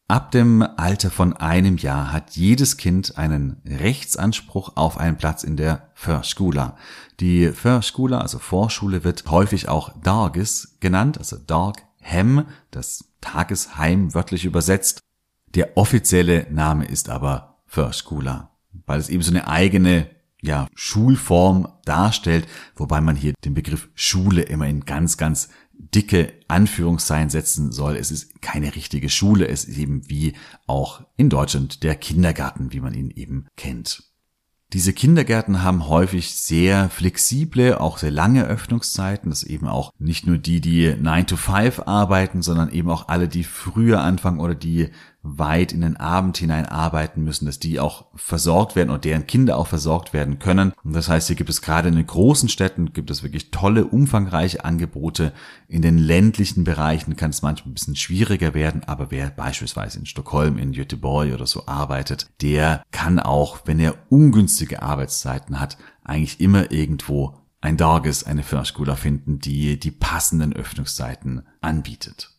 Ab 0.08 0.32
dem 0.32 0.64
Alter 0.64 1.12
von 1.12 1.34
einem 1.34 1.78
Jahr 1.78 2.12
hat 2.12 2.36
jedes 2.36 2.78
Kind 2.78 3.18
einen 3.18 3.62
Rechtsanspruch 3.66 4.76
auf 4.76 4.98
einen 4.98 5.18
Platz 5.18 5.44
in 5.44 5.56
der 5.56 5.90
Förskula. 5.94 6.78
Die 7.20 7.50
Förskula, 7.50 8.20
also 8.20 8.40
Vorschule, 8.40 9.04
wird 9.04 9.30
häufig 9.30 9.70
auch 9.70 9.92
Dargis 10.02 10.78
genannt, 10.80 11.20
also 11.20 11.38
Darghem, 11.38 12.46
das 12.72 13.06
Tagesheim 13.22 14.16
wörtlich 14.16 14.46
übersetzt. 14.46 15.00
Der 15.54 15.78
offizielle 15.78 16.48
Name 16.50 16.86
ist 16.86 17.10
aber 17.10 17.62
Förskula 17.68 18.50
weil 18.86 19.00
es 19.00 19.10
eben 19.10 19.24
so 19.24 19.32
eine 19.32 19.48
eigene 19.48 20.10
ja, 20.42 20.68
Schulform 20.74 21.68
darstellt, 21.86 22.48
wobei 22.76 23.02
man 23.02 23.16
hier 23.16 23.34
den 23.44 23.54
Begriff 23.54 23.90
Schule 23.96 24.42
immer 24.44 24.68
in 24.68 24.86
ganz, 24.86 25.18
ganz 25.18 25.50
dicke 25.74 26.34
Anführungszeichen 26.48 27.30
setzen 27.30 27.72
soll. 27.72 27.96
Es 27.96 28.12
ist 28.12 28.42
keine 28.42 28.76
richtige 28.76 29.10
Schule, 29.10 29.48
es 29.48 29.66
ist 29.66 29.78
eben 29.78 30.08
wie 30.10 30.34
auch 30.68 31.02
in 31.16 31.30
Deutschland 31.30 31.84
der 31.84 31.96
Kindergarten, 31.96 32.74
wie 32.74 32.82
man 32.82 32.94
ihn 32.94 33.12
eben 33.12 33.48
kennt. 33.56 34.04
Diese 34.74 34.94
Kindergärten 34.94 35.64
haben 35.64 35.88
häufig 35.88 36.36
sehr 36.36 36.92
flexible, 36.92 37.80
auch 37.80 37.98
sehr 37.98 38.12
lange 38.12 38.46
Öffnungszeiten. 38.46 39.32
Das 39.32 39.44
eben 39.44 39.68
auch 39.68 39.92
nicht 39.98 40.28
nur 40.28 40.38
die, 40.38 40.62
die 40.62 40.94
9 40.94 41.26
to 41.26 41.38
5 41.38 41.80
arbeiten, 41.88 42.44
sondern 42.44 42.72
eben 42.72 42.92
auch 42.92 43.08
alle, 43.08 43.28
die 43.28 43.44
früher 43.44 44.02
anfangen 44.02 44.40
oder 44.40 44.54
die 44.54 44.90
weit 45.22 45.74
in 45.74 45.82
den 45.82 45.98
Abend 45.98 46.38
hinein 46.38 46.66
arbeiten 46.66 47.24
müssen, 47.24 47.46
dass 47.46 47.60
die 47.60 47.80
auch 47.80 48.06
versorgt 48.16 48.76
werden 48.76 48.90
und 48.90 49.04
deren 49.04 49.28
Kinder 49.28 49.58
auch 49.58 49.68
versorgt 49.68 50.14
werden 50.14 50.40
können. 50.40 50.74
Und 50.84 50.94
das 50.94 51.10
heißt, 51.10 51.28
hier 51.28 51.36
gibt 51.36 51.50
es 51.50 51.62
gerade 51.62 51.90
in 51.90 51.96
den 51.96 52.08
großen 52.08 52.48
Städten 52.48 52.94
gibt 52.94 53.12
es 53.12 53.22
wirklich 53.22 53.52
tolle, 53.52 53.86
umfangreiche 53.86 54.64
Angebote. 54.64 55.34
In 55.68 55.82
den 55.82 55.98
ländlichen 55.98 56.64
Bereichen 56.64 57.18
kann 57.18 57.32
es 57.32 57.42
manchmal 57.42 57.72
ein 57.72 57.74
bisschen 57.74 57.98
schwieriger 57.98 58.54
werden, 58.54 58.84
aber 58.86 59.12
wer 59.12 59.30
beispielsweise 59.30 60.00
in 60.00 60.06
Stockholm, 60.06 60.58
in 60.58 60.72
Göteborg 60.72 61.34
oder 61.34 61.48
so 61.48 61.68
arbeitet, 61.68 62.30
der 62.42 62.84
kann 62.92 63.20
auch, 63.20 63.60
wenn 63.66 63.80
er 63.80 63.96
ungünstige 64.10 64.82
Arbeitszeiten 64.82 65.60
hat, 65.60 65.78
eigentlich 66.04 66.40
immer 66.40 66.72
irgendwo 66.72 67.36
ein 67.62 67.76
Dages, 67.76 68.24
eine 68.24 68.44
Förschula 68.44 68.96
finden, 68.96 69.40
die 69.40 69.78
die 69.78 69.92
passenden 69.92 70.54
Öffnungszeiten 70.54 71.44
anbietet. 71.60 72.39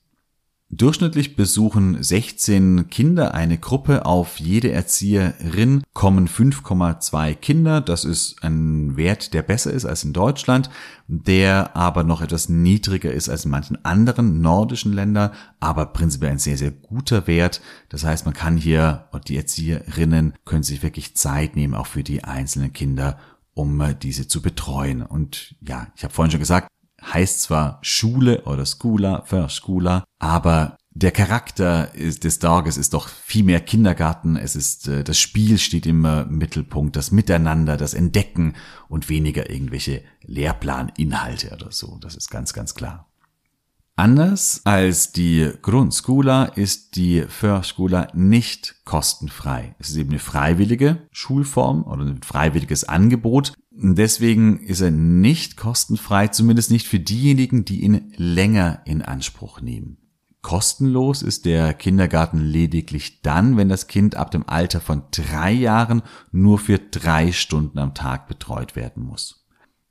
Durchschnittlich 0.73 1.35
besuchen 1.35 2.01
16 2.01 2.91
Kinder 2.91 3.35
eine 3.35 3.59
Gruppe. 3.59 4.07
Auf 4.07 4.39
jede 4.39 4.71
Erzieherin 4.71 5.83
kommen 5.95 6.29
5,2 6.29 7.35
Kinder. 7.35 7.81
Das 7.81 8.05
ist 8.05 8.45
ein 8.45 8.97
Wert, 8.97 9.35
der 9.35 9.43
besser 9.43 9.73
ist 9.73 9.85
als 9.85 10.05
in 10.05 10.13
Deutschland, 10.13 10.71
der 11.09 11.77
aber 11.77 12.05
noch 12.05 12.23
etwas 12.23 12.49
niedriger 12.49 13.13
ist 13.13 13.29
als 13.29 13.47
in 13.47 13.51
manchen 13.51 13.85
anderen 13.85 14.41
nordischen 14.43 14.93
Ländern, 14.93 15.33
aber 15.59 15.87
prinzipiell 15.87 16.31
ein 16.31 16.39
sehr, 16.39 16.57
sehr 16.57 16.71
guter 16.71 17.27
Wert. 17.27 17.61
Das 17.89 18.05
heißt, 18.05 18.25
man 18.25 18.35
kann 18.35 18.57
hier, 18.57 19.09
und 19.11 19.29
die 19.29 19.37
Erzieherinnen 19.37 20.35
können 20.45 20.63
sich 20.63 20.85
wirklich 20.85 21.17
Zeit 21.17 21.57
nehmen, 21.57 21.75
auch 21.75 21.89
für 21.89 22.05
die 22.05 22.23
einzelnen 22.23 22.73
Kinder 22.73 23.19
um 23.55 23.83
diese 24.01 24.29
zu 24.29 24.41
betreuen. 24.41 25.03
Und 25.03 25.57
ja, 25.61 25.89
ich 25.97 26.05
habe 26.05 26.15
vorhin 26.15 26.31
schon 26.31 26.41
gesagt, 26.41 26.69
heißt 27.03 27.43
zwar 27.43 27.79
Schule 27.83 28.43
oder 28.45 28.67
Skula, 28.67 29.23
Förskula, 29.27 30.05
aber 30.19 30.77
der 30.93 31.13
Charakter 31.13 31.87
des 31.95 32.41
Tages 32.41 32.77
ist 32.77 32.95
doch 32.95 33.09
viel 33.09 33.45
mehr 33.45 33.61
Kindergarten. 33.61 34.37
Es 34.37 34.57
ist 34.57 34.89
äh, 34.89 35.05
das 35.05 35.19
Spiel 35.19 35.59
steht 35.59 35.87
im 35.87 36.03
Mittelpunkt, 36.29 36.97
das 36.97 37.13
Miteinander, 37.13 37.77
das 37.77 37.95
Entdecken 37.95 38.55
und 38.89 39.09
weniger 39.09 39.51
irgendwelche 39.51 40.03
Lehrplaninhalte 40.23 41.53
oder 41.55 41.71
so. 41.71 41.99
Das 42.01 42.17
ist 42.17 42.29
ganz, 42.29 42.53
ganz 42.53 42.75
klar. 42.75 43.11
Anders 44.01 44.63
als 44.65 45.13
die 45.13 45.53
Grundschula 45.61 46.45
ist 46.45 46.97
die 46.97 47.23
Förskula 47.29 48.09
nicht 48.15 48.77
kostenfrei. 48.87 49.75
Es 49.79 49.91
ist 49.91 49.97
eben 49.97 50.09
eine 50.09 50.19
freiwillige 50.19 51.07
Schulform 51.13 51.85
oder 51.85 52.05
ein 52.05 52.23
freiwilliges 52.23 52.85
Angebot. 52.85 53.53
Deswegen 53.83 54.61
ist 54.61 54.83
er 54.83 54.91
nicht 54.91 55.57
kostenfrei, 55.57 56.29
zumindest 56.29 56.71
nicht 56.71 56.87
für 56.87 57.01
diejenigen, 57.01 57.65
die 57.65 57.81
ihn 57.81 58.13
länger 58.17 58.83
in 58.85 59.01
Anspruch 59.01 59.63
nehmen. 59.63 59.97
Kostenlos 60.43 61.23
ist 61.23 61.47
der 61.47 61.73
Kindergarten 61.73 62.39
lediglich 62.39 63.23
dann, 63.23 63.57
wenn 63.57 63.71
das 63.71 63.87
Kind 63.87 64.17
ab 64.17 64.31
dem 64.31 64.47
Alter 64.47 64.83
von 64.83 65.05
drei 65.11 65.53
Jahren 65.53 66.03
nur 66.31 66.59
für 66.59 66.79
drei 66.79 67.33
Stunden 67.33 67.79
am 67.79 67.95
Tag 67.95 68.29
betreut 68.29 68.77
werden 68.77 69.03
muss. 69.03 69.47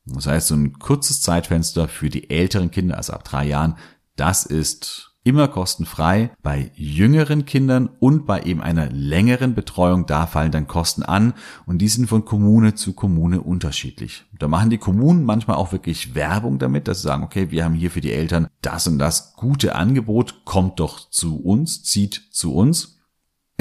Das 0.06 0.28
heißt, 0.28 0.48
so 0.50 0.56
ein 0.56 0.78
kurzes 0.78 1.22
Zeitfenster 1.22 1.88
für 1.88 2.10
die 2.10 2.30
älteren 2.30 2.70
Kinder, 2.70 2.96
also 2.96 3.14
ab 3.14 3.24
drei 3.24 3.48
Jahren, 3.48 3.76
das 4.16 4.46
ist 4.46 5.09
immer 5.30 5.48
kostenfrei. 5.48 6.32
Bei 6.44 6.72
jüngeren 6.76 7.46
Kindern 7.46 7.90
und 8.00 8.26
bei 8.26 8.42
eben 8.42 8.62
einer 8.62 8.90
längeren 8.90 9.56
Betreuung, 9.56 10.06
da 10.06 10.26
fallen 10.26 10.52
dann 10.52 10.68
Kosten 10.68 11.04
an 11.04 11.34
und 11.66 11.78
die 11.78 11.88
sind 11.88 12.08
von 12.08 12.26
Kommune 12.26 12.76
zu 12.76 12.94
Kommune 12.94 13.42
unterschiedlich. 13.42 14.26
Da 14.38 14.48
machen 14.48 14.70
die 14.70 14.78
Kommunen 14.78 15.24
manchmal 15.24 15.58
auch 15.58 15.72
wirklich 15.72 16.16
Werbung 16.16 16.60
damit, 16.60 16.88
dass 16.88 17.02
sie 17.02 17.08
sagen, 17.08 17.24
okay, 17.24 17.52
wir 17.52 17.64
haben 17.64 17.76
hier 17.76 17.92
für 17.92 18.02
die 18.02 18.12
Eltern 18.12 18.48
das 18.62 18.88
und 18.88 19.00
das 19.00 19.36
gute 19.36 19.76
Angebot, 19.76 20.46
kommt 20.46 20.80
doch 20.80 21.10
zu 21.10 21.40
uns, 21.40 21.84
zieht 21.84 22.28
zu 22.32 22.54
uns. 22.54 23.00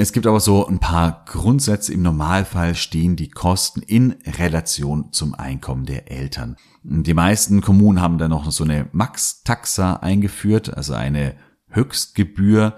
Es 0.01 0.13
gibt 0.13 0.27
aber 0.27 0.39
so 0.39 0.65
ein 0.65 0.79
paar 0.79 1.25
Grundsätze. 1.25 1.91
Im 1.93 2.03
Normalfall 2.03 2.73
stehen 2.73 3.17
die 3.17 3.29
Kosten 3.29 3.81
in 3.81 4.15
Relation 4.25 5.11
zum 5.11 5.35
Einkommen 5.35 5.85
der 5.85 6.09
Eltern. 6.09 6.55
Die 6.83 7.13
meisten 7.13 7.59
Kommunen 7.59 7.99
haben 7.99 8.17
da 8.17 8.29
noch 8.29 8.49
so 8.49 8.63
eine 8.63 8.87
Max-Taxa 8.93 9.95
eingeführt, 9.95 10.73
also 10.73 10.93
eine 10.93 11.35
Höchstgebühr 11.69 12.75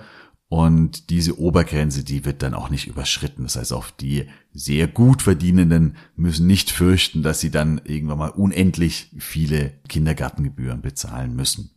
und 0.52 1.10
diese 1.10 1.40
Obergrenze, 1.40 2.04
die 2.04 2.26
wird 2.26 2.44
dann 2.44 2.54
auch 2.54 2.70
nicht 2.70 2.86
überschritten. 2.86 3.44
Das 3.44 3.56
heißt, 3.56 3.72
auch 3.72 3.90
die 3.90 4.26
sehr 4.52 4.90
gut 4.90 5.22
verdienenden 5.22 5.96
müssen 6.18 6.46
nicht 6.46 6.72
fürchten, 6.72 7.24
dass 7.24 7.40
sie 7.40 7.52
dann 7.52 7.80
irgendwann 7.86 8.18
mal 8.18 8.32
unendlich 8.32 9.16
viele 9.18 9.72
Kindergartengebühren 9.88 10.82
bezahlen 10.82 11.38
müssen. 11.38 11.72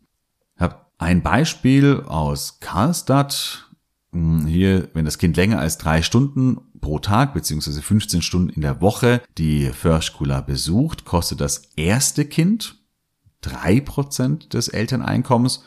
Ich 0.56 0.60
habe 0.60 0.86
Ein 0.98 1.22
Beispiel 1.22 2.02
aus 2.06 2.58
Karlstadt. 2.58 3.70
Hm, 4.10 4.46
hier, 4.46 4.88
wenn 4.92 5.04
das 5.04 5.18
Kind 5.18 5.36
länger 5.36 5.60
als 5.60 5.78
drei 5.78 6.02
Stunden 6.02 6.60
pro 6.80 6.98
Tag 6.98 7.32
beziehungsweise 7.32 7.80
15 7.80 8.22
Stunden 8.22 8.48
in 8.48 8.62
der 8.62 8.80
Woche 8.80 9.22
die 9.38 9.66
Förschkula 9.66 10.40
besucht, 10.40 11.04
kostet 11.04 11.40
das 11.40 11.70
erste 11.76 12.24
Kind 12.24 12.80
drei 13.40 13.80
Prozent 13.80 14.52
des 14.52 14.66
Elterneinkommens, 14.66 15.62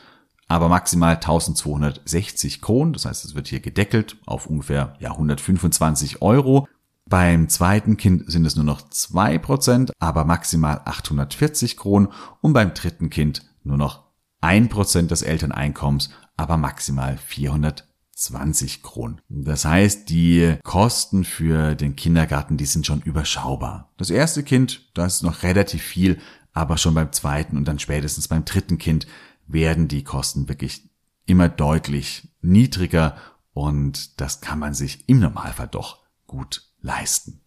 aber 0.48 0.68
maximal 0.68 1.14
1260 1.14 2.60
Kronen. 2.60 2.94
Das 2.94 3.04
heißt, 3.04 3.24
es 3.24 3.34
wird 3.34 3.48
hier 3.48 3.60
gedeckelt 3.60 4.16
auf 4.26 4.46
ungefähr 4.46 4.94
ja, 4.98 5.10
125 5.12 6.22
Euro. 6.22 6.66
Beim 7.06 7.48
zweiten 7.48 7.96
Kind 7.96 8.30
sind 8.30 8.44
es 8.44 8.56
nur 8.56 8.64
noch 8.64 8.88
zwei 8.90 9.38
Prozent, 9.38 9.92
aber 9.98 10.24
maximal 10.24 10.82
840 10.84 11.76
Kronen 11.76 12.08
und 12.40 12.52
beim 12.52 12.74
dritten 12.74 13.08
Kind 13.08 13.46
nur 13.62 13.78
noch 13.78 14.04
ein 14.40 14.68
Prozent 14.68 15.10
des 15.10 15.22
Elterneinkommens, 15.22 16.10
aber 16.36 16.56
maximal 16.56 17.16
420 17.16 18.82
Kronen. 18.82 19.20
Das 19.28 19.64
heißt, 19.64 20.08
die 20.10 20.56
Kosten 20.62 21.24
für 21.24 21.74
den 21.74 21.96
Kindergarten, 21.96 22.56
die 22.56 22.66
sind 22.66 22.86
schon 22.86 23.00
überschaubar. 23.00 23.90
Das 23.96 24.10
erste 24.10 24.42
Kind, 24.42 24.90
da 24.94 25.06
ist 25.06 25.22
noch 25.22 25.42
relativ 25.42 25.82
viel, 25.82 26.18
aber 26.52 26.76
schon 26.76 26.94
beim 26.94 27.12
zweiten 27.12 27.56
und 27.56 27.66
dann 27.66 27.78
spätestens 27.78 28.28
beim 28.28 28.44
dritten 28.44 28.78
Kind 28.78 29.06
werden 29.48 29.88
die 29.88 30.04
Kosten 30.04 30.48
wirklich 30.48 30.88
immer 31.26 31.48
deutlich 31.48 32.28
niedriger 32.40 33.16
und 33.52 34.20
das 34.20 34.40
kann 34.40 34.58
man 34.58 34.74
sich 34.74 35.08
im 35.08 35.18
Normalfall 35.18 35.68
doch 35.68 35.98
gut 36.26 36.62
leisten. 36.80 37.40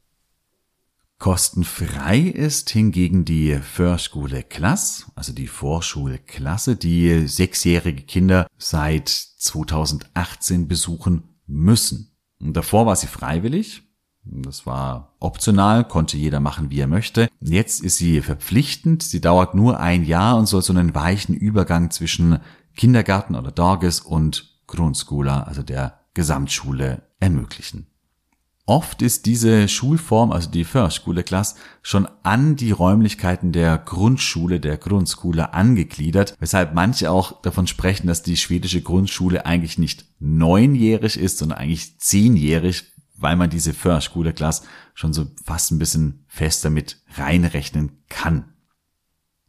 Kostenfrei 1.22 2.20
ist 2.20 2.72
hingegen 2.72 3.26
die 3.26 3.60
Förschule 3.60 4.42
Klasse, 4.42 5.06
also 5.14 5.34
die 5.34 5.48
Vorschulklasse, 5.48 6.76
die 6.76 7.28
sechsjährige 7.28 8.02
Kinder 8.02 8.48
seit 8.58 9.08
2018 9.08 10.68
besuchen 10.68 11.30
müssen. 11.46 12.12
Und 12.40 12.58
davor 12.58 12.88
war 12.88 12.96
sie 12.96 13.06
freiwillig. 13.06 13.84
Das 14.24 14.66
war 14.66 15.16
optional, 15.20 15.88
konnte 15.88 16.18
jeder 16.18 16.40
machen, 16.40 16.70
wie 16.70 16.80
er 16.80 16.88
möchte. 16.88 17.28
Jetzt 17.40 17.82
ist 17.82 17.98
sie 17.98 18.22
verpflichtend. 18.22 19.02
Sie 19.04 19.20
dauert 19.20 19.56
nur 19.56 19.80
ein 19.80 20.04
Jahr 20.04 20.38
und 20.38 20.46
soll 20.46 20.62
so 20.62 20.74
einen 20.74 20.94
weichen 20.94 21.36
Übergang 21.36 21.90
zwischen 21.90 22.40
Kindergarten 22.76 23.36
oder 23.36 23.52
Dorges 23.52 24.00
und 24.00 24.60
Grundschule, 24.68 25.48
also 25.48 25.64
der 25.64 26.00
Gesamtschule, 26.14 27.04
ermöglichen. 27.20 27.88
Oft 28.68 29.02
ist 29.02 29.26
diese 29.26 29.68
Schulform, 29.68 30.32
also 30.32 30.50
die 30.50 30.64
Förschule-Klasse, 30.64 31.56
schon 31.82 32.08
an 32.24 32.56
die 32.56 32.72
Räumlichkeiten 32.72 33.52
der 33.52 33.78
Grundschule, 33.78 34.60
der 34.60 34.78
Grundschule 34.78 35.54
angegliedert, 35.54 36.38
weshalb 36.40 36.74
manche 36.74 37.12
auch 37.12 37.42
davon 37.42 37.68
sprechen, 37.68 38.08
dass 38.08 38.24
die 38.24 38.38
schwedische 38.38 38.82
Grundschule 38.82 39.46
eigentlich 39.46 39.78
nicht 39.78 40.06
neunjährig 40.20 41.18
ist, 41.18 41.40
sondern 41.40 41.58
eigentlich 41.58 42.00
zehnjährig, 42.00 42.91
weil 43.22 43.36
man 43.36 43.50
diese 43.50 43.74
Förschule-Klasse 43.74 44.64
schon 44.94 45.14
so 45.14 45.28
fast 45.44 45.72
ein 45.72 45.80
bisschen 45.80 46.26
fester 46.28 46.70
mit 46.70 47.02
reinrechnen 47.16 48.04
kann. 48.10 48.54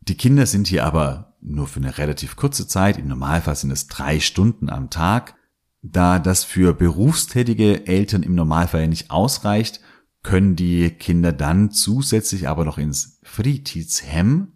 Die 0.00 0.16
Kinder 0.16 0.46
sind 0.46 0.66
hier 0.66 0.84
aber 0.84 1.36
nur 1.40 1.66
für 1.66 1.80
eine 1.80 1.98
relativ 1.98 2.36
kurze 2.36 2.66
Zeit, 2.66 2.98
im 2.98 3.08
Normalfall 3.08 3.56
sind 3.56 3.70
es 3.70 3.88
drei 3.88 4.20
Stunden 4.20 4.70
am 4.70 4.90
Tag, 4.90 5.34
da 5.82 6.18
das 6.18 6.44
für 6.44 6.74
berufstätige 6.74 7.86
Eltern 7.86 8.22
im 8.22 8.34
Normalfall 8.34 8.86
nicht 8.86 9.10
ausreicht, 9.10 9.80
können 10.22 10.54
die 10.54 10.90
Kinder 10.90 11.32
dann 11.32 11.72
zusätzlich 11.72 12.48
aber 12.48 12.64
noch 12.64 12.78
ins 12.78 13.18
Fritidshem. 13.24 14.52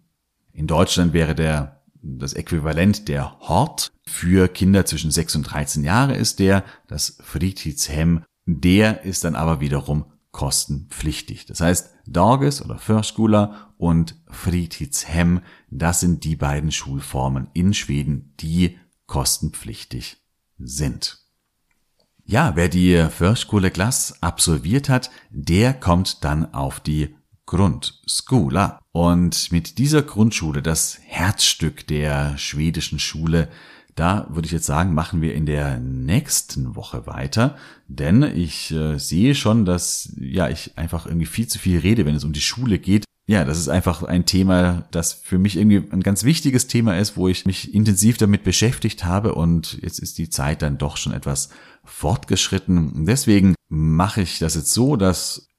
In 0.53 0.67
Deutschland 0.67 1.11
wäre 1.11 1.35
der, 1.35 1.81
das 2.01 2.33
Äquivalent 2.33 3.09
der 3.09 3.37
Hort 3.41 3.91
für 4.05 4.47
Kinder 4.47 4.85
zwischen 4.85 5.11
6 5.11 5.35
und 5.35 5.43
13 5.43 5.83
Jahre 5.83 6.15
ist 6.15 6.39
der, 6.39 6.63
das 6.87 7.17
Fritidshem, 7.21 8.23
der 8.47 9.03
ist 9.03 9.25
dann 9.25 9.35
aber 9.35 9.59
wiederum 9.59 10.05
kostenpflichtig. 10.31 11.45
Das 11.45 11.61
heißt, 11.61 11.89
Dorges 12.07 12.63
oder 12.63 12.77
Förskola 12.77 13.73
und 13.77 14.15
Fritidshem, 14.27 15.41
das 15.69 15.99
sind 15.99 16.23
die 16.23 16.35
beiden 16.35 16.71
Schulformen 16.71 17.49
in 17.53 17.73
Schweden, 17.73 18.33
die 18.39 18.77
kostenpflichtig 19.05 20.17
sind. 20.57 21.19
Ja, 22.23 22.55
wer 22.55 22.69
die 22.69 23.07
Förschule 23.09 23.69
Glass 23.69 24.21
absolviert 24.21 24.89
hat, 24.89 25.11
der 25.29 25.73
kommt 25.73 26.23
dann 26.23 26.53
auf 26.53 26.79
die 26.79 27.15
Grundskola. 27.45 28.79
Und 28.91 29.51
mit 29.51 29.77
dieser 29.77 30.03
Grundschule, 30.03 30.61
das 30.61 30.99
Herzstück 31.03 31.87
der 31.87 32.37
schwedischen 32.37 32.99
Schule, 32.99 33.49
da 33.97 34.27
würde 34.29 34.45
ich 34.45 34.51
jetzt 34.51 34.67
sagen, 34.67 34.93
machen 34.93 35.21
wir 35.21 35.33
in 35.33 35.45
der 35.45 35.79
nächsten 35.79 36.75
Woche 36.75 37.07
weiter, 37.07 37.57
denn 37.87 38.21
ich 38.21 38.71
äh, 38.71 38.99
sehe 38.99 39.33
schon, 39.33 39.65
dass 39.65 40.13
ja 40.19 40.49
ich 40.49 40.77
einfach 40.77 41.07
irgendwie 41.07 41.25
viel 41.25 41.47
zu 41.47 41.57
viel 41.57 41.79
rede, 41.79 42.05
wenn 42.05 42.15
es 42.15 42.23
um 42.23 42.31
die 42.31 42.41
Schule 42.41 42.77
geht. 42.77 43.05
Ja, 43.25 43.43
das 43.43 43.57
ist 43.57 43.69
einfach 43.69 44.03
ein 44.03 44.25
Thema, 44.25 44.87
das 44.91 45.13
für 45.13 45.37
mich 45.37 45.57
irgendwie 45.57 45.83
ein 45.91 46.03
ganz 46.03 46.23
wichtiges 46.23 46.67
Thema 46.67 46.97
ist, 46.97 47.17
wo 47.17 47.27
ich 47.27 47.45
mich 47.45 47.73
intensiv 47.73 48.17
damit 48.17 48.43
beschäftigt 48.43 49.03
habe. 49.03 49.35
Und 49.35 49.79
jetzt 49.81 49.99
ist 49.99 50.17
die 50.17 50.29
Zeit 50.29 50.61
dann 50.61 50.77
doch 50.77 50.95
schon 50.95 51.11
etwas 51.11 51.49
fortgeschritten. 51.83 53.05
Deswegen 53.05 53.55
mache 53.67 54.21
ich 54.21 54.39
das 54.39 54.55
jetzt 54.55 54.71
so, 54.71 54.95
dass 54.95 55.49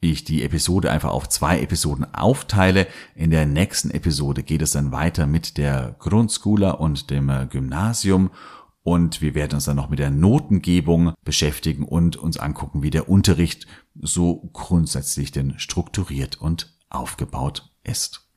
ich 0.00 0.24
die 0.24 0.42
Episode 0.42 0.90
einfach 0.90 1.10
auf 1.10 1.28
zwei 1.28 1.60
Episoden 1.60 2.14
aufteile. 2.14 2.86
In 3.14 3.30
der 3.30 3.46
nächsten 3.46 3.90
Episode 3.90 4.42
geht 4.42 4.62
es 4.62 4.72
dann 4.72 4.92
weiter 4.92 5.26
mit 5.26 5.58
der 5.58 5.96
Grundschule 5.98 6.76
und 6.76 7.10
dem 7.10 7.30
Gymnasium 7.50 8.30
und 8.82 9.20
wir 9.20 9.34
werden 9.34 9.54
uns 9.54 9.66
dann 9.66 9.76
noch 9.76 9.90
mit 9.90 9.98
der 9.98 10.10
Notengebung 10.10 11.12
beschäftigen 11.22 11.84
und 11.84 12.16
uns 12.16 12.38
angucken, 12.38 12.82
wie 12.82 12.90
der 12.90 13.08
Unterricht 13.08 13.66
so 13.94 14.48
grundsätzlich 14.52 15.32
denn 15.32 15.58
strukturiert 15.58 16.40
und 16.40 16.78
aufgebaut 16.88 17.70
ist. 17.84 18.29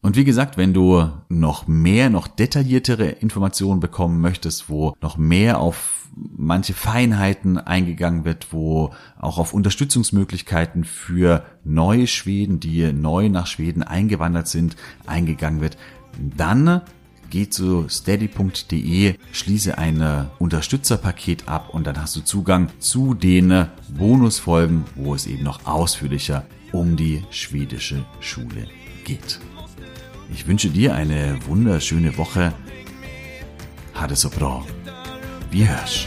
Und 0.00 0.16
wie 0.16 0.24
gesagt, 0.24 0.56
wenn 0.56 0.72
du 0.72 1.10
noch 1.28 1.66
mehr, 1.66 2.08
noch 2.08 2.28
detailliertere 2.28 3.08
Informationen 3.08 3.80
bekommen 3.80 4.20
möchtest, 4.20 4.68
wo 4.68 4.94
noch 5.00 5.16
mehr 5.16 5.58
auf 5.58 6.06
manche 6.14 6.72
Feinheiten 6.72 7.58
eingegangen 7.58 8.24
wird, 8.24 8.52
wo 8.52 8.90
auch 9.18 9.38
auf 9.38 9.52
Unterstützungsmöglichkeiten 9.52 10.84
für 10.84 11.44
neue 11.64 12.06
Schweden, 12.06 12.60
die 12.60 12.92
neu 12.92 13.28
nach 13.28 13.46
Schweden 13.46 13.82
eingewandert 13.82 14.48
sind, 14.48 14.76
eingegangen 15.06 15.60
wird, 15.60 15.76
dann 16.36 16.82
geh 17.30 17.48
zu 17.48 17.88
steady.de, 17.88 19.14
schließe 19.32 19.78
ein 19.78 20.28
Unterstützerpaket 20.38 21.48
ab 21.48 21.70
und 21.72 21.86
dann 21.86 22.00
hast 22.00 22.16
du 22.16 22.20
Zugang 22.20 22.70
zu 22.78 23.14
den 23.14 23.66
Bonusfolgen, 23.96 24.84
wo 24.94 25.14
es 25.14 25.26
eben 25.26 25.42
noch 25.42 25.66
ausführlicher 25.66 26.44
um 26.72 26.96
die 26.96 27.24
schwedische 27.30 28.04
Schule 28.20 28.68
geht. 29.04 29.40
Ich 30.30 30.46
wünsche 30.46 30.68
dir 30.68 30.94
eine 30.94 31.38
wunderschöne 31.46 32.16
Woche. 32.16 32.52
Ha 33.94 34.14
so 34.14 34.30
bra. 34.30 34.64
Wir 35.50 35.68
hörs. 35.68 36.06